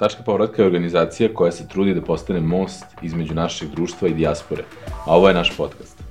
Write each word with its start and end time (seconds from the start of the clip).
Tačka 0.00 0.22
povratka 0.22 0.62
je 0.62 0.66
organizacija 0.66 1.28
koja 1.34 1.52
se 1.52 1.68
trudi 1.68 1.94
da 1.94 2.00
postane 2.02 2.40
most 2.40 2.84
između 3.02 3.34
našeg 3.34 3.68
društva 3.70 4.08
i 4.08 4.14
dijaspore, 4.14 4.62
a 5.06 5.16
ovo 5.16 5.28
je 5.28 5.34
naš 5.34 5.56
podcast. 5.56 6.02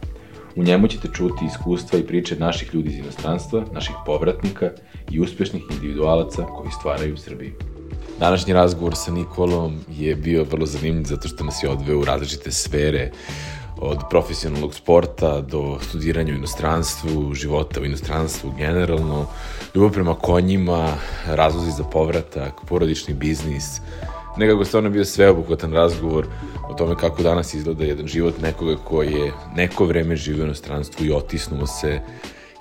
U 0.55 0.63
njemu 0.63 0.88
ćete 0.88 1.08
čuti 1.13 1.46
iskustva 1.46 1.99
i 1.99 2.03
priče 2.03 2.35
naših 2.35 2.73
ljudi 2.73 2.89
iz 2.89 2.97
inostranstva, 2.97 3.63
naših 3.73 3.95
povratnika 4.05 4.69
i 5.11 5.19
uspešnih 5.19 5.63
individualaca 5.71 6.45
koji 6.45 6.71
stvaraju 6.71 7.17
Srbiju. 7.17 7.53
Današnji 8.20 8.54
razgovor 8.54 8.95
sa 8.95 9.11
Nikolom 9.11 9.79
je 9.91 10.15
bio 10.15 10.43
vrlo 10.43 10.65
zanimljiv 10.65 11.03
zato 11.03 11.27
što 11.27 11.43
nas 11.43 11.63
je 11.63 11.69
odveo 11.69 11.99
u 11.99 12.05
različite 12.05 12.51
sfere 12.51 13.11
od 13.82 14.00
profesionalnog 14.09 14.73
sporta 14.73 15.41
do 15.41 15.79
studiranja 15.82 16.34
u 16.34 16.38
inostranstvu, 16.38 17.34
života 17.34 17.82
u 17.82 17.86
inostranstvu 17.86 18.52
generalno, 18.57 19.25
ljubav 19.75 19.91
prema 19.91 20.16
konjima, 20.16 20.93
razlozi 21.28 21.71
za 21.71 21.84
povratak, 21.84 22.54
porodični 22.68 23.14
biznis. 23.14 23.64
Nekako 24.38 24.65
stvarno 24.65 24.89
bio 24.89 25.05
sveobuhvatan 25.05 25.73
razgovor 25.73 26.25
o 26.70 26.73
tome 26.73 26.96
kako 26.96 27.23
danas 27.23 27.54
izgleda 27.54 27.84
jedan 27.84 28.07
život 28.07 28.42
nekoga 28.42 28.75
koji 28.75 29.14
je 29.14 29.32
neko 29.56 29.86
vreme 29.86 30.15
živio 30.15 30.43
u 30.43 30.46
inostranstvu 30.46 31.06
i 31.06 31.11
otisnuo 31.11 31.68
se 31.68 32.00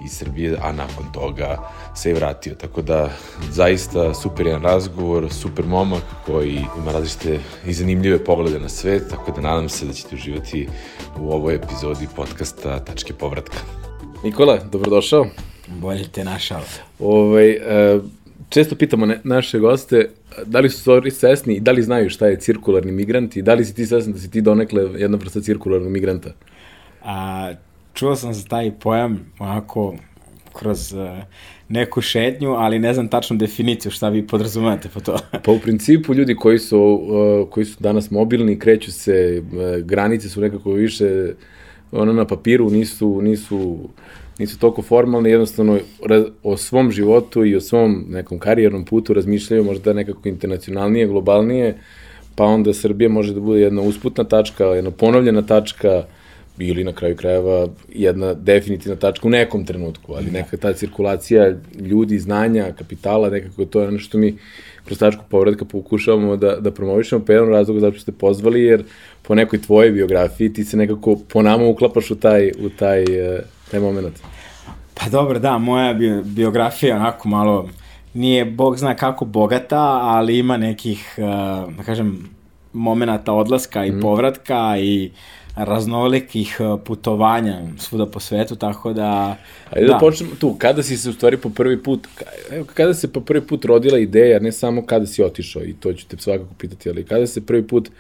iz 0.05 0.13
Srbije, 0.13 0.57
a 0.63 0.73
nakon 0.73 1.13
toga 1.13 1.71
se 1.95 2.11
je 2.11 2.15
vratio. 2.15 2.55
Tako 2.55 2.83
da, 2.83 3.11
zaista 3.51 4.15
super 4.15 4.47
jedan 4.47 4.63
razgovor, 4.63 5.33
super 5.33 5.67
momak 5.67 6.03
koji 6.27 6.65
ima 6.83 6.93
različite 6.93 7.39
i 7.67 7.73
zanimljive 7.73 8.25
poglede 8.25 8.59
na 8.59 8.69
svet, 8.69 9.03
tako 9.11 9.33
da 9.33 9.41
nadam 9.41 9.69
se 9.69 9.87
da 9.87 9.93
ćete 9.93 10.15
uživati 10.15 10.69
u 11.21 11.33
ovoj 11.33 11.55
epizodi 11.55 12.07
podcasta 12.17 12.79
Tačke 12.85 13.13
povratka. 13.13 13.57
Nikola, 14.25 14.59
dobrodošao. 14.73 15.27
Bolje 15.67 16.09
te 16.09 16.25
našao. 16.25 16.61
Ovaj, 16.99 17.51
e, 17.51 18.01
često 18.49 18.77
pitamo 18.77 19.07
ne, 19.07 19.21
naše 19.25 19.59
goste 19.59 20.11
da 20.47 20.61
li 20.61 20.71
su 20.71 20.81
stvari 20.81 21.11
svesni 21.11 21.55
i 21.55 21.61
da 21.61 21.73
li 21.73 21.83
znaju 21.83 22.11
šta 22.11 22.27
je 22.27 22.41
cirkularni 22.41 22.93
migrant 22.93 23.37
i 23.37 23.43
da 23.43 23.55
li 23.55 23.65
si 23.65 23.75
ti 23.75 23.87
svestan 23.87 24.13
da 24.13 24.19
si 24.19 24.31
ti 24.31 24.41
donekle 24.41 24.83
jedna 24.97 25.19
vrsta 25.19 25.41
cirkularnog 25.41 25.93
migranta? 25.93 26.31
A, 27.05 27.53
čuo 27.95 28.17
sam 28.17 28.35
za 28.35 28.49
taj 28.49 28.73
pojam 28.81 29.33
onako 29.39 29.95
kroz 30.53 30.93
uh, 30.93 31.19
neku 31.69 32.01
šetnju, 32.01 32.51
ali 32.51 32.79
ne 32.79 32.95
znam 32.95 33.09
tačnu 33.09 33.37
definiciju 33.37 33.93
šta 33.93 34.09
vi 34.09 34.27
podrazumete 34.27 34.89
po 34.95 35.01
to. 35.01 35.19
pa 35.45 35.53
u 35.53 35.59
principu 35.59 36.15
ljudi 36.15 36.35
koji 36.35 36.59
su, 36.59 36.79
uh, 36.81 37.51
koji 37.51 37.67
su 37.67 37.77
danas 37.81 38.11
mobilni, 38.11 38.59
kreću 38.59 38.93
se, 38.93 39.43
uh, 39.43 39.85
granice 39.85 40.29
su 40.29 40.41
nekako 40.41 40.73
više 40.73 41.33
ono 41.93 42.13
na 42.13 42.25
papiru, 42.25 42.71
nisu, 42.71 43.23
nisu, 43.23 43.79
nisu 44.39 44.59
toliko 44.59 44.83
formalne, 44.83 45.31
jednostavno 45.31 45.79
o 46.43 46.57
svom 46.57 46.91
životu 46.91 47.45
i 47.45 47.57
o 47.57 47.61
svom 47.61 48.05
nekom 48.09 48.39
karijernom 48.39 48.85
putu 48.85 49.15
razmišljaju 49.15 49.65
možda 49.65 49.93
nekako 49.93 50.29
internacionalnije, 50.29 51.07
globalnije, 51.07 51.79
pa 52.35 52.45
onda 52.45 52.75
Srbija 52.75 53.09
može 53.09 53.35
da 53.35 53.41
bude 53.41 53.61
jedna 53.61 53.83
usputna 53.83 54.25
tačka, 54.25 54.65
jedna 54.65 54.91
ponovljena 54.91 55.43
tačka, 55.43 56.05
ili 56.59 56.85
na 56.85 56.93
kraju 56.93 57.17
krajeva 57.17 57.69
jedna 57.89 58.35
definitivna 58.35 58.97
tačka 58.97 59.29
u 59.29 59.31
nekom 59.31 59.65
trenutku, 59.65 60.15
ali 60.15 60.31
neka 60.31 60.57
ta 60.57 60.73
cirkulacija 60.73 61.55
ljudi, 61.81 62.19
znanja, 62.19 62.73
kapitala, 62.79 63.31
nekako 63.31 63.65
to 63.65 63.81
je 63.81 63.89
ono 63.89 63.99
što 63.99 64.19
mi 64.19 64.39
kroz 64.85 64.99
tačku 64.99 65.25
povratka 65.31 65.65
pokušavamo 65.65 66.37
da, 66.37 66.57
da 66.57 66.71
promovišemo 66.71 67.25
po 67.25 67.33
jednom 67.33 67.51
razlogu 67.51 67.81
zato 67.81 67.93
što 67.93 68.03
ste 68.03 68.13
pozvali, 68.13 68.63
jer 68.63 68.85
po 69.23 69.35
nekoj 69.35 69.63
tvojoj 69.63 69.91
biografiji 69.91 70.53
ti 70.53 70.65
se 70.65 70.77
nekako 70.77 71.17
po 71.33 71.43
nama 71.43 71.65
uklapaš 71.65 72.11
u 72.11 72.15
taj, 72.15 72.53
u 72.59 72.69
taj, 72.69 73.03
eh, 73.03 73.41
taj 73.71 73.81
moment. 73.81 74.15
Pa 74.95 75.11
dobro, 75.11 75.39
da, 75.39 75.59
moja 75.59 75.95
bi, 75.95 76.23
biografija 76.25 76.97
onako 76.97 77.29
malo 77.29 77.69
nije, 78.15 78.45
bog 78.45 78.79
zna 78.79 78.95
kako 78.95 79.25
bogata, 79.25 80.01
ali 80.03 80.39
ima 80.39 80.57
nekih, 80.57 81.15
uh, 81.19 81.25
da 81.77 81.83
kažem, 81.83 82.29
momenata 82.73 83.33
odlaska 83.33 83.85
i 83.85 83.93
mm. 83.93 84.01
povratka 84.01 84.77
i 84.79 85.11
uh, 85.13 85.38
raznolikih 85.59 86.57
e, 86.61 86.85
putovanja 86.85 87.61
svuda 87.79 88.07
po 88.07 88.21
svetu, 88.21 88.57
tako 88.57 88.93
da... 88.93 89.37
Ajde 89.71 89.87
da, 89.87 89.93
da 89.93 89.99
počnemo 89.99 90.35
tu, 90.41 90.55
kada 90.59 90.83
si 90.83 90.97
se 90.97 91.11
u 91.11 91.13
stvari 91.13 91.37
po 91.37 91.51
prvi 91.51 91.83
put, 91.83 92.09
kada 92.75 92.95
se 92.95 93.13
po 93.13 93.21
prvi 93.21 93.47
put 93.47 93.65
rodila 93.65 93.99
ideja, 93.99 94.41
ne 94.41 94.53
samo 94.53 94.87
kada 94.87 95.07
si 95.07 95.23
otišao, 95.23 95.63
i 95.65 95.73
to 95.73 95.93
ću 95.93 96.07
te 96.09 96.17
svakako 96.17 96.55
pitati, 96.59 96.91
ali 96.91 97.05
kada 97.05 97.27
se 97.27 97.47
prvi 97.47 97.67
put 97.67 97.91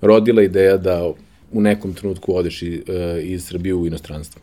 rodila 0.00 0.42
ideja 0.42 0.76
da 0.76 1.12
u 1.52 1.60
nekom 1.60 1.94
trenutku 1.94 2.36
odeš 2.36 2.62
e, 2.62 2.66
iz 3.22 3.44
Srbije 3.44 3.74
u 3.74 3.86
inostranstvo? 3.86 4.42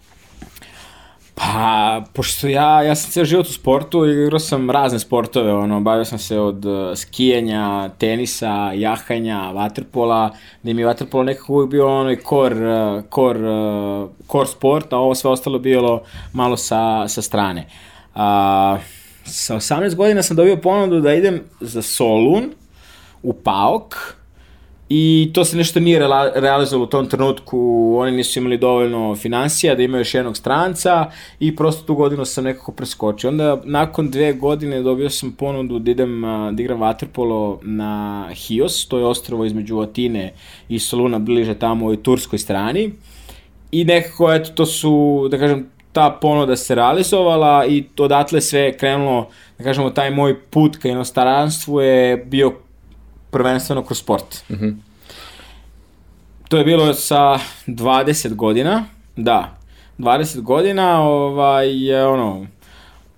Pa, 1.35 2.01
pošto 2.13 2.47
ja, 2.47 2.81
ja 2.81 2.95
sam 2.95 3.11
cijel 3.11 3.25
život 3.25 3.47
u 3.47 3.53
sportu, 3.53 4.05
igrao 4.05 4.39
sam 4.39 4.69
razne 4.69 4.99
sportove, 4.99 5.53
ono, 5.53 5.79
bavio 5.81 6.05
sam 6.05 6.19
se 6.19 6.39
od 6.39 6.65
uh, 6.65 6.97
skijanja, 6.97 7.89
tenisa, 7.97 8.71
jahanja, 8.73 9.51
vaterpola, 9.51 10.31
gde 10.63 10.73
mi 10.73 10.81
je 10.81 10.85
vaterpolo 10.85 11.23
nekako 11.23 11.53
uvijek 11.53 11.69
bio 11.69 11.99
onaj 11.99 12.15
kor, 12.15 12.53
uh, 12.53 13.03
kor, 13.09 13.37
uh, 13.37 14.09
kor 14.27 14.47
sport, 14.47 14.93
a 14.93 14.97
ovo 14.97 15.15
sve 15.15 15.29
ostalo 15.29 15.59
bilo 15.59 16.01
malo 16.33 16.57
sa, 16.57 17.07
sa 17.07 17.21
strane. 17.21 17.65
Uh, 18.15 18.21
sa 19.25 19.55
18 19.55 19.95
godina 19.95 20.23
sam 20.23 20.37
dobio 20.37 20.57
ponudu 20.57 21.01
da 21.01 21.13
idem 21.13 21.41
za 21.59 21.81
Solun 21.81 22.51
u 23.23 23.33
PAOK, 23.33 24.15
I 24.95 25.31
to 25.33 25.45
se 25.45 25.57
nešto 25.57 25.79
nije 25.79 26.07
realizovalo 26.35 26.83
u 26.83 26.89
tom 26.89 27.05
trenutku, 27.09 27.59
oni 27.99 28.11
nisu 28.11 28.39
imali 28.39 28.57
dovoljno 28.57 29.15
financija 29.15 29.75
da 29.75 29.83
imaju 29.83 30.01
još 30.01 30.13
jednog 30.13 30.37
stranca 30.37 31.11
i 31.39 31.55
prosto 31.55 31.83
tu 31.83 31.95
godinu 31.95 32.25
sam 32.25 32.43
nekako 32.43 32.71
preskočio. 32.71 33.29
Onda 33.29 33.61
nakon 33.63 34.09
dve 34.09 34.33
godine 34.33 34.81
dobio 34.81 35.09
sam 35.09 35.31
ponudu 35.31 35.79
da 35.79 35.91
idem 35.91 36.21
da 36.51 36.63
igram 36.63 36.79
waterpolo 36.79 37.57
na 37.61 38.25
Hios, 38.35 38.87
to 38.87 38.97
je 38.97 39.05
ostrovo 39.05 39.45
između 39.45 39.79
Atine 39.79 40.33
i 40.69 40.79
Soluna, 40.79 41.19
bliže 41.19 41.55
tamo 41.55 41.85
u 41.85 41.95
turskoj 41.95 42.39
strani. 42.39 42.91
I 43.71 43.85
nekako, 43.85 44.33
eto, 44.33 44.51
to 44.51 44.65
su, 44.65 45.27
da 45.31 45.37
kažem, 45.37 45.69
ta 45.91 46.17
ponuda 46.21 46.55
se 46.55 46.75
realizovala 46.75 47.65
i 47.65 47.83
odatle 47.97 48.41
sve 48.41 48.77
krenulo, 48.77 49.29
da 49.57 49.63
kažemo, 49.63 49.89
taj 49.89 50.11
moj 50.11 50.39
put 50.41 50.77
ka 50.77 50.89
inostranstvu 50.89 51.81
je 51.81 52.17
bio 52.17 52.53
prvenstveno 53.33 53.83
kroz 53.83 53.99
sport. 53.99 54.43
Mm 54.49 54.55
-hmm. 54.55 54.75
To 56.49 56.57
je 56.57 56.63
bilo 56.63 56.93
sa 56.93 57.39
20 57.67 58.35
godina, 58.35 58.85
da, 59.15 59.57
20 59.97 60.41
godina, 60.41 61.01
ovaj, 61.01 61.85
je 61.85 62.05
ono, 62.07 62.47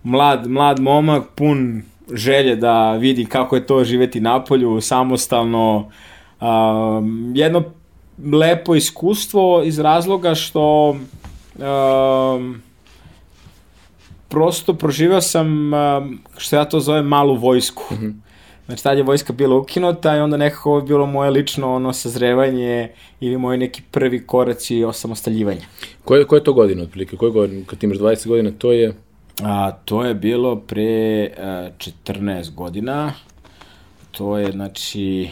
mlad, 0.03 0.47
mlad 0.47 0.79
momak, 0.79 1.23
pun 1.35 1.83
želje 2.13 2.55
da 2.55 2.91
vidi 2.91 3.25
kako 3.25 3.55
je 3.55 3.65
to 3.67 3.83
živeti 3.83 4.19
na 4.19 4.43
polju, 4.43 4.81
samostalno, 4.81 5.91
um, 6.41 7.31
jedno 7.35 7.63
lepo 8.33 8.75
iskustvo 8.75 9.63
iz 9.63 9.79
razloga 9.79 10.35
što 10.35 10.89
um, 11.55 12.61
prosto 14.29 14.73
proživao 14.73 15.21
sam, 15.21 15.73
um, 15.73 16.19
što 16.37 16.55
ja 16.55 16.65
to 16.65 16.79
zovem, 16.79 17.05
malu 17.05 17.35
vojsku. 17.35 17.83
Mm 17.91 17.97
-hmm. 17.97 18.24
Znači, 18.65 18.83
tad 18.83 18.97
je 18.97 19.03
vojska 19.03 19.33
bila 19.33 19.55
ukinuta 19.55 20.15
i 20.15 20.19
onda 20.19 20.37
nekako 20.37 20.77
je 20.77 20.83
bilo 20.83 21.05
moje 21.05 21.29
lično 21.31 21.75
ono 21.75 21.93
sazrevanje 21.93 22.89
ili 23.19 23.37
moji 23.37 23.57
neki 23.57 23.81
prvi 23.91 24.27
koraci 24.27 24.83
osamostaljivanja. 24.83 25.65
Koje, 26.03 26.25
koje 26.27 26.39
je 26.39 26.43
to 26.43 26.53
godine 26.53 26.83
otprilike? 26.83 27.17
Koje 27.17 27.31
godine? 27.31 27.63
Kad 27.65 27.83
imaš 27.83 27.97
20 27.97 28.27
godina, 28.27 28.51
to 28.57 28.71
je... 28.71 28.93
A, 29.43 29.71
to 29.71 30.05
je 30.05 30.13
bilo 30.13 30.55
pre 30.55 31.31
a, 31.37 31.69
14 32.05 32.53
godina. 32.55 33.13
To 34.11 34.37
je, 34.37 34.51
znači... 34.51 35.29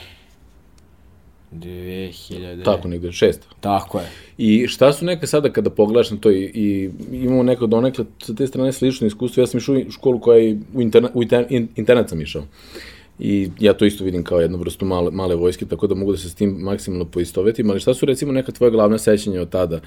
2000... 1.51 2.63
Tako, 2.63 2.88
negde, 2.88 3.11
šest. 3.11 3.47
Tako 3.59 3.99
je. 3.99 4.09
I 4.38 4.67
šta 4.67 4.93
su 4.93 5.05
neke 5.05 5.27
sada 5.27 5.51
kada 5.51 5.69
pogledaš 5.69 6.11
na 6.11 6.17
to 6.17 6.31
i, 6.31 6.51
i 6.53 6.89
imamo 7.11 7.43
neko 7.43 7.67
donekle 7.67 8.05
sa 8.22 8.35
te 8.35 8.47
strane 8.47 8.72
slično 8.72 9.07
iskustvo, 9.07 9.41
ja 9.41 9.47
sam 9.47 9.57
išao 9.57 9.75
u 9.75 9.91
školu 9.91 10.19
koja 10.19 10.38
je 10.38 10.59
u, 10.73 10.81
interna, 10.81 11.09
u 11.13 11.23
internet, 11.23 11.51
internet 11.75 12.09
sam 12.09 12.22
išao. 12.22 12.43
I 13.19 13.50
ja 13.59 13.74
to 13.74 13.85
isto 13.85 14.03
vidim 14.03 14.24
kao 14.24 14.40
jednu 14.40 14.57
vrstu 14.57 14.85
male, 14.85 15.12
male 15.12 15.35
vojske, 15.35 15.66
tako 15.66 15.87
da 15.87 15.96
mogu 15.96 16.11
da 16.11 16.17
se 16.17 16.29
s 16.29 16.35
tim 16.35 16.49
maksimalno 16.49 17.05
poistovetim, 17.05 17.70
ali 17.70 17.79
šta 17.79 17.93
su 17.93 18.05
recimo 18.05 18.32
neka 18.32 18.52
tvoja 18.52 18.70
glavna 18.70 18.97
sećanja 18.97 19.41
od 19.41 19.49
tada? 19.49 19.79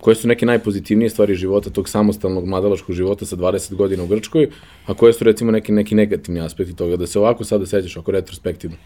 Koje 0.00 0.14
su 0.14 0.28
neke 0.28 0.46
najpozitivnije 0.46 1.10
stvari 1.10 1.34
života, 1.34 1.70
tog 1.70 1.88
samostalnog 1.88 2.46
mladalaškog 2.46 2.94
života 2.94 3.26
sa 3.26 3.36
20 3.36 3.74
godina 3.74 4.02
u 4.02 4.06
Grčkoj, 4.06 4.50
a 4.86 4.94
koje 4.94 5.12
su 5.12 5.24
recimo 5.24 5.52
neki, 5.52 5.72
neki 5.72 5.94
negativni 5.94 6.40
aspekti 6.40 6.76
toga, 6.76 6.96
da 6.96 7.06
se 7.06 7.18
ovako 7.18 7.44
sada 7.44 7.66
sećaš 7.66 7.96
oko 7.96 8.10
retrospektivno? 8.10 8.76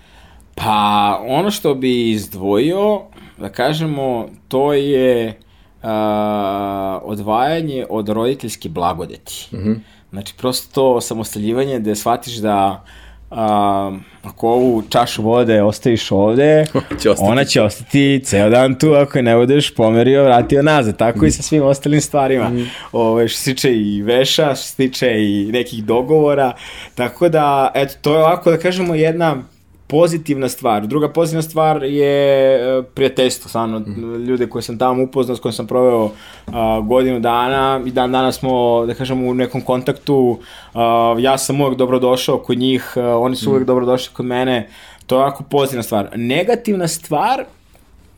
Pa, 0.55 1.25
ono 1.27 1.51
što 1.51 1.75
bi 1.75 2.11
izdvojio, 2.11 3.01
da 3.39 3.49
kažemo, 3.49 4.29
to 4.49 4.73
je 4.73 5.29
uh, 5.29 5.89
odvajanje 7.03 7.87
od 7.91 8.09
roditeljske 8.09 8.69
blagodeti. 8.69 9.49
Mm 9.53 9.57
-hmm. 9.57 9.77
Znači, 10.11 10.35
prosto 10.39 10.69
to 10.75 11.01
samostaljivanje 11.01 11.81
gde 11.81 11.95
shvatiš 11.95 12.37
da 12.37 12.85
uh, 12.85 13.06
a, 13.31 13.93
ako 14.23 14.49
ovu 14.49 14.83
čašu 14.91 15.23
vode 15.23 15.63
ostaviš 15.63 16.11
ovde, 16.11 16.67
će 17.03 17.11
ona 17.19 17.45
će 17.45 17.63
ostati 17.63 18.21
ceo 18.25 18.51
dan 18.51 18.79
tu 18.79 18.93
ako 18.93 19.19
je 19.19 19.23
ne 19.23 19.37
budeš 19.37 19.75
pomerio, 19.75 20.25
vratio 20.25 20.63
nazad. 20.63 20.97
Tako 20.97 21.19
mm. 21.19 21.27
i 21.27 21.31
sa 21.31 21.43
svim 21.43 21.63
ostalim 21.63 22.01
stvarima. 22.01 22.49
Mm. 22.49 22.71
Ove, 22.93 23.29
što 23.29 23.39
se 23.39 23.55
tiče 23.55 23.73
i 23.73 24.03
veša, 24.03 24.55
što 24.55 24.65
se 24.65 24.77
tiče 24.77 25.09
i 25.17 25.49
nekih 25.53 25.85
dogovora. 25.85 26.53
Tako 26.95 27.29
da, 27.29 27.71
eto, 27.75 27.95
to 28.03 28.13
je 28.13 28.19
ovako 28.19 28.51
da 28.51 28.59
kažemo 28.59 28.95
jedna 28.95 29.37
pozitivna 29.87 30.49
stvar. 30.49 30.87
Druga 30.87 31.09
pozitivna 31.09 31.43
stvar 31.43 31.85
je 31.85 32.55
e, 32.79 32.83
prijateljstvo, 32.83 33.49
stvarno, 33.49 33.79
mm. 33.79 34.25
ljude 34.25 34.47
koje 34.47 34.63
sam 34.63 34.79
tamo 34.79 35.03
upoznao, 35.03 35.37
s 35.37 35.41
kojim 35.41 35.53
sam 35.53 35.67
proveo 35.67 36.05
uh, 36.05 36.53
godinu 36.87 37.21
dana 37.21 37.81
i 37.87 37.91
dan 37.91 38.13
danas 38.13 38.39
smo, 38.39 38.87
da 38.87 38.95
kažem, 38.95 39.25
u 39.29 39.35
nekom 39.35 39.61
kontaktu, 39.61 40.39
uh, 40.75 40.81
ja 41.19 41.39
sam 41.39 41.61
uvek 41.61 41.79
dobrodošao 41.79 42.39
kod 42.39 42.59
njih, 42.59 42.93
uh, 42.97 43.05
oni 43.05 43.37
su 43.37 43.51
mm. 43.51 43.53
uvek 43.53 43.67
dobrodošli 43.67 44.15
kod 44.15 44.27
mene, 44.27 44.69
to 45.07 45.19
je 45.19 45.23
jako 45.23 45.45
pozitivna 45.45 45.83
stvar. 45.83 46.09
Negativna 46.15 46.89
stvar, 46.89 47.45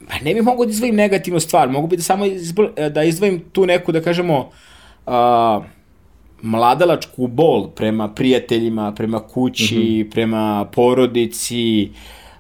pa 0.09 0.15
ne 0.25 0.35
bih 0.35 0.43
mogu 0.43 0.65
da 0.65 0.71
izdvojim 0.71 0.97
negativnu 0.97 1.41
stvar, 1.41 1.69
mogu 1.69 1.87
bi 1.87 1.97
da 1.97 2.03
samo 2.03 2.25
izbol, 2.25 2.69
da 2.91 3.03
izdvojim 3.05 3.41
tu 3.53 3.67
neku, 3.67 3.93
da 3.93 4.01
kažemo, 4.01 4.51
uh, 5.07 5.13
mladalačku 6.43 7.27
bol 7.27 7.69
prema 7.69 8.09
prijateljima, 8.09 8.93
prema 8.93 9.21
kući, 9.21 9.77
mm 9.77 9.79
-hmm. 9.79 10.11
prema 10.11 10.65
porodici, 10.73 11.91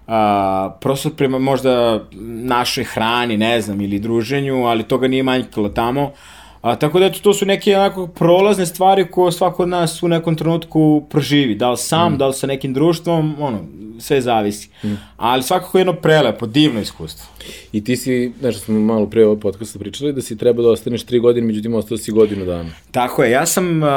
a, 0.06 0.76
prosto 0.80 1.10
prema 1.10 1.38
možda 1.38 2.04
našoj 2.42 2.84
hrani, 2.84 3.36
ne 3.36 3.60
znam, 3.60 3.80
ili 3.80 3.98
druženju, 3.98 4.64
ali 4.64 4.82
toga 4.82 5.08
nije 5.08 5.22
manjkalo 5.22 5.68
tamo. 5.68 6.12
A, 6.60 6.76
tako 6.76 6.98
da 6.98 7.06
eto, 7.06 7.18
to 7.22 7.34
su 7.34 7.46
neke 7.46 7.76
onako 7.76 8.06
prolazne 8.06 8.66
stvari 8.66 9.10
koje 9.10 9.32
svako 9.32 9.62
od 9.62 9.68
nas 9.68 10.02
u 10.02 10.08
nekom 10.08 10.36
trenutku 10.36 11.02
proživi. 11.10 11.54
Da 11.54 11.70
li 11.70 11.76
sam, 11.76 12.12
mm. 12.12 12.18
da 12.18 12.26
li 12.26 12.34
sa 12.34 12.46
nekim 12.46 12.74
društvom, 12.74 13.36
ono, 13.38 13.58
sve 13.98 14.20
zavisi. 14.20 14.68
Mm. 14.84 14.94
Ali 15.16 15.42
svakako 15.42 15.78
jedno 15.78 15.92
prelepo, 15.92 16.46
divno 16.46 16.80
iskustvo. 16.80 17.26
I 17.72 17.84
ti 17.84 17.96
si, 17.96 18.32
nešto 18.42 18.60
smo 18.60 18.80
malo 18.80 19.06
pre 19.06 19.26
ovog 19.26 19.40
podcasta 19.40 19.78
pričali, 19.78 20.12
da 20.12 20.22
si 20.22 20.38
treba 20.38 20.62
da 20.62 20.68
ostaneš 20.68 21.04
tri 21.04 21.18
godine, 21.18 21.46
međutim 21.46 21.74
ostao 21.74 21.98
si 21.98 22.12
godinu 22.12 22.44
dana. 22.44 22.70
Tako 22.90 23.22
je, 23.22 23.30
ja 23.30 23.46
sam 23.46 23.82
uh, 23.82 23.88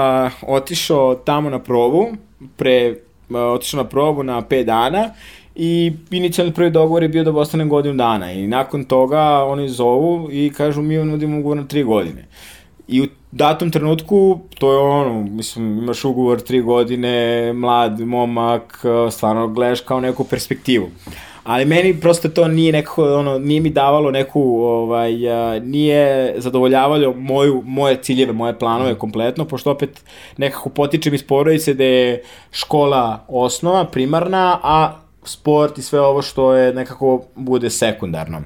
otišao 0.47 1.15
tamo 1.15 1.49
na 1.49 1.59
probu, 1.59 2.07
pre, 2.57 2.95
uh, 3.29 3.35
otišao 3.35 3.83
na 3.83 3.89
probu 3.89 4.23
na 4.23 4.41
5 4.41 4.63
dana 4.63 5.13
i 5.63 5.93
inicijalni 6.11 6.53
prvi 6.53 6.69
dogovor 6.69 7.03
je 7.03 7.09
bio 7.09 7.23
da 7.23 7.31
ostanem 7.31 7.69
godinu 7.69 7.95
dana 7.95 8.31
i 8.31 8.47
nakon 8.47 8.83
toga 8.83 9.21
oni 9.43 9.69
zovu 9.69 10.29
i 10.31 10.51
kažu 10.57 10.81
mi 10.81 10.95
nudimo 10.95 11.39
ugovor 11.39 11.57
na 11.57 11.63
3 11.63 11.85
godine. 11.85 12.25
I 12.87 13.01
u 13.01 13.05
datom 13.31 13.71
trenutku, 13.71 14.39
to 14.59 14.71
je 14.73 14.79
ono, 14.79 15.23
mislim, 15.23 15.77
imaš 15.77 16.05
ugovor 16.05 16.39
tri 16.41 16.61
godine, 16.61 17.53
mlad 17.53 17.99
momak, 17.99 18.83
stvarno 19.11 19.47
gledaš 19.47 19.81
kao 19.81 19.99
neku 19.99 20.23
perspektivu. 20.23 20.89
Ali 21.43 21.65
meni 21.65 21.99
prosto 21.99 22.29
to 22.29 22.47
nije 22.47 22.71
nekako, 22.71 23.13
ono, 23.19 23.39
nije 23.39 23.61
mi 23.61 23.69
davalo 23.69 24.11
neku, 24.11 24.41
ovaj, 24.63 25.13
nije 25.63 26.33
zadovoljavalo 26.37 27.13
moju, 27.13 27.61
moje 27.65 27.97
ciljeve, 28.01 28.33
moje 28.33 28.59
planove 28.59 28.95
kompletno, 28.95 29.45
pošto 29.45 29.71
opet 29.71 30.03
nekako 30.37 30.69
potičem 30.69 31.13
iz 31.13 31.23
porodice 31.23 31.73
da 31.73 31.83
je 31.83 32.23
škola 32.51 33.25
osnova, 33.27 33.85
primarna, 33.85 34.59
a 34.63 35.01
sport 35.23 35.77
i 35.77 35.81
sve 35.81 36.01
ovo 36.01 36.21
što 36.21 36.53
je 36.53 36.73
nekako 36.73 37.23
bude 37.35 37.69
sekundarno. 37.69 38.41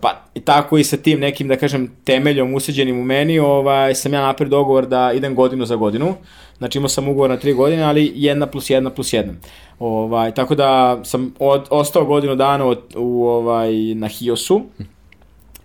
Pa 0.00 0.24
tako 0.44 0.78
i 0.78 0.84
sa 0.84 0.96
tim 0.96 1.20
nekim, 1.20 1.48
da 1.48 1.56
kažem, 1.56 1.90
temeljom 2.04 2.54
useđenim 2.54 3.00
u 3.00 3.04
meni, 3.04 3.38
ovaj, 3.38 3.94
sam 3.94 4.14
ja 4.14 4.20
napred 4.20 4.50
dogovor 4.50 4.86
da 4.86 5.12
idem 5.12 5.34
godinu 5.34 5.66
za 5.66 5.76
godinu. 5.76 6.14
Znači 6.58 6.78
imao 6.78 6.88
sam 6.88 7.08
ugovor 7.08 7.30
na 7.30 7.36
tri 7.36 7.52
godine, 7.52 7.82
ali 7.82 8.12
jedna 8.14 8.46
plus 8.46 8.70
jedna 8.70 8.90
plus 8.90 9.12
jedna. 9.12 9.34
Ovaj, 9.78 10.34
tako 10.34 10.54
da 10.54 11.00
sam 11.04 11.34
od, 11.38 11.66
ostao 11.70 12.04
godinu 12.04 12.34
dana 12.34 12.64
od, 12.64 12.78
u, 12.96 13.26
ovaj, 13.26 13.72
na 13.94 14.08
Hiosu. 14.08 14.62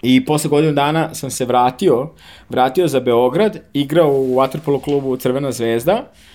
I 0.02 0.26
posle 0.26 0.50
godinu 0.50 0.74
dana 0.74 1.14
sam 1.14 1.32
se 1.32 1.46
vratio, 1.46 2.10
vratio 2.50 2.88
za 2.88 3.00
Beograd, 3.00 3.58
igrao 3.74 4.12
u 4.12 4.36
waterpolo 4.36 4.82
klubu 4.82 5.18
Crvena 5.18 5.52
zvezda. 5.52 5.94
Uh, 5.94 6.31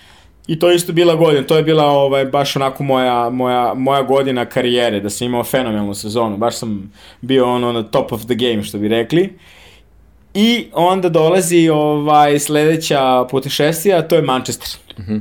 I 0.47 0.59
to 0.59 0.71
isto 0.71 0.93
bila 0.93 1.15
godina, 1.15 1.47
to 1.47 1.57
je 1.57 1.63
bila 1.63 1.85
ovaj, 1.85 2.25
baš 2.25 2.55
onako 2.55 2.83
moja, 2.83 3.29
moja, 3.29 3.73
moja 3.73 4.03
godina 4.03 4.45
karijere, 4.45 4.99
da 4.99 5.09
sam 5.09 5.27
imao 5.27 5.43
fenomenalnu 5.43 5.93
sezonu, 5.93 6.37
baš 6.37 6.57
sam 6.57 6.91
bio 7.21 7.45
ono 7.45 7.71
na 7.71 7.83
top 7.83 8.11
of 8.11 8.25
the 8.25 8.35
game, 8.35 8.63
što 8.63 8.77
bi 8.77 8.87
rekli. 8.87 9.29
I 10.33 10.65
onda 10.73 11.09
dolazi 11.09 11.69
ovaj 11.69 12.39
sledeća 12.39 13.25
putešestvija, 13.31 14.07
to 14.07 14.15
je 14.15 14.21
Manchester. 14.21 14.69
Mhm. 14.99 15.17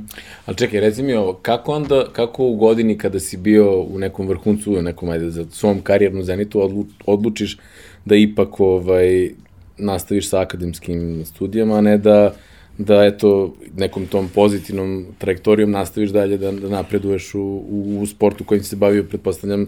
Ali 0.46 0.56
čekaj, 0.56 0.80
reci 0.80 1.02
mi 1.02 1.14
ovo, 1.14 1.32
kako 1.32 1.72
onda, 1.72 2.04
kako 2.12 2.44
u 2.44 2.56
godini 2.56 2.98
kada 2.98 3.20
si 3.20 3.36
bio 3.36 3.80
u 3.80 3.98
nekom 3.98 4.28
vrhuncu, 4.28 4.72
u 4.72 4.82
nekom, 4.82 5.08
ajde, 5.08 5.30
za 5.30 5.44
svom 5.50 5.80
karijernu 5.80 6.22
zenitu, 6.22 6.62
odlu, 6.62 6.86
odlučiš 7.06 7.58
da 8.04 8.16
ipak 8.16 8.60
ovaj, 8.60 9.30
nastaviš 9.78 10.28
sa 10.28 10.40
akademskim 10.40 11.24
studijama, 11.24 11.78
a 11.78 11.80
ne 11.80 11.98
da 11.98 12.34
da 12.78 13.04
eto 13.04 13.54
nekom 13.76 14.06
tom 14.06 14.28
pozitivnom 14.34 15.06
trajektorijom 15.18 15.70
nastaviš 15.70 16.10
dalje 16.10 16.38
da, 16.38 16.52
da 16.52 16.68
napreduješ 16.68 17.34
u, 17.34 17.40
u, 17.40 17.98
u 18.02 18.06
sportu 18.06 18.44
kojim 18.44 18.62
si 18.62 18.68
se 18.68 18.76
bavio, 18.76 19.04
pretpostavljam, 19.04 19.66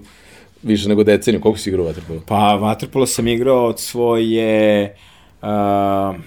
više 0.62 0.88
nego 0.88 1.04
deceniju. 1.04 1.40
Koliko 1.40 1.58
si 1.58 1.70
igrao 1.70 1.86
vaterpolo? 1.86 2.20
Pa 2.26 2.54
vaterpolo 2.54 3.06
sam 3.06 3.28
igrao 3.28 3.66
od 3.66 3.80
svoje 3.80 4.94
uh, 5.42 5.48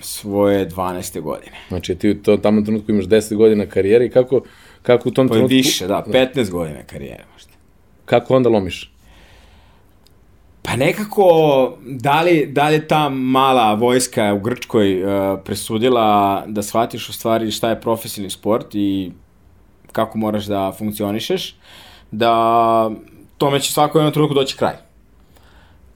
svoje 0.01 0.69
12. 0.69 1.21
godine. 1.21 1.57
Znači 1.67 1.95
ti 1.95 2.09
u 2.09 2.21
to, 2.23 2.37
tamo 2.37 2.61
trenutku 2.61 2.91
imaš 2.91 3.05
10 3.05 3.35
godina 3.35 3.65
karijere 3.65 4.05
i 4.05 4.09
kako, 4.09 4.41
kako 4.81 5.09
u 5.09 5.11
tom 5.11 5.27
pa 5.27 5.33
trenutku... 5.33 5.55
više, 5.55 5.87
da, 5.87 6.03
15 6.07 6.33
da. 6.33 6.51
godina 6.51 6.83
karijere 6.83 7.23
možda. 7.33 7.51
Kako 8.05 8.35
onda 8.35 8.49
lomiš? 8.49 8.90
Pa 10.63 10.75
nekako, 10.75 11.27
da 11.85 12.21
li, 12.21 12.45
da 12.45 12.69
li 12.69 12.87
ta 12.87 13.09
mala 13.09 13.73
vojska 13.73 14.33
u 14.33 14.39
Grčkoj 14.39 15.03
uh, 15.03 15.39
presudila 15.45 16.43
da 16.47 16.63
shvatiš 16.63 17.09
u 17.09 17.13
stvari 17.13 17.51
šta 17.51 17.69
je 17.69 17.81
profesionalni 17.81 18.29
sport 18.29 18.75
i 18.75 19.11
kako 19.91 20.17
moraš 20.17 20.45
da 20.45 20.71
funkcionišeš, 20.77 21.55
da 22.11 22.91
tome 23.37 23.59
će 23.59 23.71
svako 23.71 23.99
jednom 23.99 24.13
trenutku 24.13 24.35
doći 24.35 24.57
kraj. 24.57 24.73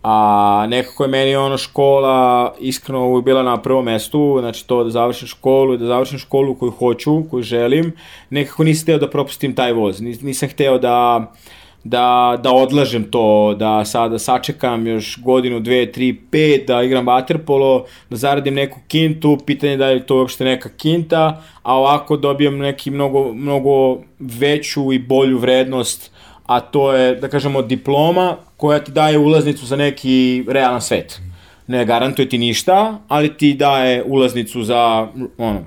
A 0.03 0.65
nekako 0.69 1.03
je 1.03 1.09
meni 1.09 1.35
ono 1.35 1.57
škola 1.57 2.53
iskreno 2.59 3.07
uvijek 3.07 3.25
bila 3.25 3.44
na 3.44 3.62
prvom 3.62 3.85
mestu, 3.85 4.38
znači 4.39 4.67
to 4.67 4.83
da 4.83 4.89
završim 4.89 5.27
školu 5.27 5.73
i 5.73 5.77
da 5.77 5.85
završim 5.85 6.19
školu 6.19 6.56
koju 6.56 6.71
hoću, 6.71 7.23
koju 7.31 7.44
želim. 7.44 7.94
Nekako 8.29 8.63
nisam 8.63 8.83
hteo 8.83 8.97
da 8.97 9.09
propustim 9.09 9.56
taj 9.56 9.73
voz, 9.73 10.01
nisam 10.01 10.50
hteo 10.50 10.77
da 10.77 11.17
uh, 11.17 11.38
da, 11.86 12.38
da 12.44 12.52
odlažem 12.52 13.04
to, 13.12 13.56
da 13.60 13.86
sada 13.86 14.20
sačekam 14.20 14.88
još 14.88 15.20
godinu, 15.22 15.60
dve, 15.60 15.92
tri, 15.92 16.14
pet, 16.32 16.68
da 16.68 16.84
igram 16.84 17.06
waterpolo, 17.06 17.84
da 18.10 18.16
zaradim 18.18 18.54
neku 18.54 18.80
kintu, 18.88 19.38
pitanje 19.46 19.78
da 19.78 19.88
je 19.88 20.06
to 20.06 20.18
uopšte 20.18 20.44
neka 20.44 20.70
kinta, 20.70 21.42
a 21.64 21.76
ovako 21.76 22.18
dobijam 22.18 22.58
neki 22.58 22.92
mnogo, 22.92 23.34
mnogo 23.34 23.98
veću 24.20 24.94
i 24.94 25.00
bolju 25.00 25.38
vrednost, 25.38 26.12
a 26.46 26.60
to 26.60 26.94
je, 26.94 27.16
da 27.16 27.28
kažemo, 27.28 27.62
diploma 27.62 28.38
koja 28.58 28.80
ti 28.80 28.92
daje 28.92 29.18
ulaznicu 29.18 29.66
za 29.66 29.75
neki 29.75 30.44
realan 30.48 30.82
svet. 30.82 31.22
Ne 31.68 31.86
garantuje 31.86 32.30
ti 32.30 32.38
ništa, 32.38 33.00
ali 33.08 33.38
ti 33.38 33.54
daje 33.54 34.04
ulaznicu 34.04 34.63
za 34.63 35.08
ono, 35.38 35.65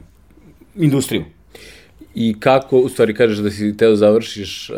industriju 0.77 1.25
i 2.21 2.35
kako, 2.41 2.79
u 2.79 2.89
stvari 2.89 3.15
kažeš 3.15 3.39
da 3.39 3.51
si 3.51 3.77
teo 3.77 3.97
završiš 3.97 4.71
uh, 4.71 4.77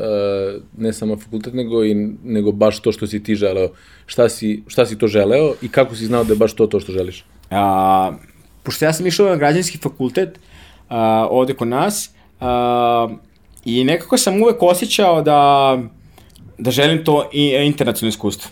ne 0.76 0.92
samo 0.92 1.16
fakultet, 1.16 1.54
nego, 1.54 1.84
i, 1.84 1.94
nego 2.24 2.52
baš 2.52 2.80
to 2.80 2.92
što 2.92 3.06
si 3.06 3.22
ti 3.22 3.34
želeo. 3.34 3.68
Šta 4.06 4.28
si, 4.28 4.62
šta 4.66 4.86
si 4.86 4.98
to 4.98 5.06
želeo 5.08 5.54
i 5.62 5.68
kako 5.68 5.96
si 5.96 6.06
znao 6.06 6.24
da 6.24 6.32
je 6.32 6.36
baš 6.36 6.52
to 6.52 6.66
to 6.66 6.80
što 6.80 6.92
želiš? 6.92 7.24
A, 7.50 8.12
pošto 8.62 8.84
ja 8.84 8.92
sam 8.92 9.06
išao 9.06 9.28
na 9.28 9.36
građanski 9.36 9.78
fakultet 9.78 10.36
uh, 10.38 10.96
ovde 11.30 11.54
kod 11.54 11.68
nas 11.68 12.10
uh, 12.40 13.16
i 13.64 13.84
nekako 13.84 14.18
sam 14.18 14.42
uvek 14.42 14.62
osjećao 14.62 15.22
da, 15.22 15.78
da 16.58 16.70
želim 16.70 17.04
to 17.04 17.30
i, 17.32 17.56
internacionalno 17.64 18.08
iskustvo. 18.08 18.50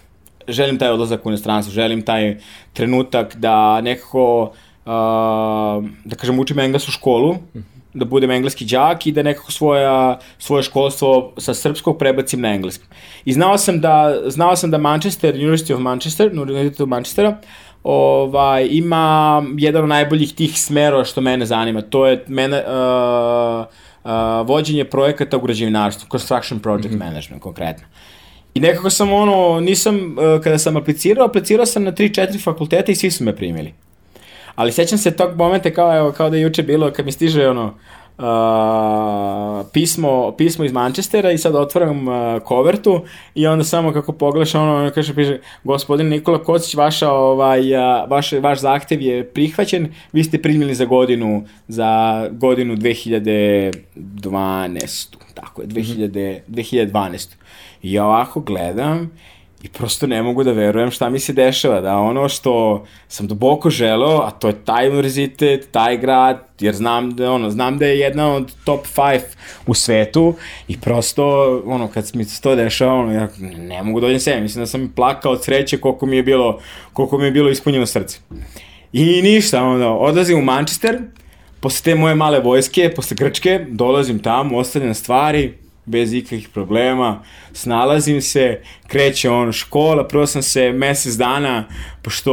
Želim 0.48 0.78
taj 0.78 0.88
odlazak 0.88 1.26
u 1.26 1.28
inostranstvo, 1.28 1.72
želim 1.72 2.02
taj 2.02 2.38
trenutak 2.72 3.36
da 3.36 3.80
nekako, 3.80 4.42
uh, 4.42 5.84
da 6.04 6.16
kažem, 6.16 6.38
učim 6.38 6.58
englesku 6.58 6.90
školu, 6.90 7.34
-huh 7.34 7.77
da 7.98 8.04
budem 8.04 8.30
engleski 8.30 8.64
đak 8.64 9.06
i 9.06 9.12
da 9.12 9.22
nekako 9.22 9.52
svoja, 9.52 10.18
svoje 10.38 10.62
školstvo 10.62 11.32
sa 11.38 11.54
srpskog 11.54 11.98
prebacim 11.98 12.40
na 12.40 12.54
engleski. 12.54 12.84
I 13.24 13.32
znao 13.32 13.58
sam 13.58 13.80
da, 13.80 14.20
znao 14.26 14.56
sam 14.56 14.70
da 14.70 14.78
Manchester, 14.78 15.34
University 15.34 15.74
of 15.74 15.80
Manchester, 15.80 16.30
University 16.32 16.82
of 16.82 16.88
Manchestera, 16.88 17.36
ovaj, 17.82 18.68
ima 18.70 19.44
jedan 19.56 19.82
od 19.82 19.88
najboljih 19.88 20.34
tih 20.34 20.60
smerova 20.60 21.04
što 21.04 21.20
mene 21.20 21.46
zanima. 21.46 21.82
To 21.82 22.06
je 22.06 22.24
mene, 22.28 22.64
uh, 22.66 23.66
uh, 24.04 24.10
vođenje 24.46 24.84
projekata 24.84 25.36
u 25.36 25.40
građevinarstvu, 25.40 26.08
construction 26.10 26.60
project 26.60 26.90
mm 26.90 26.94
-hmm. 26.94 27.04
management 27.04 27.42
konkretno. 27.42 27.86
I 28.54 28.60
nekako 28.60 28.90
sam 28.90 29.12
ono, 29.12 29.60
nisam, 29.60 29.96
uh, 29.96 30.42
kada 30.42 30.58
sam 30.58 30.76
aplicirao, 30.76 31.26
aplicirao 31.26 31.66
sam 31.66 31.84
na 31.84 31.92
3-4 31.92 32.44
fakulteta 32.44 32.92
i 32.92 32.94
svi 32.94 33.10
su 33.10 33.24
me 33.24 33.36
primili. 33.36 33.74
Ali 34.58 34.72
sećam 34.72 34.98
se 34.98 35.16
tog 35.16 35.36
momenta 35.36 35.70
kao, 35.70 35.96
evo, 35.96 36.12
kao 36.12 36.30
da 36.30 36.36
je 36.36 36.42
juče 36.42 36.62
bilo 36.62 36.90
kad 36.90 37.06
mi 37.06 37.12
stiže 37.12 37.48
ono, 37.48 37.74
uh, 38.18 38.24
pismo, 39.72 40.34
pismo 40.36 40.64
iz 40.64 40.72
Manchestera 40.72 41.32
i 41.32 41.38
sad 41.38 41.54
otvaram 41.54 42.08
uh, 42.08 42.14
kovertu 42.44 43.00
i 43.34 43.46
onda 43.46 43.64
samo 43.64 43.92
kako 43.92 44.12
pogledaš 44.12 44.54
ono, 44.54 44.76
ono 44.76 44.90
kaže, 44.90 45.14
piše, 45.14 45.38
gospodin 45.64 46.08
Nikola 46.08 46.44
Kocić, 46.44 46.74
vaša, 46.74 47.12
ovaj, 47.12 47.74
uh, 47.74 47.80
vaš, 48.10 48.32
vaš 48.32 48.60
zahtev 48.60 49.02
je 49.02 49.24
prihvaćen, 49.24 49.92
vi 50.12 50.24
ste 50.24 50.42
primili 50.42 50.74
za 50.74 50.84
godinu, 50.84 51.44
za 51.68 52.22
godinu 52.32 52.76
2012. 52.76 55.16
Tako 55.34 55.62
je, 55.62 55.68
2000, 55.68 56.40
2012. 56.48 57.28
I 57.82 57.92
ja 57.92 58.04
ovako 58.04 58.40
gledam 58.40 59.10
I 59.62 59.68
prosto 59.68 60.06
ne 60.06 60.22
mogu 60.22 60.44
da 60.44 60.52
verujem 60.52 60.90
šta 60.90 61.10
mi 61.10 61.18
se 61.18 61.32
dešava, 61.32 61.80
da 61.80 61.96
ono 61.96 62.28
što 62.28 62.84
sam 63.08 63.26
duboko 63.26 63.70
želeo, 63.70 64.18
a 64.18 64.30
to 64.30 64.48
je 64.48 64.64
taj 64.64 64.88
univerzitet, 64.88 65.68
taj 65.70 65.96
grad, 65.96 66.48
jer 66.60 66.74
znam 66.74 67.16
da, 67.16 67.32
ono, 67.32 67.50
znam 67.50 67.78
da 67.78 67.86
je 67.86 67.98
jedna 67.98 68.34
od 68.34 68.52
top 68.64 68.86
5 68.96 69.20
u 69.66 69.74
svetu 69.74 70.34
i 70.68 70.80
prosto, 70.80 71.56
ono, 71.66 71.88
kad 71.88 72.10
mi 72.14 72.24
se 72.24 72.42
to 72.42 72.54
dešava, 72.54 72.94
ono, 72.94 73.12
ja 73.12 73.28
ne 73.56 73.82
mogu 73.82 74.00
dođem 74.00 74.20
sebi, 74.20 74.40
mislim 74.40 74.62
da 74.62 74.66
sam 74.66 74.92
plakao 74.96 75.32
od 75.32 75.44
sreće 75.44 75.78
koliko 75.78 76.06
mi 76.06 76.16
je 76.16 76.22
bilo, 76.22 76.60
koliko 76.92 77.18
mi 77.18 77.24
je 77.24 77.30
bilo 77.30 77.50
ispunjeno 77.50 77.86
srce. 77.86 78.18
I 78.92 79.22
ništa, 79.22 79.62
ono, 79.62 79.96
odlazim 79.96 80.38
u 80.38 80.42
Manchester, 80.42 80.98
posle 81.60 81.84
te 81.84 81.94
moje 81.94 82.14
male 82.14 82.40
vojske, 82.40 82.92
posle 82.96 83.16
Grčke, 83.20 83.66
dolazim 83.68 84.18
tamo, 84.18 84.58
ostavljam 84.58 84.94
stvari, 84.94 85.58
bez 85.88 86.12
ikakvih 86.12 86.48
problema, 86.48 87.22
snalazim 87.52 88.22
se, 88.22 88.60
kreće 88.86 89.30
on 89.30 89.52
škola, 89.52 90.08
prvo 90.08 90.26
sam 90.26 90.42
se 90.42 90.72
mesec 90.72 91.14
dana, 91.14 91.64
pošto 92.02 92.32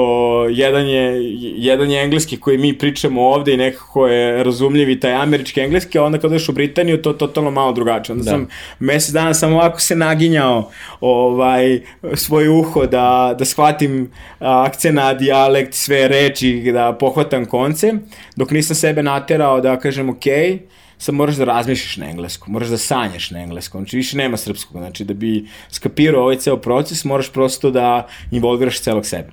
jedan 0.49 0.87
je, 0.87 1.19
jedan 1.57 1.91
je 1.91 2.03
engleski 2.03 2.39
koji 2.39 2.57
mi 2.57 2.77
pričamo 2.77 3.27
ovde 3.27 3.53
i 3.53 3.57
nekako 3.57 4.07
je 4.07 4.43
razumljiv 4.43 4.89
i 4.89 4.99
taj 4.99 5.13
američki 5.13 5.61
engleski, 5.61 5.97
a 5.97 6.03
onda 6.03 6.17
kad 6.17 6.31
odeš 6.31 6.49
u 6.49 6.51
Britaniju 6.51 7.01
to 7.01 7.09
je 7.09 7.17
totalno 7.17 7.51
malo 7.51 7.71
drugačije. 7.71 8.13
Onda 8.13 8.23
da. 8.23 8.31
sam 8.31 8.47
mesec 8.79 9.13
dana 9.13 9.33
sam 9.33 9.53
ovako 9.53 9.81
se 9.81 9.95
naginjao 9.95 10.69
ovaj, 10.99 11.81
svoje 12.13 12.49
uho 12.49 12.85
da, 12.85 13.35
da 13.39 13.45
shvatim 13.45 14.11
akcena, 14.39 15.13
dijalekt, 15.13 15.73
sve 15.73 16.07
reči, 16.07 16.71
da 16.73 16.93
pohvatam 16.93 17.45
konce, 17.45 17.93
dok 18.35 18.51
nisam 18.51 18.75
sebe 18.75 19.03
naterao 19.03 19.61
da 19.61 19.79
kažem 19.79 20.09
okej, 20.09 20.33
okay, 20.33 20.59
sad 20.97 21.15
moraš 21.15 21.35
da 21.35 21.43
razmišljaš 21.43 21.97
na 21.97 22.09
engleskom, 22.09 22.53
moraš 22.53 22.69
da 22.69 22.77
sanjaš 22.77 23.31
na 23.31 23.39
engleskom, 23.39 23.81
znači 23.81 23.97
više 23.97 24.17
nema 24.17 24.37
srpskog, 24.37 24.81
znači 24.81 25.03
da 25.03 25.13
bi 25.13 25.47
skapirao 25.69 26.23
ovaj 26.23 26.35
ceo 26.35 26.57
proces, 26.57 27.03
moraš 27.05 27.31
prosto 27.31 27.71
da 27.71 28.07
involviraš 28.31 28.81
celog 28.81 29.05
sebe. 29.05 29.31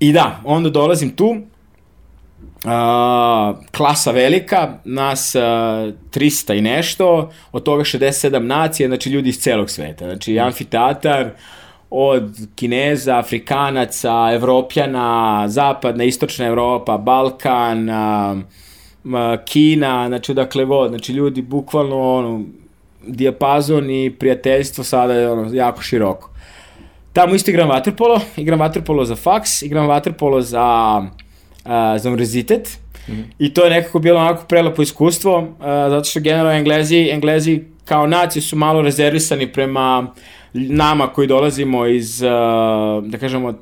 I 0.00 0.12
da, 0.12 0.40
onda 0.44 0.70
dolazim 0.70 1.10
tu, 1.10 1.36
Uh, 2.64 2.70
klasa 3.76 4.10
velika, 4.10 4.78
nas 4.84 5.34
uh, 5.34 5.42
300 5.42 6.58
i 6.58 6.60
nešto, 6.60 7.32
od 7.52 7.62
toga 7.62 7.82
67 7.84 8.38
nacija, 8.38 8.88
znači 8.88 9.10
ljudi 9.10 9.28
iz 9.28 9.38
celog 9.38 9.70
sveta. 9.70 10.04
Znači 10.04 10.38
amfiteatar 10.38 11.30
od 11.90 12.38
Kineza, 12.54 13.18
Afrikanaca, 13.18 14.30
Evropljana, 14.32 15.44
Zapadna, 15.48 16.04
Istočna 16.04 16.46
Evropa, 16.46 16.96
Balkan, 16.96 17.88
uh, 17.90 18.38
Kina, 19.44 20.08
znači 20.08 20.32
odakle 20.32 20.64
god, 20.64 20.88
znači 20.88 21.12
ljudi 21.12 21.42
bukvalno 21.42 22.12
ono, 22.12 22.44
dijapazon 23.06 23.90
i 23.90 24.10
prijateljstvo 24.10 24.84
sada 24.84 25.14
je 25.14 25.30
ono, 25.30 25.54
jako 25.54 25.82
široko. 25.82 26.30
Tamo 27.12 27.34
isto 27.34 27.50
igram 27.50 27.68
vaterpolo, 27.68 28.20
igram 28.36 28.60
vaterpolo 28.60 29.04
za 29.04 29.16
faks, 29.16 29.62
igram 29.62 29.86
vaterpolo 29.86 30.40
za, 30.40 30.98
uh, 31.64 31.70
za 31.98 32.08
univerzitet 32.08 32.78
mm 33.08 33.12
-hmm. 33.12 33.24
i 33.38 33.54
to 33.54 33.64
je 33.64 33.70
nekako 33.70 33.98
bilo 33.98 34.20
onako 34.20 34.44
prelepo 34.48 34.82
iskustvo, 34.82 35.38
uh, 35.38 35.46
zato 35.64 36.04
što 36.04 36.20
generalno 36.20 36.52
Englezi, 36.52 37.08
Englezi 37.12 37.60
kao 37.84 38.06
nacije 38.06 38.42
su 38.42 38.56
malo 38.56 38.82
rezervisani 38.82 39.52
prema 39.52 40.06
nama 40.52 41.06
koji 41.06 41.28
dolazimo 41.28 41.86
iz, 41.86 42.22
uh, 42.22 42.28
da 43.04 43.18
kažemo, 43.18 43.54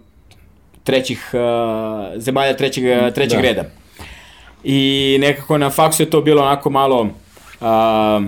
trećih, 0.85 1.31
uh, 1.33 2.21
zemalja 2.23 2.57
trećeg, 2.57 2.85
trećeg 3.15 3.39
da. 3.39 3.43
reda 3.43 3.65
i 4.69 5.17
nekako 5.21 5.59
na 5.59 5.71
faksu 5.71 6.03
je 6.03 6.11
to 6.11 6.21
bilo 6.21 6.43
onako 6.43 6.71
malo 6.71 7.09
a, 7.61 8.21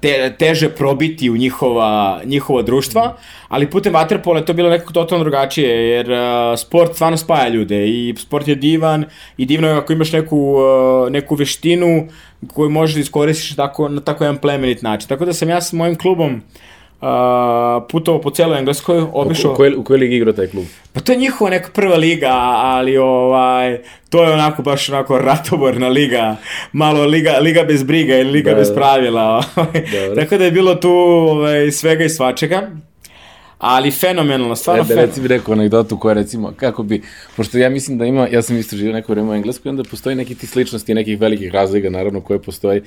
te, 0.00 0.34
teže 0.38 0.68
probiti 0.68 1.30
u 1.30 1.36
njihova, 1.36 2.20
njihova 2.24 2.62
društva, 2.62 3.16
ali 3.48 3.70
putem 3.70 3.92
vaterpola 3.92 4.38
je 4.38 4.44
to 4.44 4.52
bilo 4.52 4.70
nekako 4.70 4.92
totalno 4.92 5.24
drugačije, 5.24 5.88
jer 5.88 6.10
uh, 6.10 6.18
sport 6.58 6.94
stvarno 6.94 7.16
spaja 7.16 7.48
ljude 7.48 7.88
i 7.88 8.14
sport 8.18 8.48
je 8.48 8.54
divan 8.54 9.04
i 9.36 9.46
divno 9.46 9.68
je 9.68 9.74
ako 9.74 9.92
imaš 9.92 10.12
neku, 10.12 10.38
uh, 10.38 11.10
neku 11.10 11.34
veštinu 11.34 12.08
koju 12.52 12.70
možeš 12.70 12.94
da 12.94 13.00
iskoristiš 13.00 13.56
tako, 13.56 13.88
na 13.88 14.00
tako 14.00 14.24
jedan 14.24 14.36
plemenit 14.36 14.82
način. 14.82 15.08
Tako 15.08 15.24
da 15.24 15.32
sam 15.32 15.48
ja 15.48 15.60
sa 15.60 15.76
mojim 15.76 15.96
klubom 15.96 16.34
uh, 16.34 16.40
uh, 17.00 17.88
putovao 17.90 18.20
po 18.20 18.30
celoj 18.30 18.58
Engleskoj, 18.58 19.04
obišao... 19.12 19.52
U, 19.52 19.54
kojoj, 19.54 19.74
u 19.76 19.84
kojoj 19.84 19.98
ligi 19.98 20.16
igra 20.16 20.32
taj 20.32 20.46
klub? 20.46 20.64
Pa 20.92 21.00
to 21.00 21.12
je 21.12 21.18
njihova 21.18 21.50
neka 21.50 21.70
prva 21.74 21.96
liga, 21.96 22.30
ali 22.58 22.96
ovaj, 22.96 23.78
to 24.08 24.24
je 24.24 24.32
onako 24.32 24.62
baš 24.62 24.88
onako 24.88 25.18
ratoborna 25.18 25.88
liga, 25.88 26.36
malo 26.72 27.04
liga, 27.04 27.38
liga 27.40 27.64
bez 27.64 27.82
briga 27.82 28.16
ili 28.16 28.30
liga 28.30 28.50
da, 28.50 28.56
bez 28.56 28.68
da. 28.68 28.74
pravila. 28.74 29.44
Tako 30.16 30.38
da 30.38 30.44
je 30.44 30.50
bilo 30.50 30.74
tu 30.74 30.90
ovaj, 30.90 31.70
svega 31.70 32.04
i 32.04 32.08
svačega. 32.08 32.70
Ali 33.58 33.90
fenomenalno, 33.90 34.56
stvarno 34.56 34.84
fenomenalno. 34.84 35.06
Da, 35.06 35.10
reci 35.10 35.20
mi 35.20 35.28
neku 35.28 35.52
anegdotu 35.52 35.98
koja 35.98 36.14
recimo, 36.14 36.52
kako 36.56 36.82
bi, 36.82 37.02
pošto 37.36 37.58
ja 37.58 37.70
mislim 37.70 37.98
da 37.98 38.04
ima, 38.04 38.28
ja 38.28 38.42
sam 38.42 38.56
isto 38.56 38.76
živio 38.76 38.92
neko 38.92 39.12
vreme 39.12 39.30
u 39.30 39.34
Engleskoj, 39.34 39.70
onda 39.70 39.82
postoji 39.84 40.16
neki 40.16 40.34
ti 40.34 40.46
sličnosti, 40.46 40.94
nekih 40.94 41.20
velikih 41.20 41.52
razliga, 41.52 41.90
naravno, 41.90 42.20
koje 42.20 42.42
postoji 42.42 42.82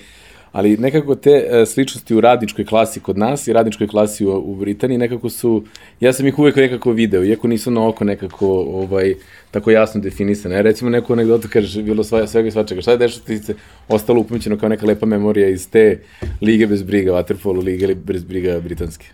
ali 0.51 0.77
nekako 0.77 1.15
te 1.15 1.31
uh, 1.31 1.67
sličnosti 1.67 2.15
u 2.15 2.21
radničkoj 2.21 2.65
klasi 2.65 2.99
kod 2.99 3.17
nas 3.17 3.47
i 3.47 3.53
radničkoj 3.53 3.87
klasi 3.87 4.25
u, 4.25 4.31
u 4.31 4.55
Britaniji 4.55 4.97
nekako 4.97 5.29
su, 5.29 5.63
ja 5.99 6.13
sam 6.13 6.27
ih 6.27 6.39
uvek 6.39 6.55
nekako 6.55 6.91
video, 6.91 7.23
iako 7.23 7.47
nisu 7.47 7.71
na 7.71 7.87
oko 7.87 8.03
nekako 8.03 8.47
ovaj, 8.47 9.13
tako 9.51 9.71
jasno 9.71 10.01
definisane. 10.01 10.55
Ja, 10.55 10.61
recimo 10.61 10.89
neku 10.89 11.13
anegdotu 11.13 11.47
kaže, 11.51 11.83
bilo 11.83 12.03
sva, 12.03 12.27
svega 12.27 12.47
i 12.47 12.51
svačega. 12.51 12.81
Šta 12.81 12.91
je 12.91 12.97
dešao 12.97 13.23
ti 13.23 13.37
se 13.37 13.55
ostalo 13.87 14.19
upamćeno 14.19 14.57
kao 14.57 14.69
neka 14.69 14.85
lepa 14.85 15.05
memorija 15.05 15.49
iz 15.49 15.69
te 15.69 15.99
lige 16.41 16.67
bez 16.67 16.83
briga, 16.83 17.11
waterpolo 17.11 17.63
lige 17.63 17.95
bez 17.95 18.23
briga 18.23 18.59
britanske? 18.59 19.05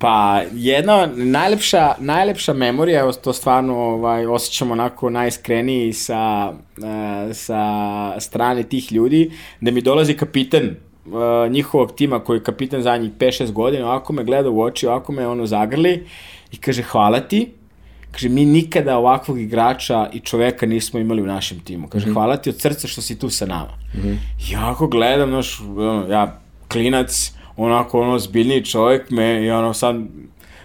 Pa, 0.00 0.42
jedna 0.52 1.08
najlepša, 1.14 1.94
najlepša 1.98 2.52
memorija, 2.52 3.12
to 3.12 3.32
stvarno 3.32 3.78
ovaj, 3.78 4.26
osjećam 4.26 4.70
onako 4.70 5.10
najiskreniji 5.10 5.92
sa, 5.92 6.52
uh, 6.78 6.84
sa 7.32 8.20
strane 8.20 8.62
tih 8.62 8.92
ljudi, 8.92 9.30
da 9.60 9.70
mi 9.70 9.80
dolazi 9.80 10.14
kapitan 10.14 10.64
uh, 10.64 11.52
njihovog 11.52 11.92
tima 11.96 12.20
koji 12.20 12.38
je 12.38 12.42
kapitan 12.42 12.82
za 12.82 12.96
njih 12.96 13.12
5-6 13.18 13.52
godina, 13.52 13.86
ovako 13.86 14.12
me 14.12 14.24
gleda 14.24 14.50
u 14.50 14.60
oči, 14.62 14.86
ovako 14.86 15.12
me 15.12 15.26
ono 15.26 15.46
zagrli 15.46 16.06
i 16.52 16.56
kaže 16.56 16.82
hvala 16.82 17.20
ti, 17.20 17.52
kaže 18.10 18.28
mi 18.28 18.44
nikada 18.44 18.98
ovakvog 18.98 19.40
igrača 19.40 20.08
i 20.12 20.20
čoveka 20.20 20.66
nismo 20.66 21.00
imali 21.00 21.22
u 21.22 21.26
našem 21.26 21.60
timu, 21.60 21.88
kaže 21.88 22.06
mm 22.06 22.10
-hmm. 22.10 22.14
hvala 22.14 22.36
ti 22.36 22.50
od 22.50 22.60
srca 22.60 22.88
što 22.88 23.02
si 23.02 23.18
tu 23.18 23.30
sa 23.30 23.46
nama. 23.46 23.74
Mm 23.94 23.98
-hmm. 23.98 24.16
Ja 24.52 24.70
ako 24.70 24.86
gledam, 24.86 25.28
znaš, 25.28 25.60
ja 26.10 26.40
klinac, 26.68 27.32
onako 27.64 28.00
ono 28.00 28.18
zbiljni 28.18 28.64
čovjek 28.64 29.10
me 29.10 29.44
i 29.44 29.50
ono 29.50 29.74
sad 29.74 29.96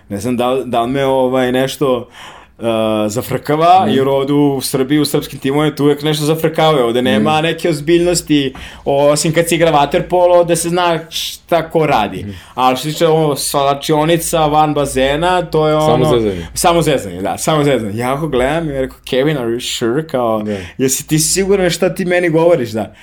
ne 0.09 0.19
znam 0.19 0.37
da, 0.37 0.61
da 0.65 0.85
me 0.85 1.05
ovaj 1.05 1.51
nešto 1.51 2.09
uh, 2.57 2.65
zafrkava, 3.07 3.85
mm. 3.85 3.89
jer 3.89 4.07
ovde 4.07 4.33
u 4.33 4.61
Srbiji, 4.61 4.99
u 4.99 5.05
srpskim 5.05 5.39
timovima 5.39 5.75
tu 5.75 5.83
uvek 5.83 6.01
nešto 6.01 6.25
zafrkavaju, 6.25 6.85
ovde 6.85 7.01
nema 7.01 7.39
mm. 7.39 7.43
neke 7.43 7.69
ozbiljnosti, 7.69 8.53
osim 8.85 9.33
kad 9.33 9.49
se 9.49 9.55
igra 9.55 9.71
waterpolo, 9.71 10.45
da 10.45 10.55
se 10.55 10.69
zna 10.69 10.99
šta 11.09 11.69
ko 11.69 11.85
radi. 11.85 12.23
Mm. 12.23 12.33
Ali 12.55 12.77
što 12.77 12.87
tiče 12.87 13.07
ovo 13.07 13.35
salačionica 13.35 14.45
van 14.45 14.73
bazena, 14.73 15.41
to 15.41 15.67
je 15.67 15.75
ono... 15.75 16.05
Samo 16.05 16.19
zezanje. 16.19 16.47
Samo 16.53 16.81
zezanje, 16.81 17.21
da, 17.21 17.37
samo 17.37 17.63
zezanje. 17.63 17.97
Ja 17.97 18.13
ako 18.13 18.27
gledam, 18.27 18.69
ja 18.69 18.81
rekao, 18.81 18.97
Kevin, 19.09 19.37
are 19.37 19.47
you 19.47 19.77
sure? 19.77 20.07
Kao, 20.07 20.39
yeah. 20.39 20.65
jesi 20.77 21.07
ti 21.07 21.19
siguran 21.19 21.69
šta 21.69 21.93
ti 21.93 22.05
meni 22.05 22.29
govoriš, 22.29 22.69
da? 22.69 22.93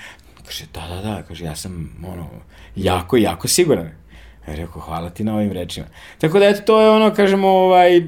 Kaže, 0.47 0.65
da, 0.75 0.81
da, 0.81 1.11
da, 1.11 1.23
kaže, 1.23 1.45
ja 1.45 1.57
sam, 1.57 1.97
ono, 2.13 2.29
jako, 2.77 3.17
jako 3.17 3.49
siguran. 3.49 3.91
Ja 4.49 4.55
rekao, 4.55 4.83
hvala 4.83 5.11
ti 5.11 5.25
na 5.25 5.35
ovim 5.35 5.53
rečima. 5.53 5.87
Tako 6.19 6.39
da, 6.39 6.49
eto, 6.49 6.63
to 6.67 6.81
je 6.81 6.91
ono, 6.91 7.15
kažemo, 7.15 7.49
ovaj, 7.49 7.97
e, 7.97 8.03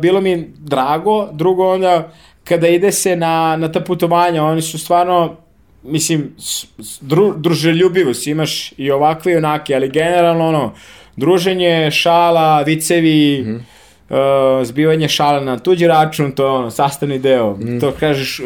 bilo 0.00 0.20
mi 0.20 0.48
drago, 0.58 1.28
drugo 1.32 1.72
onda, 1.72 2.12
kada 2.44 2.68
ide 2.68 2.92
se 2.92 3.16
na, 3.16 3.56
na 3.56 3.72
ta 3.72 3.80
putovanja, 3.80 4.44
oni 4.44 4.62
su 4.62 4.78
stvarno, 4.78 5.36
mislim, 5.82 6.34
dru, 7.00 7.54
si 8.14 8.30
imaš 8.30 8.72
i 8.76 8.90
ovakve 8.90 9.32
i 9.32 9.36
onake, 9.36 9.74
ali 9.74 9.90
generalno, 9.90 10.48
ono, 10.48 10.72
druženje, 11.16 11.90
šala, 11.90 12.62
vicevi, 12.62 13.42
mm 13.42 13.48
-hmm. 13.48 14.60
uh, 14.60 14.66
zbivanje 14.66 15.08
šala 15.08 15.40
na 15.40 15.58
tuđi 15.58 15.86
račun, 15.86 16.32
to 16.32 16.44
je 16.44 16.50
ono, 16.50 16.70
sastavni 16.70 17.18
deo. 17.18 17.56
Mm. 17.56 17.80
To 17.80 17.92
kažeš, 18.00 18.40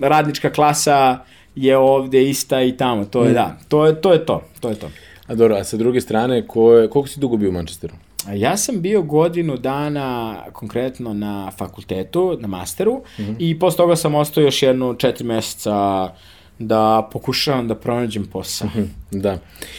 radnička 0.00 0.50
klasa, 0.50 1.18
je 1.54 1.76
ovde 1.76 2.28
ista 2.28 2.62
i 2.62 2.76
tamo, 2.76 3.04
to 3.04 3.24
je 3.24 3.30
mm. 3.30 3.34
da, 3.34 3.56
to 3.68 3.86
je, 3.86 4.00
to 4.00 4.12
je 4.12 4.26
to, 4.26 4.42
to 4.60 4.68
je 4.68 4.74
to. 4.74 4.90
A 5.26 5.34
dobro, 5.34 5.56
a 5.56 5.64
sa 5.64 5.76
druge 5.76 6.00
strane, 6.00 6.46
ko 6.46 6.72
je, 6.72 6.90
koliko 6.90 7.08
si 7.08 7.20
dugo 7.20 7.36
bio 7.36 7.48
u 7.48 7.52
Manchesteru? 7.52 7.94
Ja 8.34 8.56
sam 8.56 8.80
bio 8.80 9.02
godinu 9.02 9.56
dana 9.56 10.36
konkretno 10.52 11.14
na 11.14 11.50
fakultetu, 11.58 12.38
na 12.40 12.48
masteru 12.48 13.02
mm 13.18 13.22
-hmm. 13.22 13.36
i 13.38 13.58
posle 13.58 13.76
toga 13.76 13.96
sam 13.96 14.14
ostao 14.14 14.42
još 14.42 14.62
jednu 14.62 14.94
četiri 14.94 15.24
meseca 15.24 16.08
da 16.58 17.08
pokušavam 17.12 17.68
da 17.68 17.74
pronađem 17.74 18.24
posao. 18.24 18.68
Da. 19.10 19.38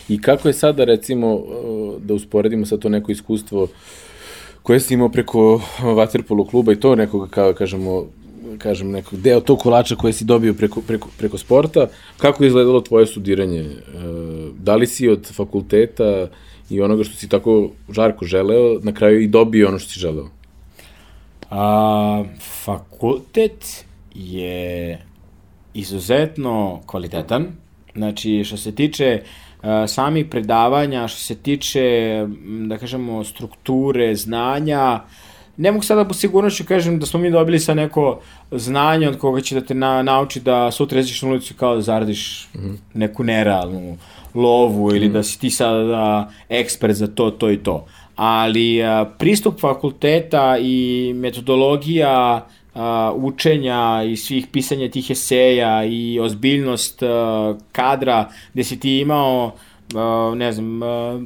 I 0.10 0.22
kako 0.22 0.48
je 0.48 0.54
sada, 0.54 0.84
recimo, 0.84 1.40
da 2.00 2.14
usporedimo 2.14 2.66
sa 2.66 2.78
to 2.78 2.90
neko 2.90 3.12
iskustvo 3.12 3.68
koje 4.64 4.80
si 4.80 4.94
imao 4.94 5.10
preko 5.10 5.62
Waterpolo 5.80 6.50
kluba 6.50 6.74
i 6.74 6.80
to 6.80 6.96
nekoga, 6.96 7.28
kao 7.28 7.54
kažemo, 7.54 8.06
kažem, 8.58 8.92
nekog 8.92 9.20
deo 9.20 9.40
tog 9.40 9.60
kolača 9.60 9.96
koje 9.96 10.14
si 10.14 10.26
dobio 10.26 10.54
preko, 10.54 10.82
preko, 10.82 11.10
preko 11.18 11.38
sporta, 11.38 11.88
kako 12.18 12.44
je 12.44 12.48
izgledalo 12.48 12.82
tvoje 12.82 13.06
studiranje? 13.06 13.60
E, 13.60 13.76
da 14.58 14.76
li 14.76 14.88
si 14.88 15.10
od 15.10 15.34
fakulteta 15.34 16.28
i 16.70 16.82
onoga 16.82 17.04
što 17.04 17.16
si 17.16 17.30
tako 17.30 17.70
žarko 17.90 18.26
želeo, 18.26 18.80
na 18.82 18.94
kraju 18.94 19.22
i 19.22 19.28
dobio 19.28 19.68
ono 19.68 19.80
što 19.80 19.90
si 19.90 20.00
želeo? 20.00 20.30
A, 21.50 22.24
fakultet 22.66 23.86
je 24.16 25.00
izuzetno 25.74 26.82
kvalitetan. 26.86 27.48
Znači, 27.96 28.44
što 28.44 28.58
se 28.58 28.76
tiče 28.76 29.22
uh, 29.22 29.70
samih 29.88 30.26
predavanja, 30.26 31.08
što 31.08 31.20
se 31.20 31.36
tiče, 31.36 31.82
da 32.68 32.78
kažemo, 32.78 33.24
strukture, 33.24 34.16
znanja, 34.16 35.02
ne 35.58 35.72
mogu 35.72 35.84
sada 35.84 36.06
po 36.06 36.14
sigurnošću 36.14 36.64
kažem 36.66 37.00
da 37.00 37.06
smo 37.06 37.20
mi 37.20 37.32
dobili 37.32 37.60
sa 37.60 37.74
neko 37.74 38.20
znanje 38.52 39.08
od 39.08 39.18
koga 39.18 39.42
će 39.42 39.56
da 39.56 39.62
te 39.62 39.74
na, 39.74 40.04
nauči 40.04 40.40
da 40.40 40.72
sutra 40.72 40.98
jeziš 40.98 41.22
na 41.22 41.30
ulicu 41.30 41.54
kao 41.54 41.76
da 41.76 41.82
zaradiš 41.82 42.48
mm 42.54 42.60
-hmm. 42.60 42.78
neku 42.94 43.24
nerealnu 43.24 43.98
lovu 44.34 44.96
ili 44.96 45.08
mm 45.08 45.10
-hmm. 45.10 45.14
da 45.14 45.24
si 45.24 45.40
ti 45.40 45.50
sada 45.50 45.84
da, 45.84 46.32
ekspert 46.50 46.96
za 46.96 47.08
to, 47.08 47.32
to 47.32 47.52
i 47.52 47.58
to. 47.58 47.86
Ali 48.16 48.84
a, 48.84 49.06
pristup 49.18 49.60
fakulteta 49.60 50.58
i 50.58 51.12
metodologija 51.16 52.48
a, 52.76 53.14
učenja 53.16 54.04
i 54.04 54.18
svih 54.18 54.48
pisanja 54.52 54.90
tih 54.90 55.12
eseja 55.12 55.86
i 55.86 56.20
ozbiljnost 56.20 57.04
a, 57.04 57.56
kadra 57.72 58.30
gde 58.54 58.64
si 58.64 58.80
ti 58.80 59.00
imao 59.00 59.52
a, 59.96 60.34
ne 60.36 60.52
znam 60.52 60.84
a, 60.84 61.22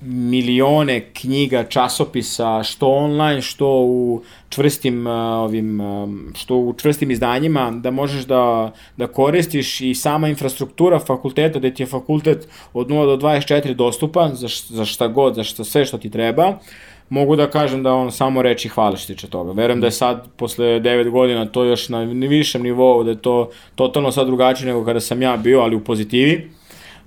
milione 0.00 1.00
knjiga, 1.12 1.64
časopisa, 1.64 2.62
što 2.62 2.88
online, 2.88 3.42
što 3.42 3.66
u 3.68 4.22
čvrstim 4.48 5.06
ovim 5.06 5.80
što 6.34 6.56
u 6.56 6.74
čvrstim 6.78 7.10
izdanjima 7.10 7.70
da 7.70 7.90
možeš 7.90 8.24
da 8.24 8.72
da 8.96 9.06
koristiš 9.06 9.80
i 9.80 9.94
sama 9.94 10.28
infrastruktura 10.28 10.98
fakulteta, 10.98 11.58
da 11.58 11.70
ti 11.70 11.82
je 11.82 11.86
fakultet 11.86 12.48
od 12.72 12.88
0 12.88 13.16
do 13.16 13.26
24 13.26 13.74
dostupan 13.74 14.34
za, 14.34 14.48
za 14.68 14.84
šta 14.84 15.08
god, 15.08 15.34
za 15.34 15.44
šta 15.44 15.64
sve 15.64 15.84
što 15.84 15.98
ti 15.98 16.10
treba. 16.10 16.58
Mogu 17.08 17.36
da 17.36 17.50
kažem 17.50 17.82
da 17.82 17.92
on 17.92 18.12
samo 18.12 18.42
reči 18.42 18.68
hvale 18.68 18.96
što 18.96 19.06
tiče 19.06 19.26
toga. 19.26 19.52
Verujem 19.52 19.80
da 19.80 19.86
je 19.86 19.90
sad, 19.90 20.26
posle 20.36 20.66
9 20.66 21.10
godina, 21.10 21.46
to 21.46 21.64
još 21.64 21.88
na 21.88 22.02
višem 22.02 22.62
nivou, 22.62 23.04
da 23.04 23.10
je 23.10 23.22
to 23.22 23.50
totalno 23.74 24.12
sad 24.12 24.26
drugačije 24.26 24.66
nego 24.66 24.84
kada 24.84 25.00
sam 25.00 25.22
ja 25.22 25.36
bio, 25.36 25.60
ali 25.60 25.76
u 25.76 25.84
pozitivi 25.84 26.57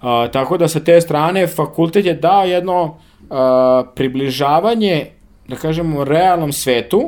A, 0.01 0.27
tako 0.31 0.57
da 0.57 0.67
sa 0.67 0.79
te 0.79 1.01
strane 1.01 1.47
fakultet 1.47 2.05
je 2.05 2.13
dao 2.13 2.45
jedno 2.45 2.97
a, 3.29 3.83
približavanje, 3.95 5.05
da 5.47 5.55
kažemo, 5.55 6.03
realnom 6.03 6.51
svetu 6.51 7.01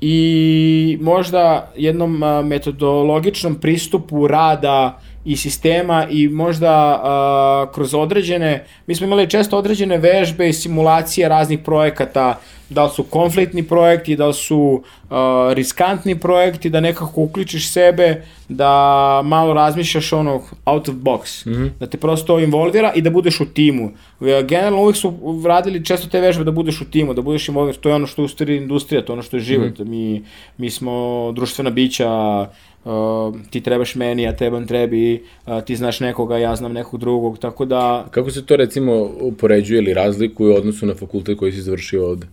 i 0.00 0.98
možda 1.00 1.72
jednom 1.76 2.22
a, 2.22 2.42
metodologičnom 2.42 3.54
pristupu 3.54 4.26
rada 4.26 5.00
i 5.24 5.36
sistema 5.36 6.06
i 6.10 6.28
možda 6.28 7.00
a, 7.04 7.66
kroz 7.74 7.94
određene, 7.94 8.64
mi 8.86 8.94
smo 8.94 9.06
imali 9.06 9.30
često 9.30 9.58
određene 9.58 9.98
vežbe 9.98 10.48
i 10.48 10.52
simulacije 10.52 11.28
raznih 11.28 11.58
projekata, 11.58 12.38
da 12.70 12.84
li 12.84 12.90
su 12.90 13.02
konfliktni 13.02 13.62
projekti, 13.62 14.16
da 14.16 14.26
li 14.26 14.34
su 14.34 14.58
uh, 14.58 15.16
riskantni 15.52 16.20
projekti, 16.20 16.70
da 16.70 16.80
nekako 16.80 17.20
uključiš 17.20 17.68
sebe, 17.72 18.22
da 18.48 18.70
malo 19.24 19.54
razmišljaš 19.54 20.12
ono 20.12 20.42
out 20.64 20.88
of 20.88 20.94
box, 20.94 21.46
mm 21.46 21.52
-hmm. 21.52 21.70
da 21.80 21.86
te 21.86 21.96
prosto 21.96 22.38
involvira 22.38 22.92
i 22.94 23.02
da 23.02 23.10
budeš 23.10 23.40
u 23.40 23.46
timu. 23.46 23.90
Generalno 24.20 24.82
uvijek 24.82 24.96
su 24.96 25.14
radili 25.46 25.84
često 25.84 26.08
te 26.08 26.20
vežbe 26.20 26.44
da 26.44 26.50
budeš 26.50 26.80
u 26.80 26.84
timu, 26.84 27.14
da 27.14 27.22
budeš 27.22 27.48
involviran, 27.48 27.80
to 27.80 27.88
je 27.88 27.94
ono 27.94 28.06
što 28.06 28.22
je 28.22 28.24
u 28.24 28.28
stvari 28.28 28.56
industrija, 28.56 29.04
to 29.04 29.12
je 29.12 29.14
ono 29.14 29.22
što 29.22 29.36
je 29.36 29.40
život. 29.40 29.78
Mm 29.78 29.82
-hmm. 29.82 29.88
mi, 29.88 30.24
mi 30.58 30.70
smo 30.70 31.32
društvena 31.32 31.70
bića, 31.70 32.46
uh, 32.84 33.34
ti 33.50 33.60
trebaš 33.60 33.94
meni, 33.94 34.22
ja 34.22 34.36
trebam 34.36 34.66
trebi, 34.66 35.22
uh, 35.46 35.64
ti 35.64 35.76
znaš 35.76 36.00
nekoga, 36.00 36.38
ja 36.38 36.56
znam 36.56 36.72
nekog 36.72 37.00
drugog, 37.00 37.38
tako 37.38 37.64
da... 37.64 38.06
Kako 38.10 38.30
se 38.30 38.46
to 38.46 38.56
recimo 38.56 39.10
upoređuje 39.20 39.78
ili 39.78 39.94
razlikuje 39.94 40.54
u 40.54 40.56
odnosu 40.56 40.86
na 40.86 40.94
fakultet 40.94 41.38
koji 41.38 41.52
si 41.52 41.62
završio 41.62 42.06
ovde? 42.06 42.26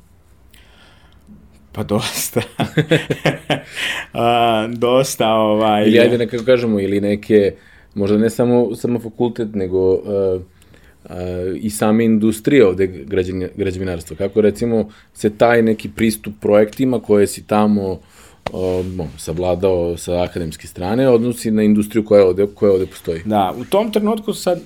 Pa 1.71 1.83
dosta. 1.83 2.41
A, 4.13 4.67
dosta 4.67 5.29
ovaj... 5.29 5.87
Ili 5.87 5.99
ajde 5.99 6.17
nekako 6.17 6.43
kažemo, 6.43 6.79
ili 6.79 7.01
neke, 7.01 7.53
možda 7.95 8.17
ne 8.17 8.29
samo, 8.29 8.75
samo 8.75 8.99
fakultet, 8.99 9.55
nego 9.55 9.93
uh, 9.93 10.01
uh, 11.03 11.11
i 11.55 11.69
same 11.69 12.05
industrije 12.05 12.67
ovde 12.67 12.87
građevina, 12.87 13.47
građevinarstva. 13.55 14.17
Kako 14.17 14.41
recimo 14.41 14.89
se 15.13 15.29
taj 15.29 15.61
neki 15.61 15.89
pristup 15.89 16.33
projektima 16.41 16.99
koje 16.99 17.27
si 17.27 17.47
tamo 17.47 17.99
um, 18.53 19.01
savladao 19.17 19.97
sa 19.97 20.23
akademske 20.23 20.67
strane 20.67 21.09
odnosi 21.09 21.51
na 21.51 21.63
industriju 21.63 22.05
koja 22.05 22.25
ovde, 22.25 22.47
koja 22.55 22.71
ovde 22.71 22.85
postoji. 22.85 23.21
Da, 23.25 23.53
u 23.57 23.65
tom 23.65 23.91
trenutku 23.91 24.33
sad 24.33 24.61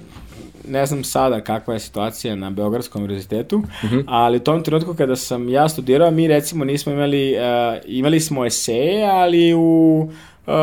ne 0.67 0.85
znam 0.85 1.03
sada 1.03 1.41
kakva 1.41 1.73
je 1.73 1.79
situacija 1.79 2.35
na 2.35 2.49
Beogradskom 2.49 3.03
univerzitetu, 3.03 3.57
mm 3.57 3.65
-hmm. 3.81 4.03
ali 4.07 4.37
u 4.37 4.39
tom 4.39 4.63
trenutku 4.63 4.93
kada 4.93 5.15
sam 5.15 5.49
ja 5.49 5.69
studirao, 5.69 6.11
mi 6.11 6.27
recimo 6.27 6.65
nismo 6.65 6.91
imali, 6.91 7.35
uh, 7.35 7.81
imali 7.85 8.19
smo 8.19 8.45
eseje, 8.45 9.09
ali 9.11 9.53
u 9.53 10.09
uh, 10.45 10.53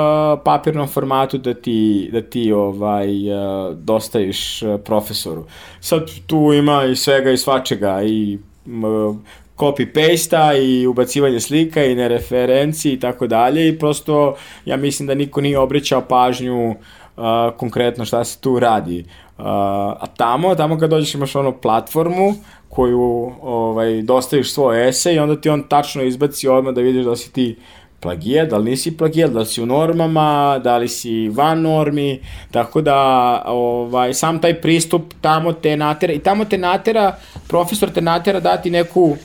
papirnom 0.44 0.88
formatu 0.88 1.38
da 1.38 1.54
ti, 1.54 2.10
da 2.12 2.22
ti 2.22 2.52
ovaj, 2.52 3.32
uh, 3.32 3.76
dostaviš 3.76 4.62
uh, 4.62 4.80
profesoru. 4.84 5.44
Sad 5.80 6.10
tu 6.26 6.52
ima 6.52 6.84
i 6.84 6.96
svega 6.96 7.30
i 7.30 7.36
svačega 7.36 8.02
i 8.02 8.38
uh, 8.66 9.16
copy-paste-a 9.62 10.54
i 10.54 10.86
ubacivanje 10.86 11.40
slika 11.40 11.84
i 11.84 11.94
nereferenci 11.94 12.92
i 12.92 13.00
tako 13.00 13.26
dalje 13.26 13.68
i 13.68 13.78
prosto 13.78 14.34
ja 14.64 14.76
mislim 14.76 15.06
da 15.06 15.14
niko 15.14 15.40
nije 15.40 15.58
obraćao 15.58 16.00
pažnju 16.00 16.70
uh, 16.70 17.24
konkretno 17.56 18.04
šta 18.04 18.24
se 18.24 18.40
tu 18.40 18.58
radi. 18.58 19.04
Uh, 19.38 19.44
a 19.46 20.06
tamo, 20.16 20.54
tamo 20.54 20.78
kad 20.78 20.90
dođeš 20.90 21.14
imaš 21.14 21.36
ono 21.36 21.52
platformu 21.52 22.34
koju 22.68 23.32
ovaj, 23.42 24.02
dostaviš 24.02 24.52
svoj 24.52 24.88
esej 24.88 25.14
i 25.14 25.18
onda 25.18 25.40
ti 25.40 25.48
on 25.48 25.62
tačno 25.62 26.02
izbaci 26.02 26.48
odmah 26.48 26.74
da 26.74 26.80
vidiš 26.80 27.04
da 27.04 27.16
si 27.16 27.32
ti 27.32 27.56
plagijat, 28.00 28.48
da 28.48 28.58
li 28.58 28.70
nisi 28.70 28.96
plagijat, 28.96 29.30
da 29.30 29.38
li 29.38 29.46
si 29.46 29.62
u 29.62 29.66
normama, 29.66 30.60
da 30.64 30.76
li 30.76 30.88
si 30.88 31.28
van 31.28 31.62
normi, 31.62 32.20
tako 32.50 32.80
da 32.80 32.98
ovaj, 33.46 34.14
sam 34.14 34.40
taj 34.40 34.60
pristup 34.60 35.02
tamo 35.20 35.52
te 35.52 35.76
natera 35.76 36.12
i 36.12 36.18
tamo 36.18 36.44
te 36.44 36.58
natera, 36.58 37.16
profesor 37.48 37.90
te 37.90 38.00
natera 38.00 38.40
dati 38.40 38.70
neku 38.70 39.16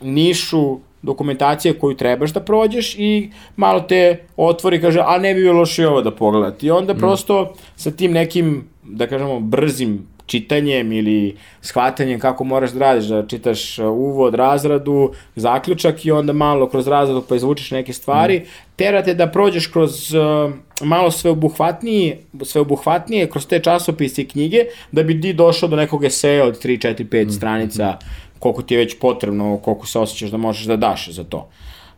nišu 0.00 0.78
dokumentacije 1.02 1.78
koju 1.78 1.96
trebaš 1.96 2.32
da 2.32 2.40
prođeš 2.40 2.94
i 2.98 3.30
malo 3.56 3.80
te 3.80 4.18
otvori 4.36 4.80
kaže, 4.80 5.00
a 5.06 5.18
ne 5.18 5.34
bi 5.34 5.40
bilo 5.40 5.58
loše 5.58 5.88
ovo 5.88 6.02
da 6.02 6.10
pogledati. 6.10 6.66
I 6.66 6.70
onda 6.70 6.94
mm. 6.94 6.98
prosto 6.98 7.54
sa 7.76 7.90
tim 7.90 8.12
nekim, 8.12 8.68
da 8.82 9.06
kažemo, 9.06 9.40
brzim 9.40 10.06
čitanjem 10.26 10.92
ili 10.92 11.36
shvatanjem 11.60 12.20
kako 12.20 12.44
moraš 12.44 12.70
da 12.70 12.78
radiš, 12.78 13.04
da 13.04 13.26
čitaš 13.26 13.78
uh, 13.78 13.86
uvod, 13.86 14.34
razradu, 14.34 15.12
zaključak 15.36 16.04
i 16.04 16.10
onda 16.10 16.32
malo 16.32 16.68
kroz 16.68 16.88
razradu 16.88 17.22
pa 17.28 17.36
izvučeš 17.36 17.70
neke 17.70 17.92
stvari, 17.92 18.38
mm. 18.38 18.44
terate 18.76 19.14
da 19.14 19.26
prođeš 19.26 19.66
kroz 19.66 20.14
uh, 20.14 20.52
malo 20.80 21.10
sveobuhvatnije, 21.10 22.18
sveobuhvatnije 22.44 23.30
kroz 23.30 23.46
te 23.46 23.60
časopise 23.60 24.22
i 24.22 24.28
knjige 24.28 24.64
da 24.92 25.02
bi 25.02 25.20
ti 25.20 25.32
došao 25.32 25.68
do 25.68 25.76
nekog 25.76 26.04
eseja 26.04 26.44
od 26.44 26.64
3, 26.64 26.88
4, 26.88 27.04
5 27.04 27.26
mm. 27.26 27.30
stranica 27.30 27.90
mm 27.90 28.27
koliko 28.38 28.62
ti 28.62 28.74
je 28.74 28.78
već 28.78 28.98
potrebno, 29.00 29.56
koliko 29.56 29.86
se 29.86 29.98
osjećaš 29.98 30.30
da 30.30 30.36
možeš 30.36 30.66
da 30.66 30.76
daš 30.76 31.08
za 31.08 31.24
to. 31.24 31.48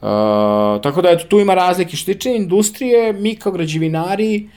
Uh, 0.01 0.83
tako 0.83 1.03
da 1.03 1.11
eto, 1.11 1.25
tu 1.29 1.41
ima 1.41 1.55
razlike. 1.55 1.97
Što 1.97 2.13
tiče 2.13 2.31
industrije, 2.31 3.13
mi 3.13 3.37
kao 3.37 3.53
građevinari, 3.53 4.49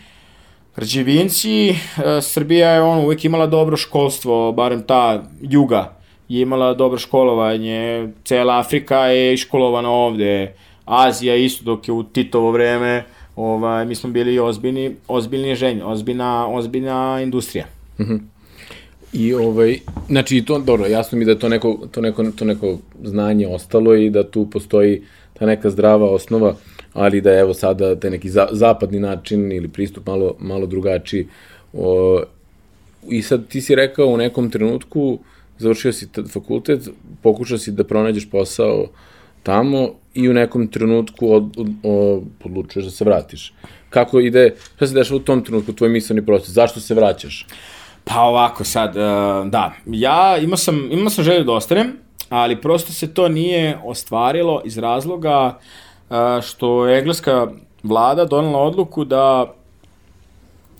građevinci, 0.75 1.69
uh, 1.69 2.03
Srbija 2.21 2.69
je 2.69 2.81
ono, 2.81 3.01
uvek 3.01 3.25
imala 3.25 3.47
dobro 3.47 3.77
školstvo, 3.77 4.51
barem 4.51 4.83
ta 4.87 5.23
juga 5.41 6.03
je 6.29 6.41
imala 6.41 6.73
dobro 6.73 6.97
školovanje, 6.97 8.09
cela 8.23 8.59
Afrika 8.59 9.05
je 9.05 9.33
iškolovana 9.33 9.89
ovde, 9.89 10.53
Azija 10.85 11.35
isto 11.35 11.63
dok 11.63 11.87
je 11.87 11.93
u 11.93 12.03
Titovo 12.03 12.51
vreme, 12.51 13.03
ovaj, 13.35 13.85
mi 13.85 13.95
smo 13.95 14.09
bili 14.09 14.39
ozbiljni, 14.39 14.95
ozbiljni 15.07 15.55
ženj, 15.55 15.81
ozbiljna, 15.83 16.47
ozbiljna 16.47 17.19
industrija. 17.21 17.65
Mm 17.99 18.03
-hmm. 18.03 18.19
I 19.13 19.33
ovaj, 19.33 19.79
znači 20.07 20.43
to, 20.45 20.59
dobro, 20.59 20.85
jasno 20.85 21.17
mi 21.17 21.25
da 21.25 21.35
to 21.35 21.49
neko, 21.49 21.87
to 21.91 22.01
neko, 22.01 22.23
to 22.35 22.45
neko 22.45 22.77
znanje 23.03 23.47
ostalo 23.47 23.95
i 23.95 24.09
da 24.09 24.23
tu 24.23 24.49
postoji 24.49 25.01
ta 25.33 25.45
neka 25.45 25.69
zdrava 25.69 26.11
osnova, 26.11 26.55
ali 26.93 27.21
da 27.21 27.33
evo 27.33 27.53
sada 27.53 27.95
taj 27.95 28.11
neki 28.11 28.29
za, 28.29 28.47
zapadni 28.51 28.99
način 28.99 29.51
ili 29.51 29.67
pristup 29.67 30.07
malo, 30.07 30.35
malo 30.39 30.65
drugačiji. 30.65 31.27
O, 31.73 32.21
I 33.09 33.21
sad 33.21 33.47
ti 33.47 33.61
si 33.61 33.75
rekao 33.75 34.07
u 34.07 34.17
nekom 34.17 34.49
trenutku, 34.49 35.19
završio 35.57 35.93
si 35.93 36.07
fakultet, 36.33 36.89
pokušao 37.21 37.57
si 37.57 37.71
da 37.71 37.83
pronađeš 37.83 38.29
posao 38.29 38.87
tamo 39.43 39.89
i 40.13 40.29
u 40.29 40.33
nekom 40.33 40.67
trenutku 40.67 41.33
od, 41.33 41.57
od, 41.57 41.67
od, 41.83 42.23
odlučuješ 42.43 42.85
da 42.85 42.91
se 42.91 43.05
vratiš. 43.05 43.53
Kako 43.89 44.19
ide, 44.19 44.55
šta 44.75 44.87
se 44.87 44.93
dešava 44.93 45.17
u 45.17 45.23
tom 45.23 45.43
trenutku, 45.43 45.73
tvoj 45.73 45.89
misleni 45.89 46.25
proces, 46.25 46.49
zašto 46.49 46.79
se 46.79 46.93
vraćaš? 46.93 47.45
Pa 48.03 48.21
ovako 48.21 48.63
sad, 48.63 48.95
uh, 48.95 49.47
da, 49.49 49.71
ja 49.85 50.37
imao 50.37 50.57
sam, 50.57 50.91
imao 50.91 51.09
sam 51.09 51.23
želju 51.23 51.43
da 51.43 51.51
ostanem, 51.51 51.97
ali 52.29 52.61
prosto 52.61 52.93
se 52.93 53.13
to 53.13 53.27
nije 53.27 53.79
ostvarilo 53.85 54.61
iz 54.65 54.77
razloga 54.77 55.57
uh, 56.09 56.17
što 56.41 56.87
je 56.87 56.99
engleska 56.99 57.47
vlada 57.83 58.25
donela 58.25 58.59
odluku 58.59 59.05
da 59.05 59.53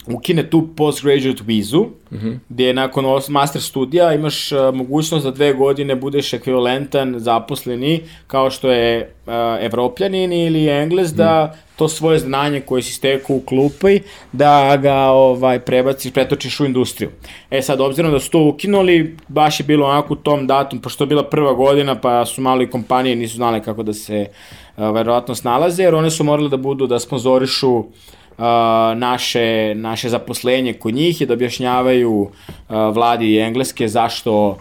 ukine 0.07 0.49
tu 0.49 0.67
postgraduate 0.75 1.43
vizu, 1.45 1.81
mm 1.81 2.17
-hmm. 2.17 2.37
gde 2.49 2.73
nakon 2.73 3.05
master 3.29 3.61
studija 3.61 4.13
imaš 4.13 4.51
uh, 4.51 4.75
mogućnost 4.75 5.25
da 5.25 5.31
dve 5.31 5.53
godine 5.53 5.95
budeš 5.95 6.33
ekvivalentan 6.33 7.15
zaposleni 7.17 8.01
kao 8.27 8.51
što 8.51 8.71
je 8.71 9.13
uh, 9.25 9.33
evropljanin 9.59 10.33
ili 10.33 10.67
engles, 10.69 11.13
mm. 11.13 11.15
da 11.15 11.55
to 11.75 11.87
svoje 11.87 12.19
znanje 12.19 12.61
koje 12.61 12.81
si 12.81 12.93
stekao 12.93 13.35
u 13.35 13.39
klupi, 13.39 13.99
da 14.31 14.77
ga 14.77 14.95
ovaj, 14.95 15.59
prebaciš, 15.59 16.13
pretočiš 16.13 16.59
u 16.59 16.65
industriju. 16.65 17.09
E 17.51 17.61
sad, 17.61 17.81
obzirom 17.81 18.11
da 18.11 18.19
su 18.19 18.29
to 18.29 18.47
ukinuli, 18.47 19.17
baš 19.27 19.59
je 19.59 19.63
bilo 19.63 19.87
onako 19.87 20.13
u 20.13 20.17
tom 20.17 20.47
datum, 20.47 20.81
pošto 20.81 21.03
je 21.03 21.07
bila 21.07 21.23
prva 21.23 21.53
godina, 21.53 21.95
pa 21.95 22.25
su 22.25 22.41
malo 22.41 22.61
i 22.61 22.69
kompanije 22.69 23.15
nisu 23.15 23.35
znale 23.35 23.63
kako 23.63 23.83
da 23.83 23.93
se 23.93 24.25
uh, 24.77 24.89
verovatno 24.93 25.35
snalaze, 25.35 25.83
jer 25.83 25.95
one 25.95 26.11
su 26.11 26.23
morale 26.23 26.49
da 26.49 26.57
budu, 26.57 26.87
da 26.87 26.99
sponzorišu 26.99 27.71
uh, 27.71 27.85
naše, 28.95 29.73
naše 29.75 30.09
zaposlenje 30.09 30.73
kod 30.73 30.93
njih 30.93 31.21
i 31.21 31.25
da 31.25 31.33
objašnjavaju 31.33 32.29
vladi 32.69 33.37
engleske 33.37 33.87
zašto 33.87 34.49
uh, 34.49 34.57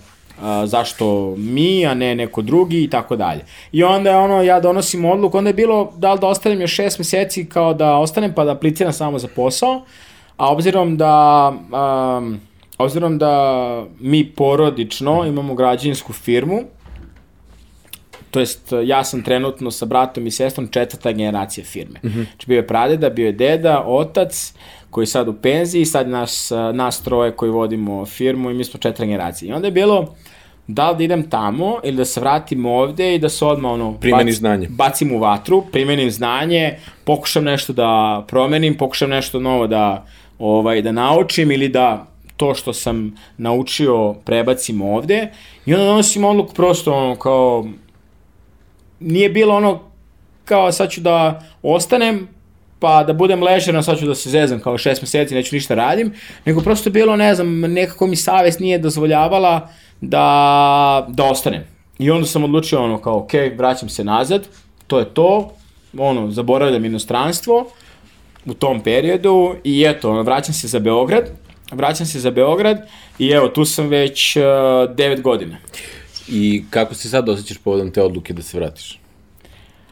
zašto 0.65 1.35
mi, 1.37 1.87
a 1.87 1.95
ne 1.95 2.15
neko 2.15 2.43
drugi 2.43 2.83
i 2.85 2.91
tako 2.91 3.17
dalje. 3.17 3.45
I 3.73 3.85
onda 3.85 4.11
je 4.11 4.17
ono, 4.17 4.43
ja 4.43 4.61
donosim 4.61 5.05
odluku, 5.05 5.39
onda 5.39 5.51
je 5.51 5.55
bilo 5.55 5.93
da 5.97 6.13
li 6.13 6.21
da 6.21 6.27
ostanem 6.27 6.61
još 6.61 6.75
šest 6.75 6.99
meseci 6.99 7.49
kao 7.49 7.75
da 7.75 7.97
ostanem 7.97 8.33
pa 8.35 8.45
da 8.45 8.53
apliciram 8.53 8.93
samo 8.93 9.19
za 9.19 9.29
posao, 9.37 9.83
a 10.37 10.53
obzirom 10.53 10.97
da, 10.97 11.49
um, 12.19 12.41
obzirom 12.79 13.19
da 13.19 13.85
mi 14.01 14.25
porodično 14.31 15.25
imamo 15.25 15.55
građevinsku 15.55 16.13
firmu, 16.13 16.61
to 18.33 18.41
jest 18.41 18.73
ja 18.85 19.05
sam 19.05 19.23
trenutno 19.23 19.71
sa 19.71 19.87
bratom 19.87 20.27
i 20.27 20.31
sestrom 20.31 20.69
četvrta 20.69 21.13
generacija 21.13 21.65
firme. 21.65 22.01
Mm 22.03 22.09
-hmm. 22.09 22.27
Znači 22.31 22.47
bio 22.47 22.57
je 22.57 22.67
pradeda, 22.67 23.11
bio 23.11 23.27
je 23.27 23.33
deda, 23.33 23.85
otac, 23.87 24.55
koji 24.91 25.03
je 25.03 25.07
sad 25.07 25.29
u 25.29 25.33
penziji, 25.33 25.85
sad 25.85 26.09
nas, 26.09 26.53
nas 26.75 27.03
troje 27.03 27.33
koji 27.33 27.51
vodimo 27.51 28.07
firmu 28.07 28.51
i 28.51 28.55
mi 28.55 28.65
smo 28.65 28.81
četiri 28.81 29.07
generacije. 29.07 29.49
I 29.49 29.53
onda 29.53 29.67
je 29.67 29.73
bilo, 29.73 30.15
da 30.67 30.91
li 30.91 30.97
da 30.97 31.05
idem 31.05 31.31
tamo 31.31 31.79
ili 31.85 31.97
da 31.97 32.05
se 32.05 32.21
vratim 32.21 32.67
ovde 32.67 33.15
i 33.15 33.19
da 33.19 33.29
se 33.29 33.45
odmah 33.45 33.73
ono, 33.73 33.91
bac, 33.91 34.35
znanje. 34.35 34.69
bacim 34.71 35.13
u 35.13 35.19
vatru, 35.19 35.65
primenim 35.73 36.11
znanje, 36.11 36.79
pokušam 37.05 37.45
nešto 37.45 37.73
da 37.73 38.25
promenim, 38.29 38.77
pokušam 38.77 39.11
nešto 39.11 39.41
novo 39.41 39.67
da, 39.67 40.07
ovaj, 40.39 40.83
da 40.83 40.93
naučim 40.93 41.51
ili 41.51 41.69
da 41.69 42.07
to 42.37 42.55
što 42.55 42.73
sam 42.73 43.15
naučio 43.39 44.15
prebacim 44.25 44.83
ovde 44.83 45.29
i 45.67 45.75
onda 45.75 45.87
donosim 45.87 46.25
odluku 46.25 46.55
prosto 46.55 46.93
ono 46.93 47.17
kao 47.17 47.67
nije 49.03 49.29
bilo 49.29 49.55
ono 49.55 49.81
kao 50.45 50.73
sad 50.73 50.91
ću 50.91 51.01
da 51.01 51.43
ostanem 51.63 52.29
pa 52.83 53.05
da 53.05 53.13
budem 53.13 53.43
ležerno, 53.43 53.83
sad 53.83 53.99
ću 53.99 54.07
da 54.07 54.15
se 54.15 54.31
zezam 54.31 54.61
kao 54.61 54.79
šest 54.79 55.03
meseci, 55.03 55.35
neću 55.35 55.55
ništa 55.57 55.75
radim, 55.75 56.13
nego 56.45 56.61
prosto 56.61 56.91
bilo, 56.91 57.17
ne 57.17 57.35
znam, 57.35 57.61
nekako 57.61 58.07
mi 58.07 58.17
savest 58.17 58.61
nije 58.61 58.79
dozvoljavala 58.79 59.69
da, 60.01 61.07
da 61.09 61.25
ostanem. 61.25 61.63
I 61.99 62.11
onda 62.11 62.27
sam 62.27 62.45
odlučio 62.45 62.85
ono 62.85 62.99
kao, 62.99 63.19
ok, 63.19 63.31
vraćam 63.57 63.89
se 63.89 64.05
nazad, 64.05 64.49
to 64.87 64.99
je 64.99 65.05
to, 65.05 65.53
ono, 65.99 66.31
zaboravljam 66.31 66.85
inostranstvo 66.85 67.67
u 68.47 68.55
tom 68.55 68.81
periodu 68.81 69.55
i 69.65 69.85
eto, 69.89 70.11
ono, 70.11 70.23
vraćam 70.23 70.55
se 70.55 70.69
za 70.69 70.79
Beograd, 70.79 71.31
vraćam 71.73 72.07
se 72.07 72.21
za 72.21 72.31
Beograd 72.31 72.79
i 73.19 73.29
evo, 73.29 73.49
tu 73.49 73.65
sam 73.65 73.89
već 73.89 74.37
uh, 74.37 74.43
9 74.43 75.21
godina. 75.21 75.57
I 76.33 76.65
kako 76.71 76.95
se 76.95 77.09
sad 77.09 77.29
osjećaš 77.29 77.59
povodom 77.59 77.91
te 77.91 78.03
odluke 78.03 78.33
da 78.33 78.43
se 78.43 78.59
vratiš? 78.59 79.01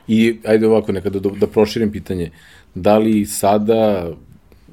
I 0.09 0.38
ajde 0.46 0.66
ovako, 0.66 0.92
nekada 0.92 1.18
da, 1.18 1.31
da 1.31 1.46
proširim 1.46 1.92
pitanje, 1.92 2.31
da 2.74 2.98
li 2.98 3.26
sada 3.26 4.11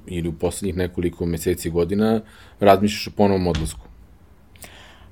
ili 0.07 0.29
u 0.29 0.33
poslednjih 0.33 0.75
nekoliko 0.75 1.25
meseci 1.25 1.69
godina 1.69 2.21
razmišljaš 2.59 3.07
o 3.07 3.11
ponovom 3.17 3.47
odlasku? 3.47 3.87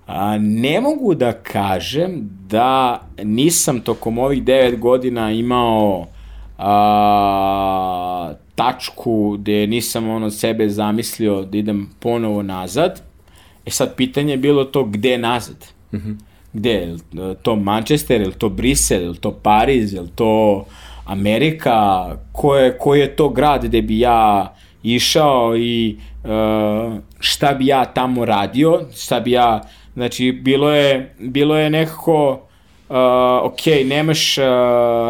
A, 0.07 0.37
ne 0.37 0.81
mogu 0.81 1.15
da 1.15 1.33
kažem 1.33 2.29
da 2.49 3.01
nisam 3.23 3.81
tokom 3.81 4.17
ovih 4.17 4.43
9 4.43 4.79
godina 4.79 5.31
imao 5.31 6.07
a, 6.57 8.33
tačku 8.55 9.37
gde 9.37 9.67
nisam 9.67 10.09
ono 10.09 10.31
sebe 10.31 10.69
zamislio 10.69 11.41
da 11.43 11.57
idem 11.57 11.89
ponovo 11.99 12.41
nazad. 12.41 13.01
E 13.65 13.71
sad 13.71 13.95
pitanje 13.95 14.33
je 14.33 14.37
bilo 14.37 14.63
to 14.63 14.83
gde 14.83 15.17
nazad? 15.17 15.65
Mm 15.91 15.97
-hmm. 15.97 16.15
Gde? 16.55 16.95
Je 17.13 17.35
to 17.41 17.55
Manchester, 17.55 18.21
je 18.21 18.31
to 18.31 18.49
Brisel, 18.49 19.13
je 19.13 19.19
to 19.19 19.31
Pariz, 19.31 19.93
je 19.93 20.07
to 20.15 20.65
Amerika? 21.05 22.07
Ko 22.31 22.55
je, 22.55 22.77
koji 22.77 22.99
je 22.99 23.15
to 23.15 23.29
grad 23.29 23.65
gde 23.65 23.81
bi 23.81 23.99
ja 23.99 24.53
išao 24.83 25.57
i 25.57 25.97
uh, 26.23 26.93
šta 27.19 27.53
bi 27.53 27.67
ja 27.67 27.85
tamo 27.85 28.25
radio? 28.25 28.81
Šta 28.95 29.19
bi 29.19 29.31
ja 29.31 29.61
Znači, 29.95 30.31
bilo 30.31 30.71
je, 30.71 31.15
bilo 31.19 31.57
je 31.57 31.69
nekako, 31.69 32.31
uh, 32.89 32.95
ok, 33.43 33.65
nemaš 33.85 34.37
uh, 34.37 34.43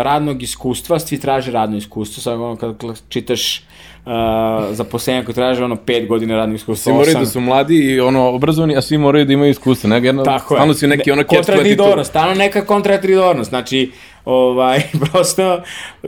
radnog 0.01 0.43
iskustva, 0.43 0.99
svi 0.99 1.19
traže 1.19 1.51
radno 1.51 1.77
iskustvo, 1.77 2.21
sad 2.21 2.33
ono 2.33 2.55
kad 2.55 2.75
čitaš 3.09 3.63
uh, 4.05 4.75
zaposlenja 4.75 5.23
koji 5.23 5.35
traže 5.35 5.63
ono 5.63 5.75
5 5.75 6.07
godina 6.07 6.35
radnog 6.35 6.55
iskustva. 6.55 6.91
Svi 6.91 6.97
moraju 6.97 7.17
da 7.19 7.25
su 7.25 7.39
mladi 7.39 7.75
i 7.75 7.99
ono 7.99 8.29
obrazovani, 8.29 8.77
a 8.77 8.81
svi 8.81 8.97
moraju 8.97 9.25
da 9.25 9.33
imaju 9.33 9.51
iskustvo. 9.51 9.89
Ne, 9.89 10.01
jedno, 10.03 10.23
Tako 10.23 10.55
je. 10.55 10.73
si 10.73 10.87
neki 10.87 11.11
ono 11.11 11.23
kontradidornost, 11.23 12.09
stano 12.09 12.33
neka 12.33 12.65
kontradidornost. 12.65 13.49
Znači, 13.49 13.91
ovaj, 14.25 14.81
prosto 15.11 15.61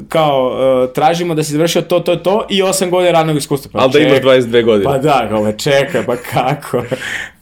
kao 0.09 0.47
uh, 0.47 0.93
tražimo 0.93 1.35
da 1.35 1.43
se 1.43 1.51
završio 1.51 1.81
to, 1.81 1.99
to, 1.99 2.15
to 2.15 2.45
i 2.49 2.63
8 2.63 2.89
godina 2.89 3.11
radnog 3.11 3.37
iskustva. 3.37 3.71
Pa, 3.73 3.79
Ali 3.79 3.91
da 3.91 3.99
imaš 3.99 4.19
22 4.19 4.65
godine. 4.65 4.91
Pa 4.91 4.97
da, 4.97 5.27
kao, 5.29 5.51
čekaj, 5.51 6.05
pa 6.05 6.15
kako? 6.15 6.83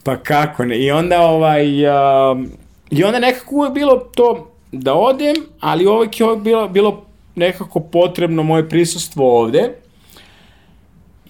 Pa 0.03 0.17
kako 0.17 0.65
ne? 0.65 0.79
I 0.79 0.91
onda 0.91 1.21
ovaj... 1.21 1.85
Uh, 1.85 2.39
I 2.89 3.03
onda 3.03 3.19
nekako 3.19 3.55
uvek 3.55 3.73
bilo 3.73 3.95
to 4.15 4.51
da 4.71 4.93
odem, 4.93 5.35
ali 5.59 5.87
uvek 5.87 6.19
je 6.19 6.27
bilo, 6.37 6.67
bilo 6.67 7.05
nekako 7.35 7.79
potrebno 7.79 8.43
moje 8.43 8.69
prisustvo 8.69 9.41
ovde. 9.41 9.69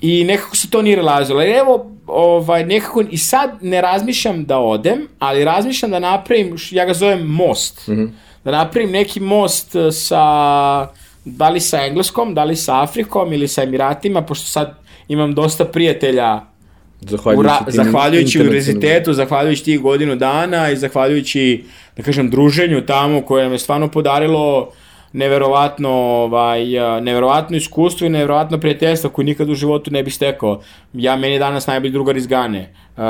I 0.01 0.23
nekako 0.23 0.55
se 0.55 0.69
to 0.69 0.81
nije 0.81 0.95
relazilo. 0.95 1.43
I 1.43 1.51
evo, 1.51 1.91
ovaj, 2.07 2.65
nekako 2.65 3.01
i 3.01 3.17
sad 3.17 3.49
ne 3.61 3.81
razmišljam 3.81 4.45
da 4.45 4.57
odem, 4.57 5.07
ali 5.19 5.45
razmišljam 5.45 5.91
da 5.91 5.99
napravim, 5.99 6.55
ja 6.71 6.85
ga 6.85 6.93
zovem 6.93 7.27
most. 7.27 7.87
Mm 7.87 7.93
-hmm. 7.93 8.09
Da 8.43 8.51
napravim 8.51 8.91
neki 8.91 9.19
most 9.19 9.75
sa, 9.91 10.23
da 11.25 11.49
li 11.49 11.59
sa 11.59 11.85
Engleskom, 11.85 12.33
da 12.33 12.43
li 12.43 12.55
sa 12.55 12.81
Afrikom 12.81 13.33
ili 13.33 13.47
sa 13.47 13.63
Emiratima, 13.63 14.21
pošto 14.21 14.45
sad 14.45 14.77
imam 15.07 15.33
dosta 15.33 15.65
prijatelja 15.65 16.41
Zahvaljujući, 17.01 17.39
Ura, 17.39 17.59
zahvaljujući 17.67 18.41
univerzitetu, 18.41 19.13
zahvaljujući 19.13 19.63
tih 19.63 19.79
godinu 19.79 20.15
dana 20.15 20.69
i 20.69 20.77
zahvaljujući, 20.77 21.63
da 21.97 22.03
kažem, 22.03 22.29
druženju 22.29 22.85
tamo 22.85 23.21
koje 23.21 23.49
me 23.49 23.59
stvarno 23.59 23.87
podarilo 23.87 24.71
neverovatno, 25.15 25.89
ovaj, 25.89 26.65
neverovatno 27.01 27.57
iskustvo 27.57 28.07
i 28.07 28.09
neverovatno 28.09 28.59
prijateljstvo 28.59 29.09
koje 29.09 29.25
nikad 29.25 29.49
u 29.49 29.55
životu 29.55 29.91
ne 29.91 30.03
bih 30.03 30.15
stekao. 30.15 30.61
Ja, 30.93 31.15
meni 31.15 31.33
je 31.33 31.39
danas 31.39 31.67
najbolji 31.67 31.91
drugar 31.91 32.17
iz 32.17 32.27
Gane. 32.27 32.73
Uh, 32.97 33.03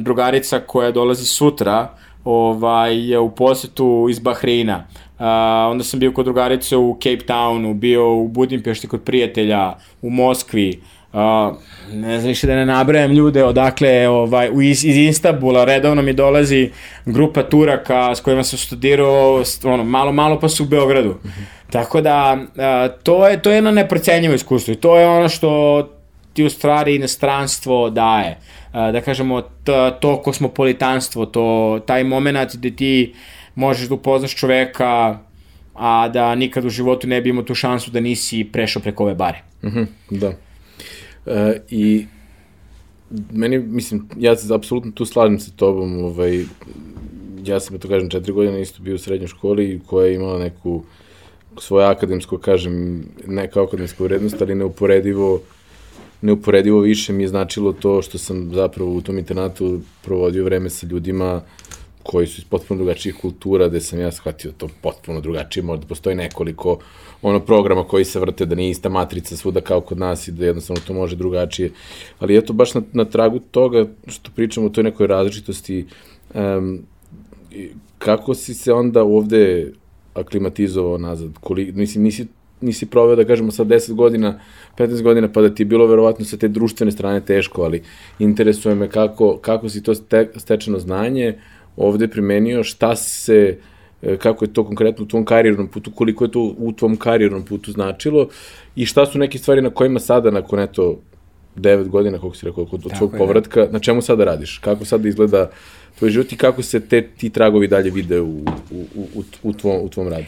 drugarica 0.00 0.60
koja 0.60 0.90
dolazi 0.90 1.24
sutra 1.24 1.88
ovaj, 2.24 3.16
u 3.16 3.30
posetu 3.30 4.06
iz 4.10 4.18
Bahreina. 4.18 4.86
Uh, 5.18 5.24
onda 5.70 5.84
sam 5.84 6.00
bio 6.00 6.12
kod 6.12 6.24
drugarice 6.24 6.76
u 6.76 6.96
Cape 7.02 7.26
Townu, 7.26 7.74
bio 7.74 8.14
u 8.14 8.28
Budimpešti 8.28 8.88
kod 8.88 9.02
prijatelja, 9.02 9.74
u 10.02 10.10
Moskvi, 10.10 10.80
Uh, 10.80 11.01
ne 11.92 12.18
znam 12.18 12.28
više 12.28 12.46
da 12.46 12.54
ne 12.54 12.66
nabrajam 12.66 13.12
ljude 13.12 13.44
odakle 13.44 14.08
ovaj, 14.08 14.50
iz, 14.62 14.84
iz 14.84 14.96
Istanbula 14.96 15.64
redovno 15.64 16.02
mi 16.02 16.12
dolazi 16.12 16.70
grupa 17.06 17.42
Turaka 17.42 18.14
s 18.14 18.20
kojima 18.20 18.44
sam 18.44 18.58
studirao 18.58 19.42
ono, 19.64 19.84
malo 19.84 20.12
malo 20.12 20.40
pa 20.40 20.48
su 20.48 20.62
u 20.62 20.66
Beogradu. 20.66 21.10
Mm 21.10 21.28
-hmm. 21.28 21.70
Tako 21.70 22.00
da 22.00 22.36
uh, 22.40 23.02
to 23.02 23.28
je 23.28 23.42
to 23.42 23.50
je 23.50 23.54
jedno 23.54 23.70
neprocenjivo 23.70 24.34
iskustvo 24.34 24.72
i 24.72 24.76
to 24.76 24.98
je 24.98 25.08
ono 25.08 25.28
što 25.28 25.88
ti 26.32 26.44
u 26.44 26.50
stvari 26.50 26.96
inostranstvo 26.96 27.90
daje. 27.90 28.38
Uh, 28.72 28.92
da 28.92 29.00
kažemo 29.00 29.42
to 30.00 30.22
kosmopolitanstvo, 30.24 31.26
to 31.26 31.80
taj 31.86 32.04
moment 32.04 32.56
gde 32.56 32.70
ti 32.70 33.14
možeš 33.54 33.88
da 33.88 33.94
upoznaš 33.94 34.36
čoveka 34.36 35.18
a 35.74 36.08
da 36.08 36.34
nikad 36.34 36.64
u 36.64 36.70
životu 36.70 37.06
ne 37.06 37.20
bi 37.20 37.30
imao 37.30 37.42
tu 37.42 37.54
šansu 37.54 37.90
da 37.90 38.00
nisi 38.00 38.44
prešao 38.52 38.82
preko 38.82 39.04
ove 39.04 39.14
bare. 39.14 39.42
Mm 39.62 39.68
-hmm, 39.68 39.86
da. 40.10 40.32
Uh, 41.26 41.32
I 41.70 42.06
meni, 43.32 43.58
mislim, 43.58 44.08
ja 44.18 44.36
se 44.36 44.54
apsolutno 44.54 44.90
tu 44.90 45.04
slažem 45.04 45.40
sa 45.40 45.50
tobom, 45.56 46.04
ovaj, 46.04 46.44
ja 47.44 47.60
sam, 47.60 47.78
to 47.78 47.88
kažem, 47.88 48.10
četiri 48.10 48.32
godine 48.32 48.62
isto 48.62 48.82
bio 48.82 48.94
u 48.94 48.98
srednjoj 48.98 49.28
školi 49.28 49.80
koja 49.86 50.06
je 50.06 50.14
imala 50.14 50.38
neku 50.38 50.82
svoje 51.58 51.86
akademsko, 51.86 52.38
kažem, 52.38 53.04
ne 53.26 53.50
kao 53.50 53.64
akademsku 53.64 54.04
vrednost, 54.04 54.42
ali 54.42 54.54
neuporedivo 54.54 55.40
neuporedivo 56.22 56.80
više 56.80 57.12
mi 57.12 57.22
je 57.22 57.28
značilo 57.28 57.72
to 57.72 58.02
što 58.02 58.18
sam 58.18 58.50
zapravo 58.54 58.94
u 58.94 59.00
tom 59.00 59.18
internatu 59.18 59.80
provodio 60.02 60.44
vreme 60.44 60.70
sa 60.70 60.86
ljudima 60.86 61.40
koji 62.02 62.26
su 62.26 62.40
iz 62.40 62.44
potpuno 62.44 62.78
drugačijih 62.78 63.16
kultura, 63.20 63.68
gde 63.68 63.80
sam 63.80 64.00
ja 64.00 64.12
shvatio 64.12 64.52
to 64.56 64.68
potpuno 64.80 65.20
drugačije, 65.20 65.62
možda 65.62 65.86
postoji 65.86 66.16
nekoliko 66.16 66.78
ono 67.22 67.40
programa 67.40 67.84
koji 67.84 68.04
se 68.04 68.20
vrte, 68.20 68.46
da 68.46 68.54
nije 68.54 68.70
ista 68.70 68.88
matrica 68.88 69.36
svuda 69.36 69.60
kao 69.60 69.80
kod 69.80 69.98
nas 69.98 70.28
i 70.28 70.32
da 70.32 70.46
jednostavno 70.46 70.82
to 70.86 70.94
može 70.94 71.16
drugačije. 71.16 71.70
Ali 72.18 72.36
eto, 72.36 72.52
baš 72.52 72.74
na, 72.74 72.82
na 72.92 73.04
tragu 73.04 73.38
toga 73.38 73.86
što 74.06 74.30
pričamo 74.34 74.66
o 74.66 74.70
toj 74.70 74.84
nekoj 74.84 75.06
različitosti, 75.06 75.86
um, 76.34 76.82
kako 77.98 78.34
si 78.34 78.54
se 78.54 78.72
onda 78.72 79.02
ovde 79.02 79.72
aklimatizovao 80.14 80.98
nazad? 80.98 81.30
Koli, 81.40 81.72
mislim, 81.72 82.04
nisi, 82.04 82.26
nisi 82.60 82.86
proveo, 82.86 83.16
da 83.16 83.24
kažemo, 83.24 83.50
sa 83.50 83.64
10 83.64 83.94
godina, 83.94 84.40
15 84.78 85.02
godina, 85.02 85.32
pa 85.32 85.42
da 85.42 85.54
ti 85.54 85.62
je 85.62 85.66
bilo 85.66 85.86
verovatno 85.86 86.24
sa 86.24 86.36
te 86.36 86.48
društvene 86.48 86.92
strane 86.92 87.20
teško, 87.20 87.62
ali 87.62 87.82
interesuje 88.18 88.74
me 88.74 88.88
kako, 88.88 89.36
kako 89.36 89.68
si 89.68 89.82
to 89.82 89.94
ste, 89.94 90.30
stečeno 90.36 90.78
znanje 90.78 91.38
ovde 91.76 92.08
primenio, 92.08 92.64
šta 92.64 92.96
se, 92.96 93.58
e, 94.02 94.16
kako 94.16 94.44
je 94.44 94.52
to 94.52 94.64
konkretno 94.64 95.04
u 95.04 95.08
tvom 95.08 95.24
karijernom 95.24 95.68
putu, 95.68 95.90
koliko 95.90 96.24
je 96.24 96.30
to 96.30 96.54
u 96.58 96.72
tvom 96.72 96.96
karijernom 96.96 97.42
putu 97.42 97.72
značilo 97.72 98.28
i 98.76 98.86
šta 98.86 99.06
su 99.06 99.18
neke 99.18 99.38
stvari 99.38 99.62
na 99.62 99.70
kojima 99.70 100.00
sada, 100.00 100.30
nakon 100.30 100.60
eto, 100.60 100.98
9 101.56 101.88
godina, 101.88 102.18
kako 102.18 102.34
si 102.34 102.46
rekao, 102.46 102.66
od 102.72 102.92
svog 102.98 103.14
povratka, 103.18 103.68
na 103.70 103.78
čemu 103.78 104.02
sada 104.02 104.24
radiš? 104.24 104.58
Kako 104.58 104.84
sada 104.84 105.08
izgleda 105.08 105.50
tvoj 105.98 106.10
život 106.10 106.32
i 106.32 106.36
kako 106.36 106.62
se 106.62 106.80
te, 106.80 107.02
ti 107.08 107.30
tragovi 107.30 107.68
dalje 107.68 107.90
vide 107.90 108.20
u, 108.20 108.44
u, 108.70 108.86
u, 109.14 109.22
u, 109.42 109.52
tvom, 109.52 109.80
u 109.82 109.88
tvom 109.88 110.08
radu? 110.08 110.24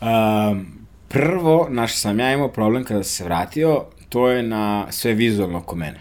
Um, 0.00 0.66
prvo, 1.08 1.66
naš 1.70 1.96
sam 1.96 2.20
ja 2.20 2.32
imao 2.32 2.48
problem 2.48 2.84
kada 2.84 3.02
se 3.02 3.24
vratio, 3.24 3.84
to 4.08 4.28
je 4.28 4.42
na 4.42 4.86
sve 4.90 5.14
vizualno 5.14 5.58
oko 5.58 5.76
mene. 5.76 6.00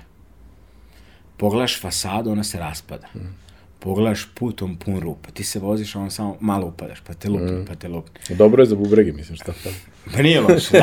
Pogledaš 1.37 1.81
fasadu, 1.81 2.31
ona 2.31 2.43
se 2.43 2.59
raspada. 2.59 3.07
Mm 3.15 3.44
pogledaš 3.85 4.27
put, 4.35 4.61
on 4.61 4.75
pun 4.75 4.99
rupa, 4.99 5.31
ti 5.31 5.43
se 5.43 5.59
voziš, 5.59 5.95
a 5.95 5.99
on 5.99 6.11
samo 6.11 6.37
malo 6.39 6.67
upadaš, 6.67 7.01
pa 7.07 7.13
te 7.13 7.29
lupi, 7.29 7.53
mm. 7.53 7.65
pa 7.67 7.75
te 7.75 7.87
lupi. 7.87 8.33
Dobro 8.33 8.63
je 8.63 8.65
za 8.65 8.75
bubrege, 8.75 9.11
mislim, 9.13 9.37
šta 9.37 9.53
pa? 9.63 9.69
Pa 10.15 10.21
nije 10.21 10.41
loše. 10.41 10.81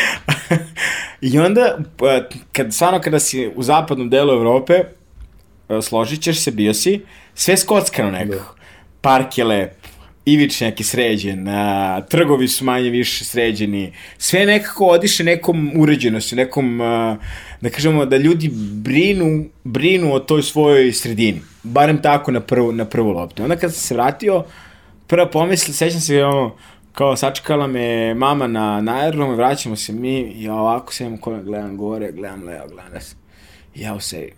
I 1.28 1.38
onda, 1.38 1.78
pa, 1.96 2.20
kad, 2.52 2.74
stvarno 2.74 3.00
kada 3.00 3.18
si 3.18 3.50
u 3.56 3.62
zapadnom 3.62 4.10
delu 4.10 4.32
Evrope, 4.32 4.74
e, 5.68 5.82
složit 5.82 6.22
ćeš 6.22 6.40
se, 6.40 6.50
bio 6.50 6.74
si, 6.74 7.00
sve 7.34 7.56
skockano 7.56 8.10
nekako. 8.10 8.54
Da. 8.54 8.64
Park 9.00 9.38
je 9.38 9.44
lep, 9.44 9.72
ivičnjak 10.24 10.80
je 10.80 10.84
sređen, 10.84 11.48
a, 11.48 12.00
trgovi 12.08 12.48
su 12.48 12.64
manje 12.64 12.90
više 12.90 13.24
sređeni, 13.24 13.92
sve 14.18 14.46
nekako 14.46 14.86
odiše 14.86 15.24
nekom 15.24 15.72
uređenosti, 15.76 16.36
nekom, 16.36 16.80
a, 16.80 17.16
da 17.60 17.70
kažemo, 17.70 18.06
da 18.06 18.16
ljudi 18.16 18.50
brinu, 18.72 19.44
brinu 19.64 20.14
o 20.14 20.20
toj 20.20 20.42
svojoj 20.42 20.92
sredini. 20.92 21.40
Barem 21.62 22.02
tako 22.02 22.32
na 22.32 22.40
prvu, 22.40 22.72
na 22.72 22.84
prvu 22.84 23.10
loptu. 23.10 23.42
Onda 23.42 23.56
kad 23.56 23.74
sam 23.74 23.80
se 23.80 23.94
vratio, 23.94 24.44
prva 25.06 25.30
pomisla, 25.30 25.74
sećam 25.74 26.00
se 26.00 26.24
ono, 26.24 26.54
kao 26.92 27.16
sačekala 27.16 27.66
me 27.66 28.14
mama 28.14 28.46
na, 28.46 28.80
na 28.80 28.96
aerodromu, 28.96 29.36
vraćamo 29.36 29.76
se 29.76 29.92
mi 29.92 30.42
ja 30.42 30.54
ovako 30.54 30.92
se 30.92 31.04
imam 31.04 31.18
kome 31.18 31.42
gledam 31.42 31.76
gore, 31.76 32.12
gledam 32.12 32.44
levo, 32.44 32.66
gledam 32.68 32.92
desno. 32.92 33.18
Ja 33.74 33.94
u 33.94 34.00
sebi, 34.00 34.32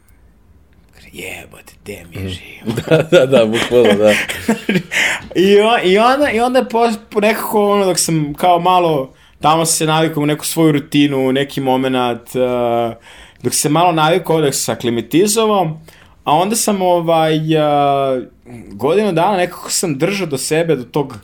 jebote, 1.13 1.75
gde 1.83 2.05
mi 2.11 2.19
mhm. 2.19 2.29
živimo. 2.29 2.77
da, 2.89 3.03
da, 3.03 3.27
da, 3.27 3.47
bukvalno, 3.47 3.95
da. 3.95 4.13
I, 5.45 5.61
on, 5.61 5.81
I 5.85 5.99
onda, 5.99 6.31
i 6.31 6.41
onda 6.41 6.65
po, 6.65 6.91
po 7.11 7.21
nekako, 7.21 7.73
ono, 7.73 7.85
dok 7.85 7.99
sam 7.99 8.35
kao 8.35 8.61
malo, 8.61 9.13
tamo 9.41 9.65
sam 9.65 9.77
se 9.77 9.87
navikao 9.87 10.23
u 10.23 10.27
neku 10.27 10.47
svoju 10.47 10.73
rutinu, 10.73 11.33
neki 11.33 11.61
moment, 11.61 12.21
uh, 12.35 12.97
dok 13.43 13.55
se 13.55 13.69
malo 13.69 13.93
navikao, 13.93 14.41
dok 14.41 14.55
se 14.55 14.73
aklimatizovao, 14.73 15.81
a 16.25 16.33
onda 16.33 16.57
sam 16.57 16.83
ovaj, 16.83 17.37
uh, 17.37 18.23
godinu 18.73 19.13
dana 19.13 19.37
nekako 19.37 19.71
sam 19.71 19.99
držao 19.99 20.27
do 20.27 20.39
sebe, 20.39 20.77
do 20.77 20.85
tog, 20.85 21.19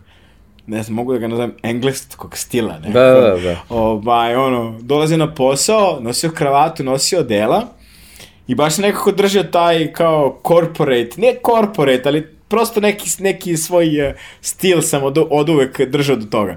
ne 0.67 0.83
znam, 0.83 0.95
mogu 0.95 1.13
da 1.13 1.19
ga 1.19 1.29
nazovem 1.29 1.55
engleskog 1.63 2.37
stila, 2.37 2.79
nekako. 2.79 2.93
Da, 2.93 3.11
da, 3.11 3.37
da. 3.37 3.57
Ovaj, 3.69 4.35
ono, 4.35 4.79
dolazio 4.81 5.17
na 5.17 5.35
posao, 5.35 5.99
nosio 6.01 6.31
kravatu, 6.31 6.85
nosio 6.85 7.23
dela, 7.23 7.67
I 8.47 8.55
baš 8.55 8.75
se 8.75 8.83
nekako 8.83 9.13
držao 9.13 9.43
taj 9.43 9.93
kao 9.93 10.41
corporate, 10.49 11.11
ne 11.17 11.35
corporate, 11.47 12.03
ali 12.07 12.29
prosto 12.49 12.81
neki, 12.81 13.11
neki 13.19 13.57
svoj 13.57 14.09
uh, 14.09 14.15
stil 14.41 14.83
sam 14.83 15.03
od, 15.03 15.19
od 15.31 15.49
uvek 15.49 15.81
držao 15.81 16.17
do 16.17 16.27
toga. 16.27 16.57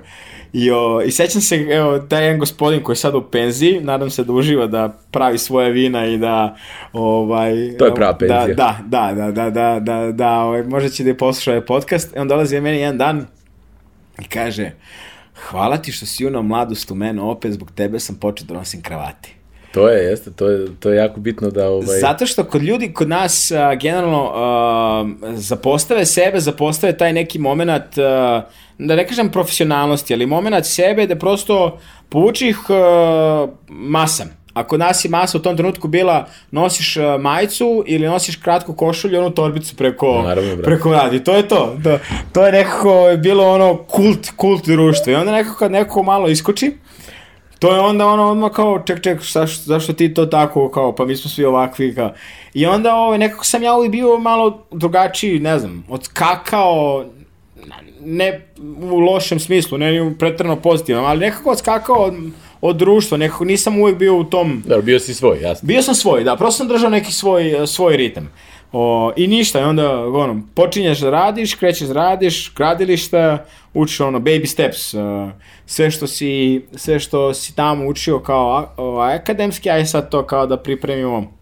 I, 0.54 0.72
o, 0.72 1.02
I 1.02 1.12
sećam 1.12 1.42
se, 1.42 1.56
evo, 1.56 2.00
taj 2.00 2.24
jedan 2.24 2.40
gospodin 2.40 2.84
koji 2.84 2.94
je 2.94 2.98
sad 2.98 3.16
u 3.16 3.22
penziji, 3.22 3.80
nadam 3.82 4.10
se 4.10 4.24
da 4.24 4.34
uživa 4.34 4.68
da 4.68 4.98
pravi 5.12 5.38
svoje 5.38 5.72
vina 5.72 6.06
i 6.08 6.18
da, 6.18 6.56
ovaj... 6.94 7.78
To 7.80 7.86
je 7.86 7.96
prava 7.96 8.18
penzija. 8.18 8.48
Da, 8.48 8.80
da, 8.86 9.14
da, 9.16 9.32
da, 9.32 9.50
da, 9.50 9.80
da, 9.80 10.12
da, 10.12 10.40
ovaj, 10.40 10.64
možda 10.64 10.90
će 10.90 11.04
da 11.04 11.10
je 11.10 11.18
posluša 11.18 11.52
ovaj 11.52 11.66
podcast. 11.66 12.16
I 12.16 12.20
on 12.20 12.28
dolazi 12.28 12.62
meni 12.62 12.78
jedan 12.78 12.98
dan 12.98 13.26
i 14.22 14.28
kaže, 14.28 14.72
hvala 15.50 15.78
ti 15.78 15.92
što 15.92 16.06
si 16.06 16.26
uno 16.26 16.42
mladost 16.42 16.92
u 16.92 16.96
mene 16.96 17.22
opet, 17.22 17.52
zbog 17.52 17.72
tebe 17.72 18.00
sam 18.00 18.16
počeo 18.16 18.48
da 18.48 18.54
nosim 18.54 18.82
kravati. 18.82 19.36
To 19.76 19.90
je, 19.90 20.04
jeste, 20.04 20.32
to 20.32 20.50
je, 20.50 20.68
to 20.80 20.90
je 20.90 20.98
jako 20.98 21.20
bitno 21.20 21.50
da... 21.50 21.70
Ovaj... 21.70 22.00
Zato 22.00 22.26
što 22.26 22.44
kod 22.44 22.62
ljudi, 22.62 22.94
kod 22.94 23.10
nas, 23.10 23.52
uh, 23.52 23.80
generalno, 23.80 24.24
uh, 24.24 25.30
zapostave 25.36 26.06
sebe, 26.06 26.40
zapostave 26.40 26.98
taj 26.98 27.14
neki 27.14 27.40
moment, 27.40 27.98
uh, 27.98 28.04
da 28.78 28.96
ne 28.96 29.08
kažem 29.08 29.30
profesionalnosti, 29.32 30.14
ali 30.14 30.26
moment 30.26 30.66
sebe 30.66 31.08
da 31.08 31.16
prosto 31.16 31.80
povuči 32.10 32.48
ih 32.48 32.60
uh, 32.70 33.50
masam. 33.68 34.46
Ako 34.54 34.78
nas 34.78 35.06
je 35.06 35.10
masa 35.10 35.38
u 35.38 35.42
tom 35.42 35.58
trenutku 35.58 35.88
bila 35.88 36.28
nosiš 36.52 36.98
majicu 37.20 37.84
ili 37.88 38.08
nosiš 38.08 38.36
kratku 38.36 38.74
košulju, 38.74 39.20
onu 39.20 39.30
torbicu 39.30 39.76
preko, 39.76 40.22
Naravno, 40.22 40.64
preko 40.64 40.92
radi. 40.92 41.24
To 41.24 41.36
je 41.36 41.48
to. 41.48 41.76
Da, 41.78 42.00
to 42.32 42.46
je 42.46 42.52
nekako 42.52 43.10
bilo 43.18 43.52
ono 43.52 43.78
kult, 43.78 44.30
kult 44.36 44.66
društva. 44.66 45.14
I 45.14 45.16
onda 45.16 45.32
nekako 45.32 45.58
kad 45.58 45.72
neko 45.72 46.04
malo 46.04 46.30
iskoči, 46.30 46.72
To 47.66 47.74
je 47.74 47.80
onda 47.80 48.08
ono 48.08 48.32
odmah 48.32 48.52
kao, 48.52 48.84
ček, 48.86 49.02
ček, 49.02 49.22
zašto, 49.24 49.64
zašto 49.64 49.94
ti 49.94 50.14
to 50.14 50.26
tako, 50.26 50.70
kao, 50.70 50.96
pa 50.96 51.06
mi 51.06 51.16
smo 51.16 51.30
svi 51.30 51.46
ovakvi, 51.46 51.96
kao. 51.96 52.14
I 52.54 52.66
onda 52.66 52.96
ovaj, 52.96 53.18
nekako 53.18 53.46
sam 53.46 53.64
ja 53.64 53.76
uvijek 53.76 53.92
bio 53.92 54.18
malo 54.18 54.66
drugačiji, 54.72 55.40
ne 55.40 55.60
znam, 55.60 55.86
odskakao, 55.90 57.06
ne 58.02 58.48
u 58.92 59.00
lošem 59.00 59.40
smislu, 59.40 59.78
ne 59.78 60.16
pretrano 60.20 60.56
pozitivno, 60.56 61.04
ali 61.04 61.20
nekako 61.20 61.50
odskakao 61.50 61.96
od, 61.96 62.14
od 62.62 62.76
društva, 62.76 63.18
nekako 63.18 63.46
nisam 63.46 63.80
uvijek 63.82 63.98
bio 63.98 64.16
u 64.16 64.24
tom... 64.24 64.64
Da, 64.66 64.82
bio 64.82 65.00
si 65.00 65.14
svoj, 65.14 65.42
jasno. 65.42 65.68
Bio 65.68 65.82
sam 65.82 65.96
svoj, 65.96 66.24
da, 66.24 66.36
prosto 66.36 66.58
sam 66.58 66.68
držao 66.68 66.90
neki 66.90 67.12
svoj, 67.12 67.68
svoj 67.68 67.98
ritam. 67.98 68.32
O, 68.78 69.12
I 69.16 69.28
ništa, 69.28 69.60
i 69.60 69.64
onda 69.64 70.08
ono, 70.08 70.42
počinješ 70.56 71.00
da 71.00 71.10
radiš, 71.10 71.56
krećeš 71.56 71.88
da 71.88 71.94
radiš, 71.94 72.54
gradilišta, 72.56 73.46
učiš 73.74 74.00
ono, 74.00 74.20
baby 74.20 74.46
steps, 74.46 74.94
uh, 74.94 75.02
sve 75.66 75.92
što 75.92 76.08
si, 76.08 76.62
sve 76.76 77.00
što 77.00 77.34
si 77.34 77.56
tamo 77.56 77.88
učio 77.88 78.20
kao 78.20 78.74
o, 78.78 79.00
akademski, 79.00 79.70
aj 79.70 79.86
sad 79.86 80.10
to 80.10 80.26
kao 80.26 80.48
da 80.48 80.58
pripremimo 80.58 81.35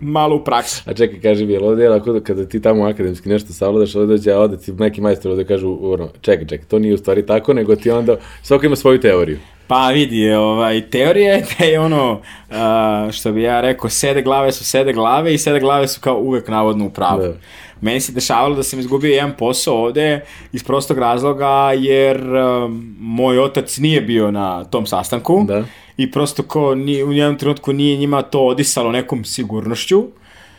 malo 0.00 0.36
u 0.36 0.44
praksi. 0.44 0.82
A 0.86 0.94
čekaj, 0.94 1.20
kaži 1.20 1.46
mi, 1.46 1.52
je 1.52 1.60
li 1.60 1.66
ovdje 1.66 1.90
onako 1.90 2.12
da 2.12 2.20
kada 2.20 2.44
ti 2.48 2.62
tamo 2.62 2.84
akademski 2.84 3.28
nešto 3.28 3.52
savladaš, 3.52 3.94
ovdje 3.94 4.16
dođe, 4.16 4.32
a 4.32 4.38
ovdje 4.38 4.58
ti 4.58 4.72
neki 4.72 5.00
majstor 5.00 5.30
ovdje 5.30 5.44
kažu, 5.44 5.78
ono, 5.82 6.08
čekaj, 6.20 6.46
čekaj, 6.46 6.66
to 6.68 6.78
nije 6.78 6.94
u 6.94 6.98
stvari 6.98 7.26
tako, 7.26 7.52
nego 7.52 7.76
ti 7.76 7.90
onda, 7.90 8.16
svako 8.42 8.66
ima 8.66 8.76
svoju 8.76 9.00
teoriju. 9.00 9.38
Pa 9.66 9.88
vidi, 9.88 10.32
ovaj, 10.32 10.90
teorija 10.90 11.32
je 11.32 11.44
da 11.58 11.64
je 11.64 11.80
ono, 11.80 12.12
uh, 12.12 13.12
što 13.12 13.32
bi 13.32 13.42
ja 13.42 13.60
rekao, 13.60 13.90
sede 13.90 14.22
glave 14.22 14.52
su 14.52 14.64
sede 14.64 14.92
glave 14.92 15.34
i 15.34 15.38
sede 15.38 15.60
glave 15.60 15.88
su 15.88 16.00
kao 16.00 16.18
uvek 16.18 16.48
navodno 16.48 16.86
u 16.86 16.90
pravu. 16.90 17.22
Da. 17.22 17.32
Meni 17.80 18.00
se 18.00 18.12
dešavalo 18.12 18.54
da 18.54 18.62
sam 18.62 18.78
izgubio 18.78 19.14
jedan 19.14 19.32
posao 19.38 19.74
ovde 19.74 20.20
iz 20.52 20.64
prostog 20.64 20.98
razloga 20.98 21.72
jer 21.76 22.20
um, 22.34 22.96
moj 23.00 23.38
otac 23.38 23.78
nije 23.78 24.00
bio 24.00 24.30
na 24.30 24.64
tom 24.64 24.86
sastanku 24.86 25.44
da. 25.48 25.64
I 25.96 26.10
prosto 26.10 26.42
ko 26.42 26.74
ni, 26.74 27.02
u 27.02 27.12
jednom 27.12 27.38
trenutku 27.38 27.72
nije 27.72 27.96
njima 27.96 28.22
to 28.22 28.46
odisalo 28.46 28.92
nekom 28.92 29.24
sigurnošću, 29.24 30.04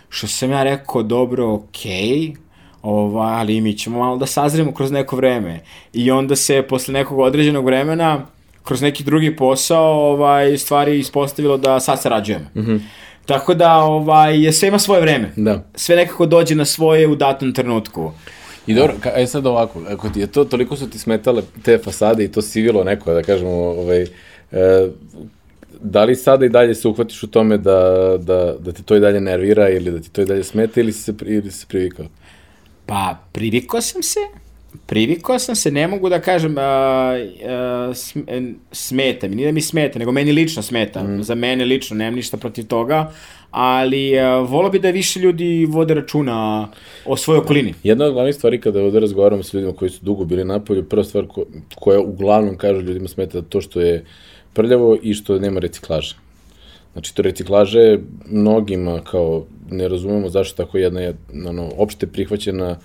što 0.09 0.27
sam 0.27 0.51
ja 0.51 0.63
rekao, 0.63 1.03
dobro, 1.03 1.53
okej, 1.53 1.91
okay, 1.91 2.35
Ova, 2.85 3.25
ali 3.25 3.61
mi 3.61 3.77
ćemo 3.77 3.99
malo 3.99 4.17
da 4.17 4.25
sazremo 4.25 4.71
kroz 4.71 4.91
neko 4.91 5.15
vreme. 5.15 5.59
I 5.93 6.11
onda 6.11 6.35
se 6.35 6.61
posle 6.69 6.93
nekog 6.93 7.19
određenog 7.19 7.65
vremena 7.65 8.25
kroz 8.63 8.81
neki 8.81 9.03
drugi 9.03 9.35
posao 9.35 10.11
ovaj, 10.11 10.57
stvari 10.57 10.99
ispostavilo 10.99 11.57
da 11.57 11.79
sad 11.79 12.01
sarađujemo. 12.01 12.45
Mm 12.55 12.61
-hmm. 12.61 12.79
Tako 13.25 13.53
da 13.53 13.77
ovaj, 13.77 14.51
sve 14.51 14.67
ima 14.67 14.79
svoje 14.79 15.01
vreme. 15.01 15.31
Da. 15.35 15.63
Sve 15.75 15.95
nekako 15.95 16.25
dođe 16.25 16.55
na 16.55 16.65
svoje 16.65 17.07
u 17.07 17.15
datom 17.15 17.53
trenutku. 17.53 18.11
I 18.67 18.73
dobro, 18.73 18.93
ka, 18.99 19.09
aj 19.15 19.23
e, 19.23 19.27
sad 19.27 19.45
ovako, 19.45 19.81
ako 19.89 20.09
ti 20.09 20.19
je 20.19 20.27
to, 20.27 20.45
toliko 20.45 20.75
su 20.75 20.89
ti 20.89 20.99
smetale 20.99 21.41
te 21.63 21.77
fasade 21.77 22.23
i 22.23 22.31
to 22.31 22.41
sivilo 22.41 22.83
neko, 22.83 23.13
da 23.13 23.23
kažemo, 23.23 23.51
ovaj, 23.51 24.05
e, 24.55 24.87
da 25.81 26.03
li 26.03 26.15
sada 26.15 26.45
i 26.45 26.49
dalje 26.49 26.75
se 26.75 26.87
uhvatiš 26.87 27.23
u 27.23 27.27
tome 27.27 27.57
da, 27.57 27.79
da, 28.19 28.55
da 28.59 28.71
te 28.71 28.83
to 28.83 28.95
i 28.95 28.99
dalje 28.99 29.21
nervira 29.21 29.69
ili 29.69 29.91
da 29.91 29.99
ti 29.99 30.11
to 30.11 30.21
i 30.21 30.25
dalje 30.25 30.43
smeta 30.43 30.79
ili 30.79 30.93
si 30.93 31.01
se, 31.03 31.13
ili 31.25 31.51
si 31.51 31.59
se 31.59 31.65
privikao? 31.69 32.05
Pa, 32.85 33.17
privikao 33.31 33.81
sam 33.81 34.03
se, 34.03 34.19
privikao 34.85 35.39
sam 35.39 35.55
se, 35.55 35.71
ne 35.71 35.87
mogu 35.87 36.09
da 36.09 36.21
kažem, 36.21 36.57
a, 36.57 36.61
a, 36.61 37.91
sm- 37.93 38.53
smeta 38.71 39.27
mi, 39.27 39.35
nije 39.35 39.47
da 39.47 39.51
mi 39.51 39.61
smeta, 39.61 39.99
nego 39.99 40.11
meni 40.11 40.31
lično 40.31 40.61
smeta. 40.61 41.03
Mm. 41.03 41.23
Za 41.23 41.35
mene 41.35 41.65
lično, 41.65 41.97
nemam 41.97 42.15
ništa 42.15 42.37
protiv 42.37 42.67
toga, 42.67 43.11
ali 43.51 44.19
a, 44.19 44.39
volo 44.39 44.69
bi 44.69 44.79
da 44.79 44.89
više 44.89 45.19
ljudi 45.19 45.65
vode 45.69 45.93
računa 45.93 46.67
o 47.05 47.17
svojoj 47.17 47.39
okolini. 47.39 47.73
Jedna 47.83 48.05
od 48.05 48.13
glavnih 48.13 48.35
stvari 48.35 48.61
kada 48.61 48.83
ovde 48.83 48.99
razgovaramo 48.99 49.43
sa 49.43 49.57
ljudima 49.57 49.73
koji 49.73 49.91
su 49.91 49.99
dugo 50.05 50.25
bili 50.25 50.45
na 50.45 50.59
polju, 50.59 50.83
prva 50.83 51.03
stvar 51.03 51.27
ko, 51.27 51.45
koja 51.75 51.99
uglavnom 51.99 52.57
kažu 52.57 52.81
ljudima 52.81 53.07
smeta 53.07 53.41
to 53.41 53.61
što 53.61 53.81
je 53.81 54.05
prljavo 54.55 54.97
i 55.01 55.13
što 55.13 55.39
nema 55.39 55.59
reciklaže. 55.59 56.15
Znači, 56.93 57.15
to 57.15 57.21
reciklaže 57.21 57.99
mnogima 58.25 59.01
kao 59.01 59.45
ne 59.69 59.87
razumemo 59.87 60.29
zašto 60.29 60.63
tako 60.63 60.77
jedna 60.77 61.01
je 61.01 61.17
ono, 61.47 61.69
opšte 61.77 62.07
prihvaćena 62.07 62.77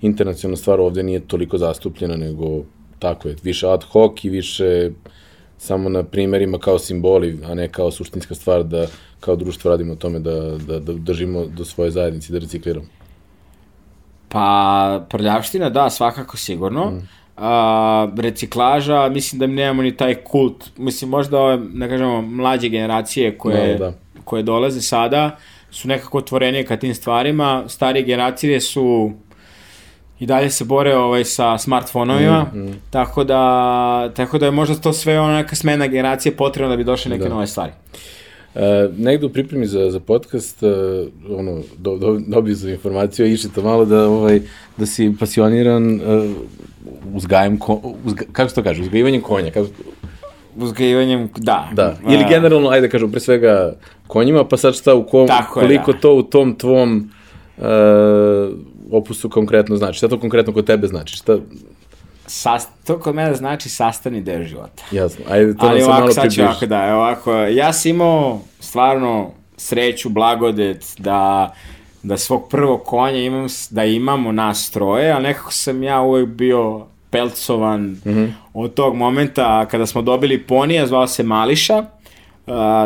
internacionalna 0.00 0.56
stvar 0.56 0.80
ovde 0.80 1.02
nije 1.02 1.20
toliko 1.20 1.58
zastupljena, 1.58 2.16
nego 2.16 2.62
tako 2.98 3.28
je, 3.28 3.36
više 3.42 3.68
ad 3.68 3.84
hoc 3.84 4.24
i 4.24 4.30
više 4.30 4.90
samo 5.58 5.88
na 5.88 6.02
primerima 6.02 6.58
kao 6.58 6.78
simboli, 6.78 7.38
a 7.44 7.54
ne 7.54 7.68
kao 7.68 7.90
suštinska 7.90 8.34
stvar 8.34 8.64
da 8.64 8.86
kao 9.20 9.36
društvo 9.36 9.70
radimo 9.70 9.92
o 9.92 9.96
tome 9.96 10.18
da, 10.18 10.58
da, 10.66 10.78
da 10.78 10.92
držimo 10.92 11.46
do 11.46 11.64
svoje 11.64 11.90
zajednice, 11.90 12.32
da 12.32 12.38
recikliramo. 12.38 12.86
Pa, 14.28 15.06
prljavština, 15.10 15.70
da, 15.70 15.90
svakako 15.90 16.36
sigurno. 16.36 16.90
Mm. 16.90 17.08
A, 17.36 18.08
reciklaža, 18.16 19.08
mislim 19.08 19.38
da 19.38 19.46
nemamo 19.46 19.82
ni 19.82 19.96
taj 19.96 20.14
kult. 20.14 20.70
Mislim, 20.76 21.10
možda 21.10 21.40
ove, 21.40 21.56
da 21.56 21.88
kažemo, 21.88 22.22
mlađe 22.22 22.68
generacije 22.68 23.38
koje, 23.38 23.78
da, 23.78 23.84
da. 23.84 23.92
koje 24.24 24.42
dolaze 24.42 24.80
sada 24.80 25.36
su 25.70 25.88
nekako 25.88 26.18
otvorenije 26.18 26.66
ka 26.66 26.76
tim 26.76 26.94
stvarima. 26.94 27.64
Starije 27.68 28.02
generacije 28.02 28.60
su 28.60 29.12
i 30.20 30.26
dalje 30.26 30.50
se 30.50 30.64
bore 30.64 30.96
ovaj 30.96 31.24
sa 31.24 31.58
smartfonovima, 31.58 32.46
mm, 32.54 32.58
mm. 32.58 32.80
tako 32.90 33.24
da 33.24 34.12
tako 34.16 34.38
da 34.38 34.46
je 34.46 34.50
možda 34.52 34.74
to 34.74 34.92
sve 34.92 35.20
ona 35.20 35.36
neka 35.36 35.56
smena 35.56 35.86
generacije 35.86 36.36
potrebna 36.36 36.70
da 36.70 36.76
bi 36.76 36.84
došle 36.84 37.10
neke 37.10 37.22
da. 37.22 37.28
nove 37.28 37.46
stvari. 37.46 37.72
E, 38.54 38.88
negde 38.96 39.26
u 39.26 39.32
pripremi 39.32 39.66
za, 39.66 39.90
za 39.90 40.00
podcast, 40.00 40.62
e, 40.62 40.66
ono, 41.30 41.62
do, 41.78 41.96
do, 41.96 42.20
dobio 42.26 42.56
sam 42.56 42.68
informaciju, 42.68 43.26
išli 43.26 43.50
to 43.54 43.62
malo 43.62 43.84
da, 43.84 44.08
ovaj, 44.08 44.40
da 44.76 44.86
si 44.86 45.14
pasioniran 45.20 46.00
e, 46.00 46.00
uzgajem, 47.14 47.58
ko, 47.58 47.80
uzga, 48.04 48.24
kako 48.32 48.48
se 48.48 48.54
to 48.54 48.62
kaže, 48.62 48.82
uzgajivanjem 48.82 49.22
konja, 49.22 49.50
kako, 49.50 49.66
uzgajivanjem, 50.56 51.28
da. 51.36 51.68
Da, 51.72 51.96
ili 52.08 52.24
generalno, 52.28 52.68
ajde 52.68 52.88
kažem, 52.88 53.10
pre 53.10 53.20
svega 53.20 53.74
konjima, 54.06 54.44
pa 54.44 54.56
sad 54.56 54.74
šta, 54.74 54.94
u 54.94 55.06
kom, 55.06 55.26
Tako 55.26 55.60
koliko 55.60 55.90
je, 55.90 55.94
da. 55.94 56.00
to 56.00 56.14
u 56.14 56.22
tom 56.22 56.54
tvom 56.54 57.10
uh, 57.56 57.64
opusu 58.92 59.30
konkretno 59.30 59.76
znači? 59.76 59.96
Šta 59.98 60.08
to 60.08 60.20
konkretno 60.20 60.52
kod 60.52 60.66
tebe 60.66 60.86
znači? 60.86 61.16
Šta... 61.16 61.38
Sast, 62.26 62.68
to 62.86 62.98
kod 62.98 63.14
mene 63.14 63.34
znači 63.34 63.68
sastavni 63.68 64.20
deo 64.20 64.42
života. 64.42 64.82
Jasno, 64.90 65.24
ajde 65.30 65.56
to 65.56 65.66
Ali 65.66 65.80
nam 65.80 65.86
se 65.86 65.90
malo 65.90 66.10
približi. 66.14 66.42
Ovako, 66.42 66.66
da, 66.66 66.96
ovako, 66.96 67.32
ja 67.34 67.72
sam 67.72 67.90
imao 67.90 68.40
stvarno 68.60 69.30
sreću, 69.56 70.08
blagodet 70.08 70.84
da 70.98 71.52
da 72.06 72.16
svog 72.16 72.48
prvog 72.50 72.82
konja 72.84 73.18
imam, 73.18 73.46
da 73.70 73.84
imamo 73.84 74.32
nas 74.32 74.70
troje, 74.70 75.12
a 75.12 75.18
nekako 75.18 75.52
sam 75.52 75.82
ja 75.82 76.00
uvek 76.00 76.28
bio 76.28 76.86
pelcovan 77.10 77.80
mm 77.82 78.00
-hmm. 78.04 78.32
od 78.54 78.74
tog 78.74 78.94
momenta 78.94 79.66
kada 79.66 79.86
smo 79.86 80.02
dobili 80.02 80.42
ponija, 80.42 80.86
zvao 80.86 81.06
se 81.06 81.22
Mališa, 81.22 81.84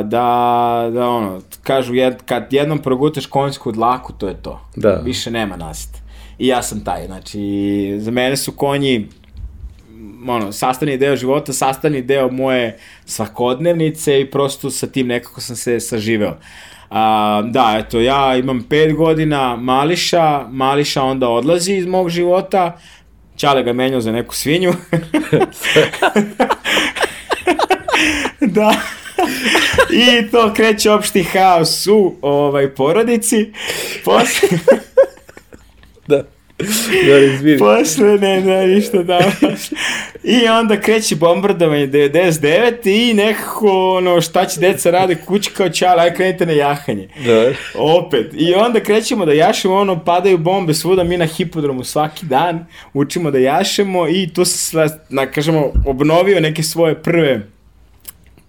da, 0.04 0.88
da 0.92 1.08
ono, 1.08 1.40
kažu, 1.62 1.94
jed, 1.94 2.22
kad 2.26 2.52
jednom 2.52 2.78
progutaš 2.78 3.26
konjsku 3.26 3.72
dlaku, 3.72 4.12
to 4.12 4.28
je 4.28 4.34
to. 4.42 4.60
Da. 4.76 5.00
Više 5.04 5.30
nema 5.30 5.56
nasite. 5.56 5.98
I 6.38 6.46
ja 6.46 6.62
sam 6.62 6.84
taj, 6.84 7.06
znači, 7.06 7.40
za 7.98 8.10
mene 8.10 8.36
su 8.36 8.52
konji 8.52 9.08
ono, 10.28 10.52
sastavni 10.52 10.98
deo 10.98 11.16
života, 11.16 11.52
sastavni 11.52 12.02
deo 12.02 12.30
moje 12.30 12.78
svakodnevnice 13.06 14.20
i 14.20 14.30
prosto 14.30 14.70
sa 14.70 14.86
tim 14.86 15.06
nekako 15.06 15.40
sam 15.40 15.56
se 15.56 15.80
saživeo. 15.80 16.36
A, 16.90 17.42
da, 17.44 17.76
eto, 17.78 18.00
ja 18.00 18.36
imam 18.36 18.62
pet 18.62 18.94
godina 18.96 19.56
Mališa, 19.56 20.46
Mališa 20.50 21.02
onda 21.02 21.28
odlazi 21.28 21.74
iz 21.74 21.86
mog 21.86 22.08
života, 22.08 22.78
Čale 23.40 23.62
ga 23.62 23.72
menjao 23.72 24.00
za 24.00 24.12
neku 24.12 24.34
svinju. 24.34 24.72
da. 28.56 28.74
I 29.90 30.30
to 30.30 30.54
kreće 30.54 30.90
opšti 30.90 31.22
haos 31.22 31.86
u 31.86 32.14
ovaj, 32.22 32.74
porodici. 32.74 33.52
Posle... 34.04 34.48
da. 36.08 36.24
Da, 37.06 37.18
izvini. 37.18 37.58
Posle, 37.58 38.18
ne, 38.18 38.40
ne, 38.40 38.66
ništa 38.66 39.02
da. 39.02 39.18
I 40.22 40.48
onda 40.48 40.80
kreće 40.80 41.16
bombardovanje 41.16 41.86
99 41.86 43.10
i 43.10 43.14
nekako, 43.14 43.96
ono, 43.96 44.20
šta 44.20 44.46
će 44.46 44.60
deca 44.60 44.90
rade, 44.90 45.14
kući 45.26 45.50
kao 45.50 45.68
čala, 45.68 46.02
aj 46.02 46.14
krenite 46.14 46.46
na 46.46 46.52
jahanje. 46.52 47.08
Da. 47.26 47.52
Opet. 47.74 48.32
I 48.34 48.54
onda 48.54 48.80
krećemo 48.80 49.26
da 49.26 49.32
jašemo, 49.32 49.74
ono, 49.74 50.04
padaju 50.04 50.38
bombe 50.38 50.74
svuda, 50.74 51.04
mi 51.04 51.16
na 51.16 51.26
hipodromu 51.26 51.84
svaki 51.84 52.26
dan 52.26 52.66
učimo 52.92 53.30
da 53.30 53.38
jašemo 53.38 54.08
i 54.08 54.28
tu 54.34 54.44
se 54.44 54.58
sve, 54.58 54.88
na, 55.08 55.26
kažemo, 55.26 55.72
obnovio 55.86 56.40
neke 56.40 56.62
svoje 56.62 57.02
prve 57.02 57.40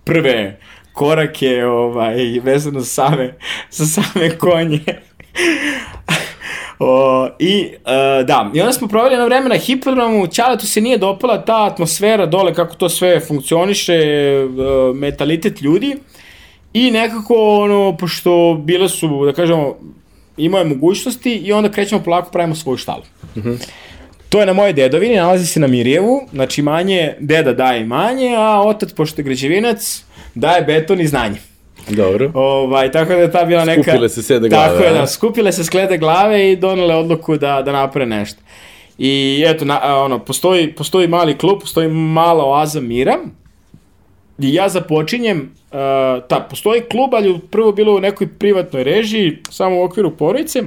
prve 0.03 0.59
korake 0.93 1.65
ovaj, 1.65 2.39
vezano 2.43 2.79
za 2.79 2.85
same, 2.85 3.33
za 3.69 3.85
same 3.85 4.37
konje. 4.37 4.79
O, 6.83 7.27
I, 7.39 7.67
uh, 7.75 8.25
da, 8.25 8.51
i 8.53 8.61
onda 8.61 8.73
smo 8.73 8.87
proveli 8.87 9.13
jedno 9.13 9.25
vreme 9.25 9.49
na 9.49 9.55
hipodromu, 9.55 10.27
Ćaletu 10.27 10.67
se 10.67 10.81
nije 10.81 10.97
dopala 10.97 11.41
ta 11.41 11.65
atmosfera 11.65 12.25
dole, 12.25 12.53
kako 12.53 12.75
to 12.75 12.89
sve 12.89 13.19
funkcioniše, 13.19 13.99
uh, 14.45 14.95
metalitet 14.95 15.61
ljudi, 15.61 15.97
i 16.73 16.91
nekako, 16.91 17.35
ono, 17.35 17.97
pošto 17.97 18.61
bile 18.65 18.89
su, 18.89 19.25
da 19.25 19.33
kažemo, 19.33 19.75
imao 20.37 20.59
je 20.59 20.65
mogućnosti 20.65 21.35
i 21.35 21.53
onda 21.53 21.71
krećemo 21.71 22.03
polako, 22.03 22.31
pravimo 22.31 22.55
svoju 22.55 22.77
štalu. 22.77 23.03
Mm 23.35 23.39
-hmm. 23.39 23.67
To 24.29 24.39
je 24.39 24.45
na 24.45 24.53
moje 24.53 24.73
dedovini, 24.73 25.15
nalazi 25.15 25.45
se 25.45 25.59
na 25.59 25.67
Mirjevu, 25.67 26.21
znači 26.33 26.61
manje, 26.61 27.13
deda 27.19 27.53
daje 27.53 27.85
manje, 27.85 28.35
a 28.37 28.61
otac, 28.65 28.93
pošto 28.93 29.21
je 29.21 29.25
građevinac, 29.25 30.03
daje 30.35 30.61
beton 30.61 31.01
i 31.01 31.07
znanje. 31.07 31.50
Dobro. 31.95 32.31
Ovaj, 32.33 32.91
tako 32.91 33.09
da 33.09 33.19
je 33.19 33.31
ta 33.31 33.45
bila 33.45 33.65
neka... 33.65 33.83
Skupile 33.83 34.09
se 34.09 34.23
sede 34.23 34.49
glave. 34.49 34.67
Tako 34.67 34.83
je, 34.83 34.93
da, 34.93 35.07
skupile 35.07 35.51
se 35.51 35.63
sklede 35.63 35.97
glave 35.97 36.51
i 36.51 36.55
donele 36.55 36.95
odluku 36.95 37.37
da, 37.37 37.61
da 37.61 37.71
napre 37.71 38.05
nešto. 38.05 38.41
I 38.97 39.43
eto, 39.47 39.65
na, 39.65 40.03
ono, 40.03 40.19
postoji, 40.19 40.71
postoji 40.73 41.07
mali 41.07 41.37
klub, 41.37 41.59
postoji 41.59 41.87
mala 41.87 42.45
oaza 42.45 42.81
mira, 42.81 43.17
i 44.39 44.53
ja 44.53 44.69
započinjem, 44.69 45.39
uh, 45.71 45.77
ta, 46.27 46.47
postoji 46.49 46.81
klub, 46.81 47.13
ali 47.13 47.39
prvo 47.51 47.71
bilo 47.71 47.95
u 47.95 47.99
nekoj 47.99 48.27
privatnoj 48.27 48.83
režiji, 48.83 49.37
samo 49.49 49.79
u 49.79 49.83
okviru 49.83 50.17
porodice, 50.17 50.63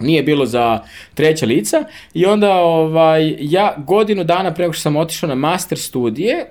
nije 0.00 0.22
bilo 0.22 0.46
za 0.46 0.80
treća 1.14 1.46
lica 1.46 1.84
i 2.14 2.26
onda 2.26 2.54
ovaj, 2.54 3.36
ja 3.40 3.74
godinu 3.78 4.24
dana 4.24 4.54
preko 4.54 4.72
što 4.72 4.82
sam 4.82 4.96
otišao 4.96 5.28
na 5.28 5.34
master 5.34 5.78
studije 5.78 6.46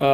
uh, 0.00 0.06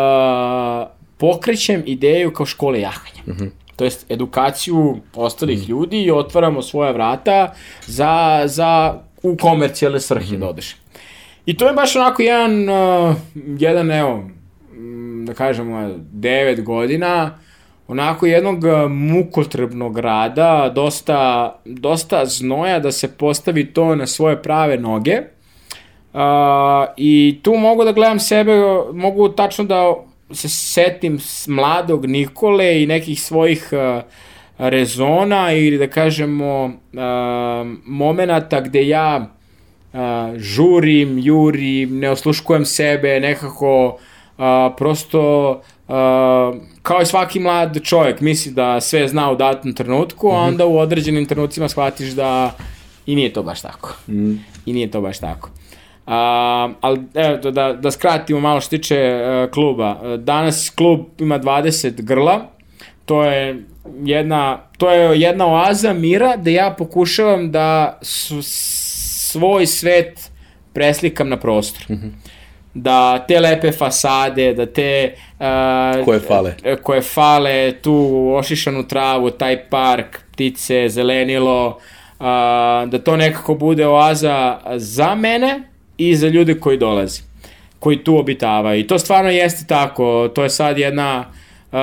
pokrećem 1.23 1.83
ideju 1.87 2.33
kao 2.33 2.47
škole 2.47 2.81
jahanja. 2.81 3.23
Mm 3.27 3.33
-hmm. 3.33 3.51
To 3.77 3.85
jest 3.85 4.11
edukaciju 4.11 4.97
ostalih 5.15 5.59
mm 5.59 5.63
-hmm. 5.63 5.69
ljudi 5.69 6.03
i 6.03 6.11
otvaramo 6.11 6.63
svoja 6.63 6.91
vrata 6.91 7.55
za, 7.87 8.43
za 8.45 9.01
u 9.23 9.37
komercijalne 9.37 10.01
svrhe 10.01 10.25
mm 10.25 10.37
-hmm. 10.37 10.41
da 10.41 10.49
odeš. 10.49 10.77
I 11.47 11.57
to 11.57 11.67
je 11.67 11.73
baš 11.73 11.97
onako 11.97 12.23
jedan, 12.23 12.69
uh, 12.69 13.15
jedan 13.59 13.91
evo, 13.91 14.25
da 15.27 15.35
kažemo, 15.35 15.95
devet 16.13 16.65
godina, 16.65 17.39
onako 17.89 18.27
jednog 18.27 18.59
mukotrebnog 18.89 19.99
rada, 19.99 20.73
dosta, 20.75 21.53
dosta 21.65 22.27
znoja 22.27 22.79
da 22.79 22.93
se 22.93 23.17
postavi 23.17 23.73
to 23.73 23.95
na 23.95 24.07
svoje 24.07 24.43
prave 24.43 24.77
noge. 24.77 25.21
Uh, 26.13 26.21
I 26.97 27.41
tu 27.43 27.55
mogu 27.55 27.85
da 27.85 27.93
gledam 27.93 28.19
sebe, 28.19 28.53
mogu 28.93 29.29
tačno 29.29 29.65
da 29.65 29.95
se 30.35 30.49
setim 30.49 31.19
mladog 31.47 32.07
Nikole 32.07 32.83
i 32.83 32.87
nekih 32.87 33.23
svojih 33.23 33.69
uh, 33.73 34.03
rezona 34.59 35.53
ili 35.53 35.79
da 35.79 35.87
kažemo 35.87 36.65
uh, 36.65 36.73
momenata 37.85 38.61
gde 38.61 38.89
ja 38.89 39.27
uh, 39.93 39.99
žurim, 40.37 41.19
jurim, 41.19 41.99
ne 41.99 42.11
osluškujem 42.11 42.65
sebe, 42.65 43.21
nekako 43.21 43.87
uh, 44.39 44.45
prosto 44.77 45.51
uh, 45.89 45.95
kao 46.83 47.03
i 47.03 47.07
svaki 47.07 47.41
mlad 47.41 47.83
čovjek 47.83 48.21
misli 48.21 48.53
da 48.53 48.81
sve 48.81 49.09
zna 49.09 49.31
u 49.31 49.37
datom 49.37 49.75
trenutku, 49.75 50.29
a 50.29 50.39
mhm. 50.39 50.49
onda 50.49 50.67
u 50.67 50.79
određenim 50.79 51.27
trenucima 51.27 51.69
shvatiš 51.69 52.11
da 52.11 52.55
i 53.07 53.17
nije 53.17 53.33
to 53.33 53.43
baš 53.43 53.63
tako. 53.63 53.97
Mm. 54.09 54.33
I 54.67 54.73
nije 54.73 54.91
to 54.91 55.01
baš 55.01 55.19
tako. 55.19 55.51
Uh, 56.13 56.75
ali 56.81 57.01
evo, 57.15 57.51
da, 57.51 57.73
da 57.73 57.91
skratimo 57.91 58.41
malo 58.41 58.61
što 58.61 58.71
tiče 58.71 59.15
uh, 59.15 59.51
kluba. 59.51 60.17
Danas 60.17 60.73
klub 60.77 61.01
ima 61.19 61.39
20 61.39 62.03
grla, 62.03 62.41
to 63.05 63.25
je 63.25 63.65
jedna, 64.05 64.59
to 64.79 64.91
je 64.91 65.21
jedna 65.21 65.47
oaza 65.47 65.93
mira 65.93 66.37
da 66.37 66.51
ja 66.51 66.75
pokušavam 66.79 67.51
da 67.51 67.99
su, 68.03 68.43
svoj 68.43 69.67
svet 69.67 70.31
preslikam 70.73 71.29
na 71.29 71.37
prostor. 71.37 71.83
Da 72.75 73.25
te 73.29 73.41
lepe 73.41 73.73
fasade, 73.73 74.55
da 74.55 74.67
te... 74.67 75.15
Uh, 75.39 76.05
Koje 76.05 76.21
fale. 76.21 76.55
Koje 76.83 77.03
fale, 77.03 77.73
tu 77.73 78.29
ošišanu 78.37 78.89
travu, 78.89 79.31
taj 79.31 79.69
park, 79.69 80.21
ptice, 80.33 80.89
zelenilo, 80.89 81.67
uh, 81.67 82.25
da 82.89 82.99
to 83.05 83.17
nekako 83.17 83.55
bude 83.55 83.87
oaza 83.87 84.59
za 84.77 85.15
mene 85.15 85.72
i 85.97 86.17
za 86.17 86.29
ljude 86.29 86.61
koji 86.61 86.79
dolaze, 86.79 87.23
koji 87.79 88.05
tu 88.05 88.19
obitavaju. 88.19 88.81
I 88.81 88.87
to 88.87 88.99
stvarno 88.99 89.31
jeste 89.31 89.67
tako, 89.69 90.31
to 90.35 90.43
je 90.43 90.51
sad 90.51 90.79
jedna, 90.79 91.25
uh, 91.73 91.79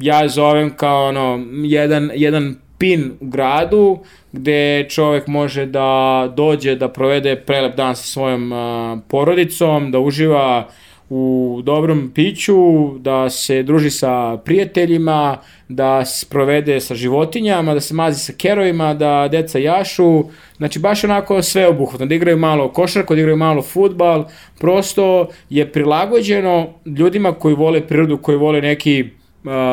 ja 0.00 0.28
zovem 0.28 0.76
kao 0.76 1.08
ono, 1.08 1.46
jedan, 1.64 2.10
jedan 2.14 2.56
pin 2.78 3.12
u 3.20 3.26
gradu 3.26 3.98
gde 4.32 4.86
čovek 4.88 5.26
može 5.26 5.66
da 5.66 6.32
dođe 6.36 6.74
da 6.74 6.88
provede 6.88 7.36
prelep 7.36 7.76
dan 7.76 7.96
sa 7.96 8.02
svojom 8.02 8.52
uh, 8.52 8.98
porodicom, 9.08 9.90
da 9.90 9.98
uživa 9.98 10.68
u 11.10 11.60
dobrom 11.64 12.10
piću, 12.14 12.54
da 12.98 13.30
se 13.30 13.62
druži 13.62 13.90
sa 13.90 14.36
prijateljima, 14.44 15.38
da 15.68 16.04
se 16.04 16.26
provede 16.30 16.80
sa 16.80 16.94
životinjama, 16.94 17.74
da 17.74 17.80
se 17.80 17.94
mazi 17.94 18.20
sa 18.20 18.32
kerovima, 18.32 18.94
da 18.94 19.28
deca 19.28 19.58
jašu, 19.58 20.24
znači 20.56 20.78
baš 20.78 21.04
onako 21.04 21.42
sve 21.42 21.66
obuhvatno, 21.66 22.06
da 22.06 22.14
igraju 22.14 22.36
malo 22.36 22.68
košarku, 22.72 23.14
da 23.14 23.20
igraju 23.20 23.36
malo 23.36 23.62
futbal, 23.62 24.24
prosto 24.58 25.28
je 25.50 25.72
prilagođeno 25.72 26.66
ljudima 26.86 27.32
koji 27.32 27.54
vole 27.54 27.86
prirodu, 27.86 28.18
koji 28.18 28.38
vole 28.38 28.60
neki 28.60 29.04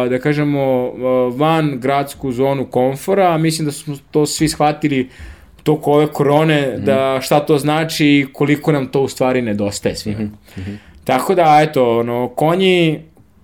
da 0.10 0.20
kažemo, 0.20 0.92
van 1.30 1.80
gradsku 1.80 2.32
zonu 2.32 2.66
komfora, 2.66 3.38
mislim 3.38 3.66
da 3.66 3.72
smo 3.72 3.98
to 4.12 4.26
svi 4.26 4.48
shvatili 4.48 5.10
toko 5.64 5.92
ove 5.92 6.08
korone, 6.08 6.78
mm. 6.78 6.86
da 6.86 7.20
šta 7.22 7.40
to 7.40 7.58
znači 7.58 8.06
i 8.06 8.28
koliko 8.34 8.72
nam 8.72 8.88
to 8.88 9.02
u 9.02 9.08
stvari 9.08 9.42
nedostaje 9.42 9.96
svima. 9.96 10.20
Mm 10.20 10.32
-hmm. 10.58 10.95
Tako 11.06 11.36
da, 11.36 11.60
eto, 11.62 12.00
ono, 12.00 12.28
konji, 12.28 13.00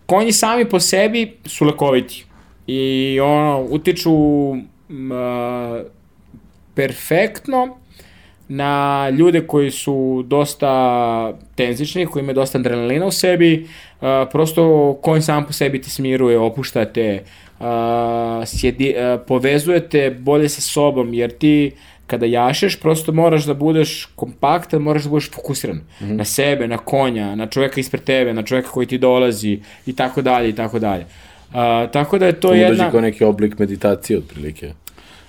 konji 0.06 0.32
sami 0.32 0.70
po 0.70 0.80
sebi 0.80 1.38
su 1.46 1.66
lekoviti. 1.66 2.26
I 2.68 3.20
ono, 3.20 3.68
utiču 3.70 4.12
m, 4.90 5.12
perfektno 6.76 7.78
na 8.48 9.10
ljude 9.10 9.48
koji 9.48 9.72
su 9.72 10.24
dosta 10.28 11.34
tenzični, 11.56 12.06
koji 12.06 12.22
imaju 12.22 12.36
dosta 12.36 12.58
adrenalina 12.58 13.06
u 13.06 13.12
sebi, 13.12 13.68
uh, 14.02 14.08
prosto 14.32 14.94
konj 15.02 15.22
sam 15.22 15.46
po 15.46 15.54
sebi 15.54 15.82
te 15.82 15.90
smiruje, 15.90 16.40
opuštate, 16.40 17.24
uh, 17.60 17.66
sjedi, 18.46 18.96
uh, 18.96 19.22
povezujete 19.28 20.10
bolje 20.20 20.50
sa 20.50 20.62
sobom, 20.62 21.14
jer 21.14 21.32
ti 21.32 21.72
kada 22.08 22.26
jašeš, 22.26 22.80
prosto 22.80 23.12
moraš 23.12 23.46
da 23.46 23.54
budeš 23.54 24.06
kompaktan, 24.16 24.82
moraš 24.82 25.04
da 25.04 25.10
budeš 25.10 25.32
fokusiran 25.32 25.76
mm 25.76 26.06
-hmm. 26.06 26.16
na 26.16 26.26
sebe, 26.26 26.68
na 26.68 26.78
konja, 26.78 27.36
na 27.36 27.48
čoveka 27.48 27.80
ispred 27.80 28.04
tebe, 28.04 28.34
na 28.34 28.44
čoveka 28.44 28.70
koji 28.70 28.88
ti 28.88 28.98
dolazi 28.98 29.60
i 29.86 29.96
tako 29.96 30.22
dalje 30.22 30.50
i 30.50 30.56
tako 30.56 30.80
dalje. 30.80 31.06
Uh, 31.50 31.92
tako 31.92 32.18
da 32.18 32.26
je 32.26 32.34
to, 32.34 32.48
to 32.48 32.54
jedna... 32.54 32.86
To 32.86 32.92
kao 32.92 33.02
neki 33.02 33.24
oblik 33.24 33.60
meditacije 33.60 34.20
otprilike. 34.20 34.74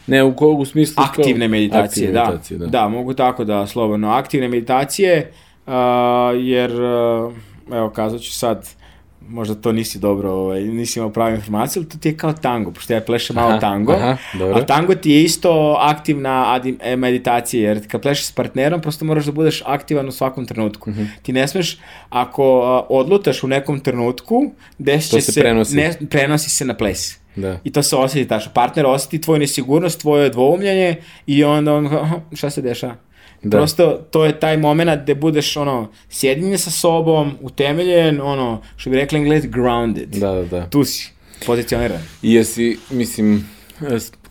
Ne, 0.06 0.22
u 0.22 0.36
kog 0.36 0.60
u 0.60 0.64
smislu... 0.64 1.04
Aktivne 1.04 1.48
meditacije, 1.48 1.84
aktivne 1.84 2.12
da. 2.12 2.24
meditacije 2.24 2.58
da. 2.58 2.66
Da, 2.66 2.88
mogu 2.88 3.14
tako 3.14 3.44
da, 3.44 3.66
slobodno. 3.66 4.10
Aktivne 4.10 4.48
meditacije, 4.48 5.32
uh, 5.66 5.72
jer, 6.40 6.72
uh, 6.72 7.32
evo, 7.72 7.90
kazat 7.90 8.20
ću 8.20 8.32
sad, 8.32 8.68
možda 9.28 9.54
to 9.54 9.72
nisi 9.72 9.98
dobro, 9.98 10.32
ovaj, 10.32 10.62
nisi 10.62 10.98
imao 10.98 11.10
pravu 11.10 11.34
informaciju, 11.34 11.80
ali 11.80 11.88
to 11.88 11.98
ti 11.98 12.08
je 12.08 12.16
kao 12.16 12.32
tango, 12.32 12.70
pošto 12.70 12.92
ja 12.92 13.00
plešam 13.00 13.36
malo 13.36 13.60
tango, 13.60 13.92
aha, 13.92 14.16
dobro. 14.38 14.56
a 14.58 14.66
tango 14.66 14.94
ti 14.94 15.10
je 15.10 15.22
isto 15.22 15.76
aktivna 15.80 16.60
e, 16.80 16.96
meditacija, 16.96 17.68
jer 17.68 17.88
kad 17.90 18.02
plešeš 18.02 18.26
s 18.26 18.32
partnerom, 18.32 18.80
prosto 18.80 19.04
moraš 19.04 19.24
da 19.24 19.32
budeš 19.32 19.62
aktivan 19.66 20.08
u 20.08 20.12
svakom 20.12 20.46
trenutku. 20.46 20.90
Mhm. 20.90 21.00
-huh. 21.00 21.06
Ti 21.22 21.32
ne 21.32 21.48
smeš, 21.48 21.78
ako 22.10 22.44
odlutaš 22.88 23.42
u 23.42 23.48
nekom 23.48 23.80
trenutku, 23.80 24.52
desit 24.78 25.24
se, 25.24 25.32
se 25.32 25.40
prenosi. 25.40 25.76
Ne, 25.76 25.92
prenosi 26.10 26.50
se 26.50 26.64
na 26.64 26.74
ples. 26.74 27.22
Da. 27.36 27.58
I 27.64 27.72
to 27.72 27.82
se 27.82 27.96
osjeti 27.96 28.28
tačno. 28.28 28.52
Partner 28.54 28.86
osjeti 28.86 29.20
tvoju 29.20 29.38
nesigurnost, 29.38 30.00
tvoje 30.00 30.30
dvoumljanje 30.30 30.96
i 31.26 31.44
onda 31.44 31.74
on, 31.74 31.90
šta 32.32 32.50
se 32.50 32.62
dešava? 32.62 32.94
Da. 33.42 33.56
Prosto 33.56 34.06
to 34.10 34.24
je 34.24 34.40
taj 34.40 34.56
moment 34.56 35.02
gde 35.02 35.14
budeš 35.14 35.56
ono 35.56 35.88
sjedinjen 36.10 36.58
sa 36.58 36.70
sobom, 36.70 37.32
utemeljen, 37.40 38.20
ono 38.20 38.62
što 38.76 38.90
bi 38.90 38.96
rekli 38.96 39.18
englezi 39.18 39.48
grounded. 39.48 40.08
Da, 40.08 40.32
da, 40.32 40.44
da. 40.44 40.66
Tu 40.70 40.84
si 40.84 41.10
pozicioniran. 41.46 42.00
I 42.22 42.34
jesi, 42.34 42.78
mislim, 42.90 43.48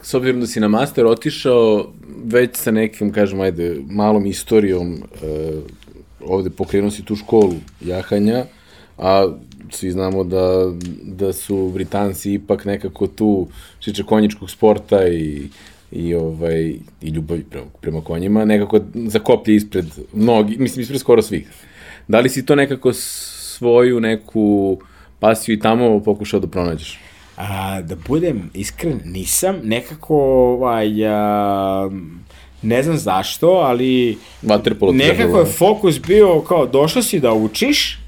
s 0.02 0.14
obzirom 0.14 0.40
da 0.40 0.48
si 0.48 0.60
na 0.60 0.68
master 0.68 1.06
otišao 1.06 1.92
već 2.26 2.56
sa 2.56 2.72
nekim, 2.72 3.12
kažem, 3.12 3.42
ajde, 3.42 3.78
malom 3.90 4.26
istorijom 4.26 4.94
uh, 4.94 5.64
ovde 6.26 6.50
pokrenuo 6.50 6.92
si 6.92 7.06
tu 7.06 7.16
školu 7.16 7.56
jahanja, 7.82 8.46
a 8.98 9.28
svi 9.70 9.92
znamo 9.92 10.24
da, 10.24 10.72
da 11.04 11.34
su 11.34 11.72
Britanci 11.74 12.34
ipak 12.34 12.66
nekako 12.66 13.08
tu 13.08 13.48
šiče 13.80 14.04
konjičkog 14.04 14.50
sporta 14.50 15.08
i 15.08 15.50
i 15.92 16.14
ovaj 16.16 16.76
i 17.02 17.10
ljubavi 17.10 17.44
prema, 17.50 17.66
prema 17.82 18.02
konjima 18.02 18.46
nekako 18.46 18.80
zakoplje 18.94 19.56
ispred 19.56 19.86
mnogi 20.14 20.58
mislim 20.58 20.82
ispred 20.82 21.00
skoro 21.00 21.22
svih. 21.22 21.48
Da 22.08 22.20
li 22.20 22.30
si 22.30 22.46
to 22.46 22.56
nekako 22.56 22.94
svoju 22.94 24.00
neku 24.00 24.78
pasiju 25.20 25.56
i 25.56 25.60
tamo 25.60 26.00
pokušao 26.00 26.40
da 26.40 26.48
pronađeš? 26.48 27.00
A, 27.38 27.82
da 27.82 27.96
budem 28.08 28.50
iskren, 28.54 29.00
nisam. 29.06 29.56
Nekako, 29.64 30.16
ovaj, 30.16 31.08
a, 31.08 31.90
ne 32.62 32.84
znam 32.84 32.98
zašto, 32.98 33.48
ali 33.48 34.18
Vaterpolo 34.42 34.92
nekako 34.92 35.40
je 35.40 35.46
fokus 35.46 36.02
bio 36.08 36.42
kao 36.42 36.66
došao 36.66 37.04
si 37.04 37.20
da 37.20 37.34
učiš, 37.34 38.00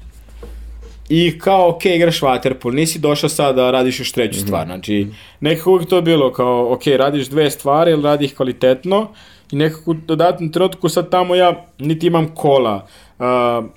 I 1.16 1.38
kao, 1.38 1.68
ok, 1.68 1.84
igraš 1.84 2.20
waterpolo, 2.20 2.74
nisi 2.74 2.98
došao 2.98 3.28
sad 3.28 3.56
da 3.56 3.70
radiš 3.70 4.00
još 4.00 4.12
treću 4.12 4.38
mm 4.38 4.42
-hmm. 4.42 4.46
stvar. 4.46 4.66
Znači, 4.66 5.06
nekako 5.40 5.70
uvijek 5.70 5.88
to 5.88 6.00
bilo 6.00 6.32
kao, 6.32 6.72
ok, 6.72 6.86
radiš 6.86 7.26
dve 7.26 7.50
stvari, 7.50 7.90
ili 7.90 8.02
radi 8.02 8.24
ih 8.24 8.34
kvalitetno, 8.34 9.08
i 9.52 9.56
nekako 9.56 9.90
u 9.90 9.94
dodatnom 9.94 10.52
trenutku 10.52 10.88
sad 10.88 11.10
tamo 11.10 11.34
ja 11.34 11.64
niti 11.78 12.06
imam 12.06 12.34
kola, 12.34 12.86
uh, 13.18 13.26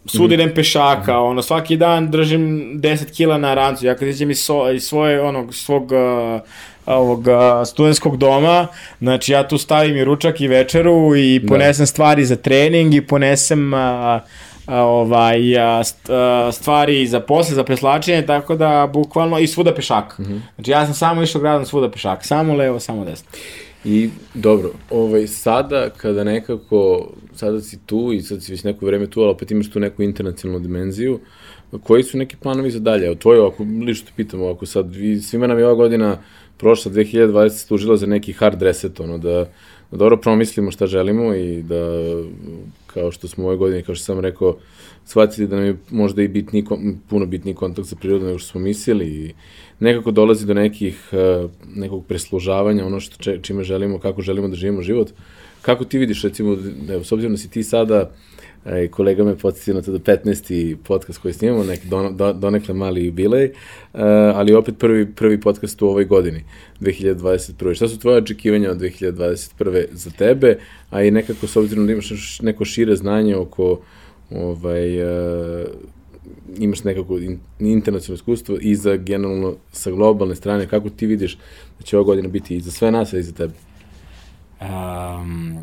svud 0.06 0.32
idem 0.32 0.52
pešaka, 0.56 1.14
mm 1.14 1.16
-hmm. 1.16 1.30
ono, 1.30 1.42
svaki 1.42 1.78
dan 1.78 2.12
držim 2.12 2.72
10 2.82 3.16
kila 3.16 3.38
na 3.38 3.54
rancu, 3.54 3.86
ja 3.86 3.96
kad 3.96 4.08
iđem 4.08 4.32
iz, 4.32 4.40
so, 4.40 4.72
iz 4.72 4.84
svoje, 4.84 5.22
onog, 5.22 5.56
svog 5.56 5.92
uh, 5.92 6.42
ovog 6.86 7.26
studentskog 7.66 8.18
doma, 8.18 8.68
znači 9.00 9.32
ja 9.32 9.48
tu 9.48 9.58
stavim 9.58 9.98
i 9.98 10.04
ručak 10.04 10.42
i 10.42 10.48
večeru 10.48 11.16
i 11.16 11.40
da. 11.40 11.48
ponesem 11.48 11.84
da. 11.84 11.88
stvari 11.88 12.26
za 12.26 12.36
trening 12.36 12.94
i 12.94 13.08
ponesem 13.08 13.74
uh, 13.74 13.80
ovaj, 14.68 15.40
stvari 16.52 17.08
za 17.08 17.20
posle, 17.20 17.56
za 17.56 17.64
preslačenje, 17.64 18.26
tako 18.26 18.56
da 18.56 18.90
bukvalno 18.94 19.40
i 19.40 19.48
svuda 19.48 19.74
pešaka. 19.74 20.24
Mm 20.24 20.26
-hmm. 20.26 20.40
Znači 20.56 20.72
ja 20.72 20.86
sam 20.86 20.94
samo 20.94 21.24
išao 21.24 21.42
gradom 21.42 21.66
svuda 21.66 21.92
pešaka, 21.92 22.24
samo 22.24 22.54
levo, 22.54 22.80
samo 22.80 23.06
desno. 23.06 23.30
I 23.86 24.10
dobro, 24.34 24.72
ovaj, 24.90 25.28
sada 25.28 25.90
kada 25.98 26.24
nekako, 26.24 27.10
sada 27.36 27.62
si 27.62 27.80
tu 27.86 28.14
i 28.14 28.22
sad 28.22 28.44
si 28.44 28.52
već 28.52 28.64
neko 28.64 28.86
vreme 28.86 29.08
tu, 29.08 29.22
ali 29.22 29.30
opet 29.30 29.52
imaš 29.52 29.70
tu 29.70 29.80
neku 29.80 30.04
internacionalnu 30.04 30.60
dimenziju, 30.60 31.20
koji 31.84 32.04
su 32.04 32.18
neki 32.18 32.36
planovi 32.36 32.72
za 32.72 32.80
dalje? 32.80 33.06
Evo, 33.06 33.16
tvoje, 33.16 33.48
ako 33.48 33.64
lično 33.86 34.06
te 34.06 34.12
pitamo, 34.16 34.50
ako 34.50 34.66
sad, 34.66 34.96
vi, 34.96 35.20
svima 35.22 35.48
nam 35.48 35.60
je 35.60 35.66
ova 35.66 35.76
godina 35.76 36.18
prošla, 36.58 36.92
2020 36.92 37.50
služila 37.50 37.98
za 37.98 38.06
neki 38.06 38.34
hard 38.34 38.62
reset, 38.62 39.00
ono, 39.00 39.18
da, 39.18 39.46
da 39.92 39.98
dobro 39.98 40.18
promislimo 40.18 40.72
šta 40.72 40.88
želimo 40.88 41.34
i 41.34 41.64
da 41.64 42.04
kao 42.98 43.12
što 43.12 43.28
smo 43.28 43.46
ove 43.46 43.58
godine, 43.58 43.84
kao 43.84 43.96
što 43.96 44.06
sam 44.06 44.20
rekao, 44.20 44.58
shvatili 45.06 45.48
da 45.48 45.56
nam 45.56 45.66
je 45.66 45.78
možda 45.90 46.22
i 46.22 46.28
bitni, 46.28 46.66
puno 47.10 47.26
bitniji 47.26 47.56
kontakt 47.56 47.88
sa 47.88 47.96
prirodom 47.96 48.28
nego 48.28 48.40
što 48.40 48.52
smo 48.52 48.62
mislili 48.62 49.08
i 49.08 49.34
nekako 49.80 50.12
dolazi 50.12 50.46
do 50.46 50.54
nekih, 50.54 51.10
uh, 51.12 51.52
nekog 51.76 52.06
preslužavanja, 52.06 52.86
ono 52.86 53.00
što 53.00 53.38
čime 53.38 53.64
želimo, 53.64 54.00
kako 54.00 54.22
želimo 54.22 54.48
da 54.48 54.56
živimo 54.56 54.82
život. 54.82 55.12
Kako 55.62 55.86
ti 55.86 55.98
vidiš, 55.98 56.24
recimo, 56.24 56.58
evo, 56.90 57.04
s 57.04 57.12
obzirom 57.12 57.34
da 57.34 57.38
si 57.38 57.50
ti 57.50 57.64
sada 57.64 58.12
E, 58.66 58.88
kolega 58.88 59.24
me 59.24 59.38
podsjetio 59.38 59.74
na 59.74 59.82
to 59.82 59.92
da 59.92 60.00
15. 60.00 60.76
podcast 60.84 61.20
koji 61.20 61.34
snimamo, 61.34 61.64
nek, 61.64 61.86
don, 61.86 62.18
don, 62.18 62.40
donekle 62.40 62.74
mali 62.74 63.06
jubilej, 63.06 63.46
e, 63.46 63.52
ali 64.36 64.54
opet 64.54 64.76
prvi, 64.78 65.12
prvi 65.12 65.42
podcast 65.42 65.82
u 65.82 65.88
ovoj 65.88 66.06
godini, 66.06 66.44
2021. 66.82 67.76
Šta 67.76 67.88
su 67.88 68.00
tvoje 68.00 68.18
očekivanja 68.18 68.72
od 68.72 68.78
2021. 68.78 69.86
za 69.92 70.10
tebe, 70.12 70.60
a 70.90 71.04
i 71.04 71.12
nekako 71.12 71.48
s 71.48 71.56
obzirom 71.56 71.86
da 71.86 71.94
imaš 71.94 72.40
neko 72.42 72.66
šire 72.66 72.96
znanje 72.96 73.36
oko 73.36 73.80
ovaj, 74.32 75.04
uh, 75.04 75.68
imaš 76.58 76.84
nekako 76.84 77.18
in, 77.18 77.40
internacionalno 77.60 78.16
iskustvo 78.16 78.58
i 78.62 78.76
za 78.76 78.96
generalno 78.96 79.56
sa 79.72 79.92
globalne 79.92 80.36
strane, 80.36 80.68
kako 80.68 80.90
ti 80.90 81.06
vidiš 81.06 81.38
da 81.80 81.84
će 81.84 81.98
ova 81.98 82.06
godina 82.06 82.28
biti 82.28 82.56
i 82.56 82.62
za 82.62 82.72
sve 82.72 82.92
nas, 82.92 83.14
a 83.14 83.18
i 83.18 83.24
za 83.24 83.32
tebe? 83.32 83.54
Um, 84.62 85.58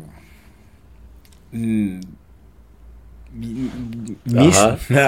Mislim, 4.25 4.75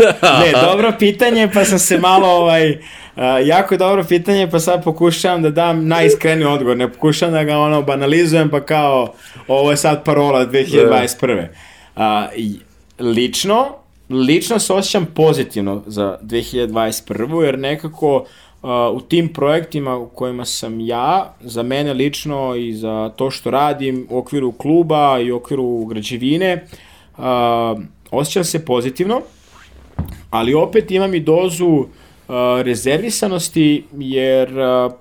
ne, 0.42 0.52
dobro 0.62 0.94
pitanje, 1.00 1.50
pa 1.54 1.66
sam 1.66 1.80
se 1.80 1.98
malo, 1.98 2.28
ovaj, 2.28 2.72
uh, 2.72 2.78
jako 3.46 3.78
dobro 3.78 4.04
pitanje, 4.04 4.50
pa 4.52 4.60
sad 4.60 4.84
pokušavam 4.84 5.42
da 5.42 5.50
dam 5.50 5.88
najiskreniji 5.88 6.46
odgovor, 6.46 6.78
ne 6.78 6.94
pokušavam 6.94 7.34
da 7.34 7.44
ga 7.44 7.58
ono 7.58 7.82
banalizujem, 7.82 8.50
pa 8.50 8.62
kao, 8.66 9.14
ovo 9.48 9.72
je 9.72 9.78
sad 9.78 10.04
parola 10.04 10.46
2021. 10.46 11.48
Uh, 11.96 12.04
lično, 13.00 13.68
lično 14.10 14.60
se 14.60 14.74
osjećam 14.74 15.06
pozitivno 15.06 15.84
za 15.86 16.18
2021. 16.22 17.42
jer 17.44 17.60
nekako 17.60 18.16
uh, 18.16 18.70
u 18.94 19.02
tim 19.02 19.34
projektima 19.34 19.98
u 19.98 20.10
kojima 20.10 20.46
sam 20.46 20.80
ja, 20.80 21.34
za 21.42 21.64
mene 21.64 21.94
lično 21.94 22.56
i 22.56 22.74
za 22.74 23.12
to 23.16 23.32
što 23.32 23.52
radim 23.52 24.08
u 24.10 24.18
okviru 24.18 24.52
kluba 24.52 25.20
i 25.20 25.32
u 25.32 25.38
okviru 25.38 25.86
građevine, 25.86 26.68
uh, 27.18 27.24
osjećam 28.12 28.44
se 28.44 28.66
pozitivno, 28.66 29.22
ali 30.30 30.54
opet 30.54 30.92
imam 30.92 31.14
i 31.14 31.20
dozu 31.20 31.66
uh, 31.68 31.86
rezervisanosti 32.62 33.84
jer 33.98 34.60
uh, 34.60 34.92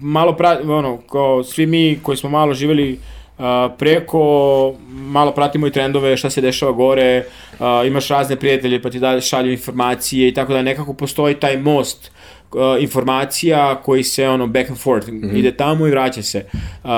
malo 0.00 0.36
pra, 0.36 0.60
ono, 0.64 0.96
kao 0.96 1.44
svi 1.44 1.66
mi 1.66 1.98
koji 2.02 2.16
smo 2.16 2.30
malo 2.30 2.54
živeli 2.54 2.92
uh, 3.38 3.44
preko, 3.78 4.74
malo 4.88 5.32
pratimo 5.32 5.66
i 5.66 5.72
trendove, 5.72 6.16
šta 6.16 6.30
se 6.30 6.40
dešava 6.40 6.72
gore, 6.72 7.24
uh, 7.52 7.66
imaš 7.86 8.08
razne 8.08 8.36
prijatelje 8.36 8.82
pa 8.82 8.90
ti 8.90 8.98
dalje 8.98 9.20
šalju 9.20 9.52
informacije 9.52 10.28
i 10.28 10.34
tako 10.34 10.52
da 10.52 10.62
nekako 10.62 10.94
postoji 10.94 11.34
taj 11.34 11.56
most 11.58 12.10
uh, 12.52 12.60
informacija 12.80 13.82
koji 13.82 14.02
se 14.02 14.28
ono 14.28 14.46
back 14.46 14.68
and 14.68 14.78
forth, 14.78 15.08
mm 15.08 15.12
-hmm. 15.12 15.38
ide 15.38 15.56
tamo 15.56 15.86
i 15.86 15.90
vraća 15.90 16.22
se. 16.22 16.46
Uh, 16.84 16.90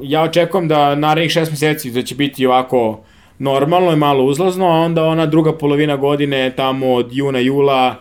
ja 0.00 0.22
očekujem 0.22 0.68
da 0.68 0.94
narednih 0.94 1.32
šest 1.32 1.50
meseci 1.50 1.90
da 1.90 2.02
će 2.02 2.14
biti 2.14 2.46
ovako 2.46 3.00
normalno 3.38 3.92
i 3.92 3.96
malo 3.96 4.24
uzlazno, 4.24 4.66
a 4.66 4.80
onda 4.80 5.04
ona 5.04 5.26
druga 5.26 5.52
polovina 5.52 5.96
godine 5.96 6.52
tamo 6.56 6.92
od 6.92 7.08
juna, 7.12 7.38
jula, 7.38 7.96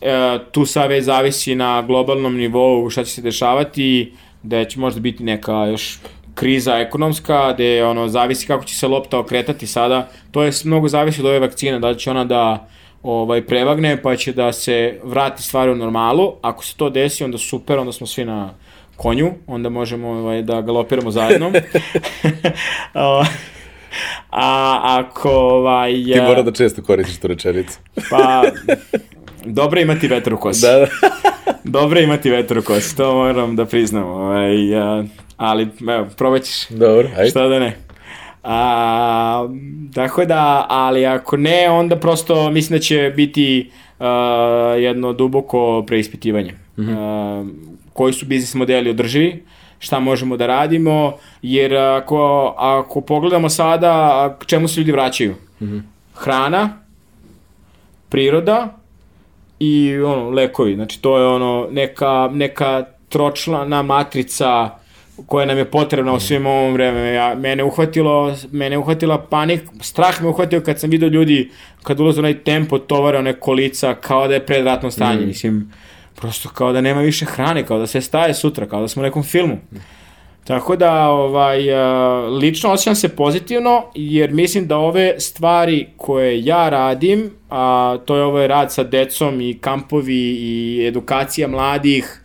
e, 0.00 0.38
tu 0.52 0.66
sad 0.66 0.90
već 0.90 1.04
zavisi 1.04 1.54
na 1.54 1.82
globalnom 1.82 2.36
nivou 2.36 2.90
šta 2.90 3.04
će 3.04 3.10
se 3.10 3.22
dešavati, 3.22 4.12
da 4.42 4.64
će 4.64 4.80
možda 4.80 5.00
biti 5.00 5.24
neka 5.24 5.52
još 5.52 5.98
kriza 6.34 6.78
ekonomska, 6.78 7.52
gde 7.52 7.84
ono, 7.84 8.08
zavisi 8.08 8.46
kako 8.46 8.64
će 8.64 8.76
se 8.76 8.88
lopta 8.88 9.18
okretati 9.18 9.66
sada. 9.66 10.08
To 10.30 10.42
je 10.42 10.52
mnogo 10.64 10.88
zavisi 10.88 11.20
od 11.20 11.26
ove 11.26 11.38
vakcine, 11.38 11.78
da 11.78 11.94
će 11.94 12.10
ona 12.10 12.24
da 12.24 12.68
ovaj, 13.02 13.46
prevagne, 13.46 14.02
pa 14.02 14.16
će 14.16 14.32
da 14.32 14.52
se 14.52 15.00
vrati 15.04 15.42
stvari 15.42 15.70
u 15.70 15.74
normalu. 15.74 16.32
Ako 16.42 16.64
se 16.64 16.76
to 16.76 16.90
desi, 16.90 17.24
onda 17.24 17.38
super, 17.38 17.78
onda 17.78 17.92
smo 17.92 18.06
svi 18.06 18.24
na 18.24 18.54
konju, 18.96 19.32
onda 19.46 19.68
možemo 19.68 20.08
ovaj, 20.08 20.42
da 20.42 20.60
galopiramo 20.60 21.10
zajedno. 21.10 21.52
A 24.30 24.80
ako 24.82 25.30
ovaj... 25.30 25.92
Ti 25.92 26.20
mora 26.20 26.42
da 26.42 26.52
često 26.52 26.82
koristiš 26.82 27.18
tu 27.18 27.26
rečenicu. 27.26 27.78
pa, 28.10 28.42
dobro 29.44 29.80
imati 29.80 30.08
vetar 30.08 30.34
u 30.34 30.36
kosi. 30.36 30.66
Da, 30.66 30.78
da. 30.78 30.86
dobro 31.78 32.00
imati 32.00 32.30
vetar 32.30 32.58
u 32.58 32.62
kosi, 32.62 32.96
to 32.96 33.14
moram 33.14 33.56
da 33.56 33.64
priznam. 33.64 34.04
Ovaj, 34.04 34.76
a, 34.76 35.04
ali, 35.36 35.68
evo, 35.88 36.06
probat 36.16 36.42
ćeš. 36.42 36.68
Dobro, 36.68 37.08
ajde. 37.16 37.30
Šta 37.30 37.48
da 37.48 37.58
ne. 37.58 37.76
A, 38.44 39.48
tako 39.94 40.24
da, 40.24 40.66
ali 40.68 41.06
ako 41.06 41.36
ne, 41.36 41.70
onda 41.70 41.96
prosto 41.96 42.50
mislim 42.50 42.78
da 42.78 42.82
će 42.82 43.12
biti 43.16 43.70
uh, 43.98 44.06
jedno 44.78 45.12
duboko 45.12 45.84
preispitivanje. 45.86 46.54
Mm 46.76 46.82
-hmm. 46.82 47.40
uh, 47.40 47.46
koji 47.96 48.12
su 48.12 48.26
biznis 48.26 48.54
modeli 48.54 48.90
održivi, 48.90 49.44
šta 49.78 50.00
možemo 50.00 50.36
da 50.36 50.46
radimo, 50.46 51.16
jer 51.42 51.76
ako, 51.76 52.54
ako 52.58 53.00
pogledamo 53.00 53.48
sada 53.48 54.38
čemu 54.46 54.68
se 54.68 54.80
ljudi 54.80 54.92
vraćaju. 54.92 55.34
Mm 55.60 55.64
-hmm. 55.64 55.82
Hrana, 56.14 56.80
priroda 58.08 58.76
i 59.58 59.98
ono, 59.98 60.30
lekovi. 60.30 60.74
Znači 60.74 61.02
to 61.02 61.18
je 61.18 61.26
ono 61.26 61.68
neka, 61.70 62.30
neka 62.32 62.84
tročlana 63.08 63.82
matrica 63.82 64.70
koja 65.26 65.46
nam 65.46 65.58
je 65.58 65.64
potrebna 65.64 66.12
u 66.12 66.20
svim 66.20 66.46
ovom 66.46 66.72
vreme. 66.72 67.12
Ja, 67.12 67.34
mene 67.34 67.64
uhvatilo, 67.64 68.36
mene 68.52 68.78
uhvatila 68.78 69.18
panik, 69.18 69.62
strah 69.80 70.22
me 70.22 70.28
uhvatio 70.28 70.60
kad 70.60 70.80
sam 70.80 70.90
vidio 70.90 71.08
ljudi 71.08 71.50
kad 71.82 72.00
ulaze 72.00 72.20
onaj 72.20 72.38
tempo 72.38 72.78
tovara 72.78 73.18
one 73.18 73.32
kolica 73.32 73.94
kao 73.94 74.28
da 74.28 74.34
je 74.34 74.46
predratno 74.46 74.90
stanje. 74.90 75.24
Mm. 75.24 75.26
Mislim, 75.26 75.72
prosto 76.16 76.48
kao 76.48 76.72
da 76.72 76.80
nema 76.80 77.00
više 77.00 77.24
hrane, 77.24 77.66
kao 77.66 77.78
da 77.78 77.86
se 77.86 78.00
staje 78.00 78.34
sutra, 78.34 78.66
kao 78.66 78.80
da 78.80 78.88
smo 78.88 79.02
u 79.02 79.04
nekom 79.04 79.22
filmu. 79.22 79.58
Tako 80.44 80.76
da, 80.76 81.08
ovaj, 81.08 81.58
lično 82.40 82.70
osjećam 82.70 82.94
se 82.94 83.08
pozitivno, 83.08 83.84
jer 83.94 84.32
mislim 84.32 84.66
da 84.66 84.76
ove 84.78 85.20
stvari 85.20 85.86
koje 85.96 86.44
ja 86.44 86.68
radim, 86.68 87.30
a 87.50 87.96
to 88.04 88.16
je 88.16 88.22
ovaj 88.22 88.48
rad 88.48 88.72
sa 88.72 88.82
decom 88.82 89.40
i 89.40 89.58
kampovi 89.58 90.36
i 90.40 90.86
edukacija 90.86 91.48
mladih, 91.48 92.20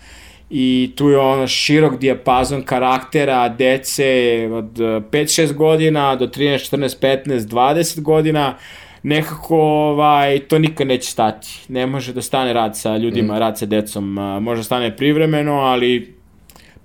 i 0.49 0.91
tu 0.95 1.09
je 1.09 1.17
ono 1.17 1.47
širok 1.47 1.99
dijapazon 1.99 2.63
karaktera 2.63 3.49
dece 3.49 4.49
od 4.53 4.71
5-6 4.71 5.53
godina 5.53 6.15
do 6.15 6.27
13, 6.27 6.77
14, 6.77 7.25
15, 7.25 7.39
20 7.39 8.01
godina, 8.01 8.57
nekako 9.03 9.57
ovaj, 9.61 10.39
to 10.39 10.59
nikad 10.59 10.87
neće 10.87 11.11
stati. 11.11 11.47
Ne 11.67 11.85
može 11.85 12.13
da 12.13 12.21
stane 12.21 12.53
rad 12.53 12.77
sa 12.77 12.97
ljudima, 12.97 13.33
mm. 13.33 13.37
rad 13.37 13.57
sa 13.57 13.65
decom. 13.65 14.13
Može 14.41 14.59
da 14.59 14.63
stane 14.63 14.97
privremeno, 14.97 15.53
ali 15.53 16.15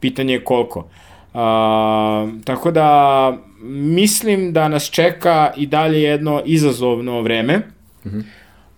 pitanje 0.01 0.33
je 0.33 0.45
koliko. 0.45 0.79
Uh, 0.79 1.41
tako 2.45 2.71
da 2.71 3.39
mislim 3.69 4.53
da 4.53 4.69
nas 4.69 4.91
čeka 4.91 5.53
i 5.57 5.67
dalje 5.67 6.03
jedno 6.03 6.43
izazovno 6.45 7.21
vreme. 7.21 7.57
Mm 7.57 8.09
-hmm 8.09 8.23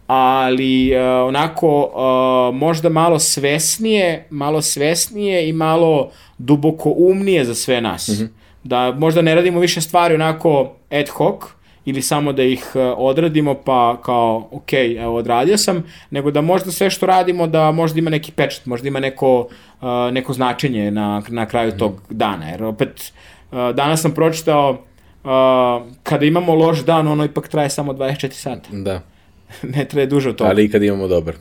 ali 0.09 0.93
uh, 0.97 1.29
onako 1.29 1.83
uh, 1.83 2.55
možda 2.55 2.89
malo 2.89 3.19
svesnije, 3.19 4.27
malo 4.31 4.63
svesnije 4.63 5.49
i 5.49 5.53
malo 5.53 6.11
duboko 6.39 6.95
umnije 6.97 7.45
za 7.45 7.55
sve 7.55 7.81
nas. 7.81 8.09
Mm 8.09 8.13
-hmm. 8.13 8.29
Da 8.65 8.93
možda 8.93 9.23
ne 9.23 9.35
radimo 9.35 9.61
više 9.61 9.81
stvari 9.81 10.15
onako 10.15 10.73
ad 10.91 11.09
hoc, 11.09 11.45
ili 11.89 12.03
samo 12.03 12.33
da 12.33 12.43
ih 12.43 12.73
uh, 12.75 12.83
odradimo 12.97 13.55
pa 13.55 13.97
kao, 14.03 14.49
ok, 14.51 14.73
evo, 14.73 15.17
odradio 15.17 15.59
sam, 15.59 15.85
nego 16.11 16.31
da 16.31 16.41
možda 16.41 16.71
sve 16.71 16.91
što 16.91 17.07
radimo 17.07 17.47
da 17.47 17.71
možda 17.71 17.99
ima 17.99 18.11
neki 18.11 18.33
pečat, 18.33 18.67
možda 18.67 18.89
ima 18.89 19.01
neko, 19.01 19.49
uh, 19.81 19.89
neko 20.13 20.33
značenje 20.33 20.91
na, 20.91 21.23
na 21.29 21.47
kraju 21.47 21.73
tog 21.79 21.93
mm. 21.93 22.17
dana. 22.17 22.49
Jer 22.49 22.65
opet, 22.65 23.13
uh, 23.53 23.59
danas 23.75 24.03
sam 24.03 24.15
pročitao 24.15 24.79
kada 26.03 26.25
imamo 26.25 26.55
loš 26.55 26.85
dan, 26.85 27.09
ono 27.09 27.25
ipak 27.25 27.49
traje 27.49 27.71
samo 27.71 27.93
24 27.93 28.31
sata. 28.33 28.69
Da. 28.73 29.01
ne 29.75 29.85
traje 29.85 30.07
duže 30.07 30.31
od 30.31 30.37
toga. 30.37 30.51
Ali 30.51 30.65
i 30.65 30.71
kad 30.71 30.83
imamo 30.83 31.09
dobar. 31.09 31.35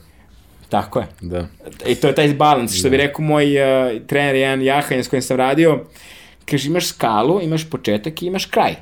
Tako 0.70 1.00
je. 1.00 1.08
Da. 1.22 1.48
I 1.88 1.96
to 1.96 2.08
je 2.08 2.16
taj 2.16 2.34
balans, 2.34 2.74
što 2.74 2.84
da. 2.84 2.90
bi 2.90 2.98
rekao 2.98 3.26
moj 3.26 3.46
uh, 3.46 4.02
trener 4.08 4.36
Jan 4.36 4.62
Jahanja 4.62 5.04
s 5.04 5.08
kojim 5.08 5.22
sam 5.22 5.38
radio, 5.38 5.84
kaže 6.46 6.68
imaš 6.68 6.88
skalu, 6.88 7.42
imaš 7.42 7.70
početak 7.70 8.22
i 8.22 8.26
imaš 8.26 8.46
kraj. 8.46 8.76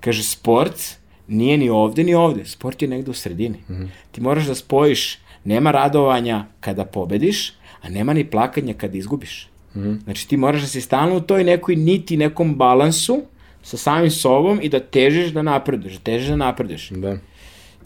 Kaže 0.00 0.22
sport 0.22 0.98
nije 1.28 1.58
ni 1.58 1.70
ovde 1.70 2.04
ni 2.04 2.14
ovde, 2.14 2.44
sport 2.44 2.82
je 2.82 2.88
negde 2.88 3.10
u 3.10 3.14
sredini. 3.14 3.58
Mm 3.68 3.74
-hmm. 3.74 3.88
Ti 4.12 4.20
moraš 4.20 4.46
da 4.46 4.54
spojiš, 4.54 5.18
nema 5.44 5.70
radovanja 5.70 6.44
kada 6.60 6.84
pobediš, 6.84 7.52
a 7.82 7.88
nema 7.88 8.12
ni 8.12 8.24
plakanja 8.24 8.74
kada 8.74 8.98
izgubiš. 8.98 9.48
Mm 9.74 9.80
-hmm. 9.80 10.02
Znači 10.04 10.28
ti 10.28 10.36
moraš 10.36 10.60
da 10.60 10.66
si 10.66 10.80
stalno 10.80 11.16
u 11.16 11.20
toj 11.20 11.44
nekoj 11.44 11.76
niti, 11.76 12.16
nekom 12.16 12.54
balansu 12.54 13.22
sa 13.62 13.76
samim 13.76 14.10
sobom 14.10 14.58
i 14.62 14.68
da 14.68 14.80
težiš 14.80 15.32
da 15.32 15.42
napreduješ, 15.42 15.94
da 15.94 16.00
težiš 16.00 16.28
da 16.28 16.36
napreduješ. 16.36 16.88
Da. 16.90 17.16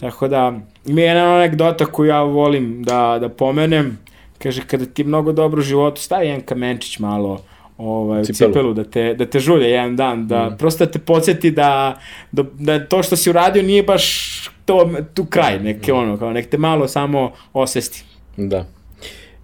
Tako 0.01 0.29
da, 0.29 0.61
ima 0.87 1.01
jedna 1.01 1.35
anegdota 1.35 1.87
koju 1.87 2.09
ja 2.09 2.23
volim 2.23 2.83
da, 2.83 3.19
da 3.21 3.29
pomenem. 3.29 3.99
Kaže, 4.39 4.63
kada 4.67 4.87
ti 4.87 5.03
je 5.03 5.07
mnogo 5.07 5.33
dobro 5.33 5.61
u 5.61 5.63
životu, 5.63 6.01
stavi 6.01 6.27
jedan 6.27 6.41
kamenčić 6.41 6.99
malo 6.99 7.45
ovaj, 7.77 8.25
cipelu, 8.25 8.53
cipelu 8.53 8.75
da, 8.75 8.85
te, 8.85 9.15
da 9.15 9.27
te 9.27 9.41
žulje 9.41 9.71
jedan 9.71 9.97
dan, 9.97 10.29
da 10.29 10.51
mm. 10.51 10.57
prosto 10.59 10.85
da 10.85 10.91
te 10.91 10.99
podsjeti 10.99 11.51
da, 11.51 12.01
da, 12.33 12.45
da 12.59 12.87
to 12.87 13.03
što 13.03 13.17
si 13.17 13.31
uradio 13.31 13.63
nije 13.63 13.83
baš 13.83 14.33
to, 14.65 14.91
tu 15.15 15.25
kraj, 15.25 15.59
neke 15.61 15.93
mm. 15.93 15.97
ono, 15.97 16.17
kao 16.17 16.33
nek 16.33 16.49
te 16.49 16.59
malo 16.59 16.89
samo 16.89 17.33
osvesti. 17.53 18.05
Da. 18.37 18.67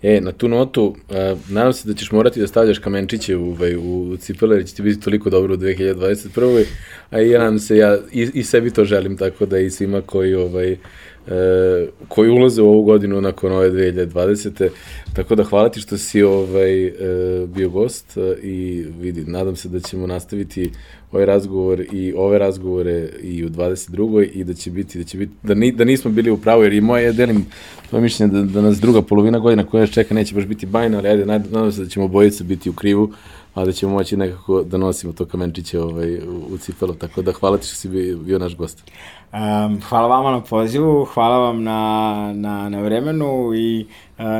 E, 0.03 0.21
na 0.21 0.33
tu 0.33 0.49
notu, 0.49 0.85
uh, 0.85 1.17
nadam 1.51 1.73
se 1.73 1.89
da 1.89 1.95
ćeš 1.95 2.13
morati 2.13 2.41
da 2.41 2.47
stavljaš 2.47 2.79
kamenčiće 2.79 3.37
u, 3.37 3.51
ovaj, 3.51 3.77
u 3.77 4.17
cipele, 4.21 4.57
jer 4.57 4.67
će 4.67 4.75
ti 4.75 4.83
biti 4.83 5.01
toliko 5.01 5.31
dobro 5.31 5.55
u 5.55 5.57
2021. 5.57 6.65
A 7.11 7.21
i 7.21 7.31
ja 7.31 7.39
nadam 7.39 7.59
se, 7.59 7.77
ja 7.77 7.99
i, 8.13 8.31
i 8.35 8.43
sebi 8.43 8.71
to 8.71 8.85
želim, 8.85 9.17
tako 9.17 9.47
da 9.47 9.59
i 9.59 9.71
svima 9.71 10.01
koji 10.01 10.35
ovaj, 10.35 10.73
e, 10.73 10.79
koji 12.09 12.31
ulaze 12.31 12.63
u 12.63 12.69
ovu 12.69 12.83
godinu 12.83 13.21
nakon 13.21 13.53
ove 13.53 13.71
2020. 13.71 14.69
Tako 15.13 15.35
da 15.35 15.45
hvala 15.45 15.69
ti 15.69 15.81
što 15.81 15.99
si 15.99 16.23
ovaj, 16.23 16.87
e, 16.87 16.93
bio 17.47 17.69
gost 17.69 18.17
e, 18.17 18.37
i 18.43 18.87
vidi, 19.01 19.25
nadam 19.25 19.57
se 19.57 19.69
da 19.69 19.81
ćemo 19.81 20.07
nastaviti 20.07 20.71
ovaj 21.13 21.27
razgovor 21.27 21.81
i 21.93 22.15
ove 22.17 22.39
razgovore 22.39 23.09
i 23.23 23.45
u 23.45 23.49
22. 23.49 24.29
i 24.33 24.45
da 24.45 24.55
će 24.55 24.71
biti, 24.71 24.99
da 24.99 25.05
će 25.05 25.19
biti, 25.19 25.33
da, 25.43 25.55
ni, 25.55 25.73
da 25.73 25.85
nismo 25.85 26.11
bili 26.11 26.31
u 26.31 26.37
pravu, 26.37 26.63
jer 26.63 26.73
i 26.73 26.81
moje, 26.81 27.05
ja 27.05 27.13
delim 27.13 27.47
to 27.91 28.01
mišljenje 28.01 28.33
da, 28.33 28.43
da 28.43 28.61
nas 28.61 28.81
druga 28.81 29.03
polovina 29.03 29.39
godina 29.39 29.67
koja 29.67 29.87
čeka 29.87 30.15
neće 30.15 30.35
baš 30.35 30.45
biti 30.45 30.67
bajna, 30.67 30.99
ali 30.99 31.09
ajde, 31.09 31.27
nadam 31.27 31.73
se 31.73 31.83
da 31.83 31.89
ćemo 31.89 32.09
bojice 32.09 32.45
biti 32.45 32.71
u 32.71 32.73
krivu, 32.73 33.13
a 33.55 33.65
da 33.65 33.73
ćemo 33.73 33.93
moći 33.93 34.17
nekako 34.17 34.63
da 34.63 34.77
nosimo 34.77 35.13
to 35.13 35.25
kamenčiće 35.25 35.81
ovaj, 35.81 36.19
u, 36.19 36.43
u 36.51 36.59
cipelu, 36.59 36.95
tako 36.95 37.23
da 37.23 37.33
hvala 37.33 37.59
ti 37.59 37.67
što 37.67 37.77
si 37.77 37.89
bio 38.17 38.39
naš 38.39 38.57
gost. 38.57 38.83
Um, 39.33 39.81
hvala 39.89 40.09
vama 40.09 40.31
na 40.31 40.41
pozivu, 40.41 41.05
hvala 41.05 41.39
vam 41.39 41.63
na, 41.63 42.33
na, 42.35 42.69
na 42.69 42.81
vremenu 42.81 43.55
i 43.55 43.87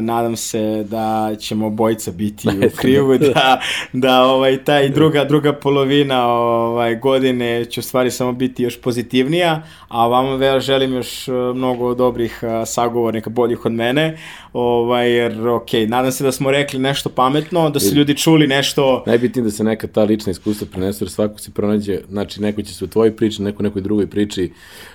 nadam 0.01 0.37
se 0.37 0.85
da 0.91 1.37
ćemo 1.39 1.71
bojica 1.71 2.11
biti 2.11 2.49
u 2.49 2.71
krivu, 2.81 3.19
da, 3.19 3.61
da 3.93 4.23
ovaj, 4.23 4.65
taj 4.65 4.89
druga, 4.89 5.25
druga 5.25 5.53
polovina 5.53 6.27
ovaj, 6.29 6.97
godine 6.97 7.65
će 7.65 7.81
u 7.81 7.83
stvari 7.83 8.11
samo 8.11 8.33
biti 8.33 8.63
još 8.63 8.81
pozitivnija, 8.81 9.63
a 9.89 10.07
vama 10.07 10.37
vera 10.37 10.61
želim 10.61 10.95
još 10.95 11.29
mnogo 11.55 11.95
dobrih 11.95 12.43
sagovornika, 12.67 13.31
boljih 13.31 13.67
od 13.67 13.73
mene, 13.73 14.19
ovaj, 14.53 15.13
jer 15.13 15.49
ok, 15.49 15.69
nadam 15.89 16.13
se 16.13 16.25
da 16.25 16.33
smo 16.33 16.51
rekli 16.51 16.79
nešto 16.79 17.09
pametno, 17.09 17.71
da 17.71 17.81
su 17.81 17.95
ljudi 17.95 18.17
čuli 18.17 18.47
nešto... 18.47 19.03
Najbitnije 19.07 19.45
da 19.45 19.51
se 19.51 19.65
neka 19.65 19.87
ta 19.87 20.03
lična 20.03 20.31
iskustva 20.31 20.67
prenesu, 20.73 21.05
jer 21.05 21.11
svako 21.11 21.39
se 21.39 21.51
pronađe, 21.51 21.99
znači 22.11 22.43
neko 22.43 22.63
će 22.63 22.75
se 22.75 22.85
u 22.85 22.89
tvojoj 22.89 23.17
priči, 23.17 23.43
neko 23.43 23.63
nekoj 23.63 23.83
drugoj 23.83 24.07
priči, 24.07 24.53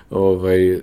ovaj, 0.09 0.73
e, 0.73 0.81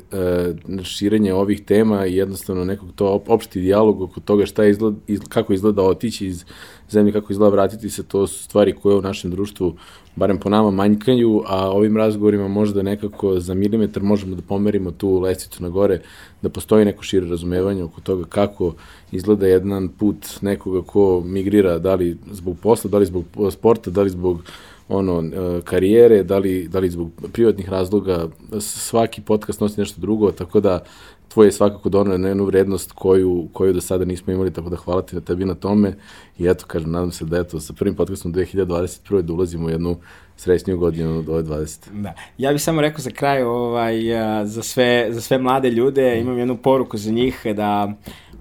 širenje 0.82 1.34
ovih 1.34 1.64
tema 1.64 2.06
i 2.06 2.16
jednostavno 2.16 2.64
nekog 2.64 2.88
to 2.94 3.22
opšti 3.26 3.60
dijalog 3.60 4.02
oko 4.02 4.20
toga 4.20 4.46
šta 4.46 4.64
izgleda, 4.64 4.96
iz, 5.06 5.20
kako 5.28 5.52
izgleda 5.52 5.82
otići 5.82 6.26
iz 6.26 6.44
zemlje, 6.90 7.12
kako 7.12 7.32
izgleda 7.32 7.50
vratiti 7.50 7.90
se, 7.90 8.02
to 8.02 8.26
su 8.26 8.44
stvari 8.44 8.74
koje 8.82 8.96
u 8.96 9.02
našem 9.02 9.30
društvu, 9.30 9.76
barem 10.16 10.38
po 10.38 10.48
nama, 10.48 10.70
manjkaju, 10.70 11.42
a 11.46 11.70
ovim 11.70 11.96
razgovorima 11.96 12.48
možda 12.48 12.82
nekako 12.82 13.40
za 13.40 13.54
milimetar 13.54 14.02
možemo 14.02 14.36
da 14.36 14.42
pomerimo 14.42 14.90
tu 14.90 15.20
lesticu 15.20 15.62
na 15.62 15.68
gore, 15.68 16.00
da 16.42 16.48
postoji 16.48 16.84
neko 16.84 17.02
šire 17.02 17.28
razumevanje 17.28 17.82
oko 17.82 18.00
toga 18.00 18.24
kako 18.24 18.74
izgleda 19.12 19.46
jedan 19.46 19.88
put 19.88 20.26
nekoga 20.40 20.82
ko 20.82 21.22
migrira, 21.24 21.78
da 21.78 21.94
li 21.94 22.16
zbog 22.30 22.56
posla, 22.62 22.90
da 22.90 22.98
li 22.98 23.06
zbog 23.06 23.24
sporta, 23.50 23.90
da 23.90 24.02
li 24.02 24.10
zbog 24.10 24.42
ono, 24.90 25.22
e, 25.22 25.60
karijere, 25.64 26.22
da 26.22 26.38
li, 26.38 26.68
da 26.68 26.78
li 26.78 26.90
zbog 26.90 27.10
privatnih 27.32 27.68
razloga, 27.68 28.28
svaki 28.60 29.20
podcast 29.20 29.60
nosi 29.60 29.80
nešto 29.80 30.00
drugo, 30.00 30.32
tako 30.32 30.60
da 30.60 30.80
tvoj 31.28 31.46
je 31.46 31.52
svakako 31.52 31.88
donio 31.88 32.18
na 32.18 32.28
jednu 32.28 32.44
vrednost 32.44 32.92
koju, 32.92 33.48
koju 33.52 33.72
do 33.72 33.80
sada 33.80 34.04
nismo 34.04 34.32
imali, 34.32 34.52
tako 34.52 34.70
da 34.70 34.76
hvala 34.76 35.02
ti 35.02 35.14
na 35.14 35.20
tebi 35.20 35.44
na 35.44 35.54
tome 35.54 35.94
i 36.38 36.48
eto, 36.48 36.64
kažem, 36.66 36.90
nadam 36.90 37.10
se 37.10 37.24
da 37.24 37.38
eto, 37.38 37.60
sa 37.60 37.72
prvim 37.72 37.94
podcastom 37.94 38.34
2021. 38.34 39.22
da 39.22 39.32
ulazimo 39.32 39.66
u 39.66 39.70
jednu 39.70 39.96
srećniju 40.36 40.78
godinu 40.78 41.18
od 41.18 41.28
ove 41.28 41.42
20. 41.42 41.78
Da. 41.92 42.14
Ja 42.38 42.52
bih 42.52 42.62
samo 42.62 42.80
rekao 42.80 43.00
za 43.00 43.10
kraj, 43.10 43.42
ovaj, 43.42 44.00
za, 44.44 44.62
sve, 44.62 45.08
za 45.10 45.20
sve 45.20 45.38
mlade 45.38 45.70
ljude, 45.70 46.14
mm. 46.14 46.20
imam 46.20 46.38
jednu 46.38 46.56
poruku 46.56 46.98
za 46.98 47.10
njih, 47.10 47.46
da 47.56 47.92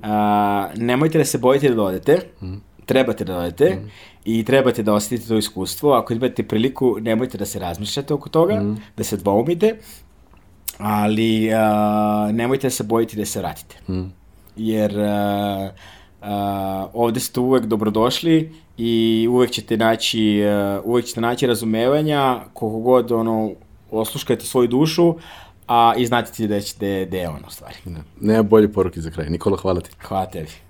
a, 0.03 0.69
nemojte 0.75 1.17
da 1.17 1.25
se 1.25 1.37
bojite 1.37 1.69
da 1.69 1.83
odete, 1.83 2.19
mm. 2.41 2.55
trebate 2.85 3.25
da 3.25 3.37
odete, 3.37 3.75
mm 3.75 3.89
i 4.25 4.43
trebate 4.43 4.83
da 4.83 4.93
osetite 4.93 5.27
to 5.27 5.37
iskustvo. 5.37 5.93
Ako 5.93 6.13
imate 6.13 6.43
priliku, 6.43 6.97
nemojte 7.01 7.37
da 7.37 7.45
se 7.45 7.59
razmišljate 7.59 8.13
oko 8.13 8.29
toga, 8.29 8.55
mm. 8.55 8.77
da 8.97 9.03
se 9.03 9.17
dvoumite, 9.17 9.77
ali 10.77 11.49
uh, 11.49 12.35
nemojte 12.35 12.67
da 12.67 12.71
se 12.71 12.83
bojiti 12.83 13.17
da 13.17 13.25
se 13.25 13.39
vratite. 13.39 13.75
Mm. 13.87 14.13
Jer 14.55 14.91
uh, 14.97 15.69
uh, 16.21 16.27
ovde 16.93 17.19
ste 17.19 17.39
uvek 17.39 17.65
dobrodošli 17.65 18.53
i 18.77 19.27
uvek 19.29 19.51
ćete 19.51 19.77
naći, 19.77 20.43
uh, 20.77 20.85
uvek 20.85 21.05
ćete 21.05 21.21
naći 21.21 21.47
razumevanja, 21.47 22.39
koliko 22.53 22.79
god 22.79 23.11
ono, 23.11 23.51
osluškajte 23.91 24.45
svoju 24.45 24.67
dušu, 24.67 25.15
a 25.67 25.93
i 25.97 26.05
znate 26.05 26.31
ti 26.31 26.47
da, 26.47 26.61
ćete, 26.61 27.05
da 27.05 27.17
je 27.17 27.29
ono 27.29 27.49
stvari. 27.49 27.75
Ne, 27.85 27.99
nema 28.21 28.43
bolje 28.43 28.73
poruke 28.73 29.01
za 29.01 29.11
kraj. 29.11 29.29
Nikola, 29.29 29.57
hvala 29.57 29.81
ti. 29.81 29.89
Hvala 30.01 30.25
tebi. 30.25 30.68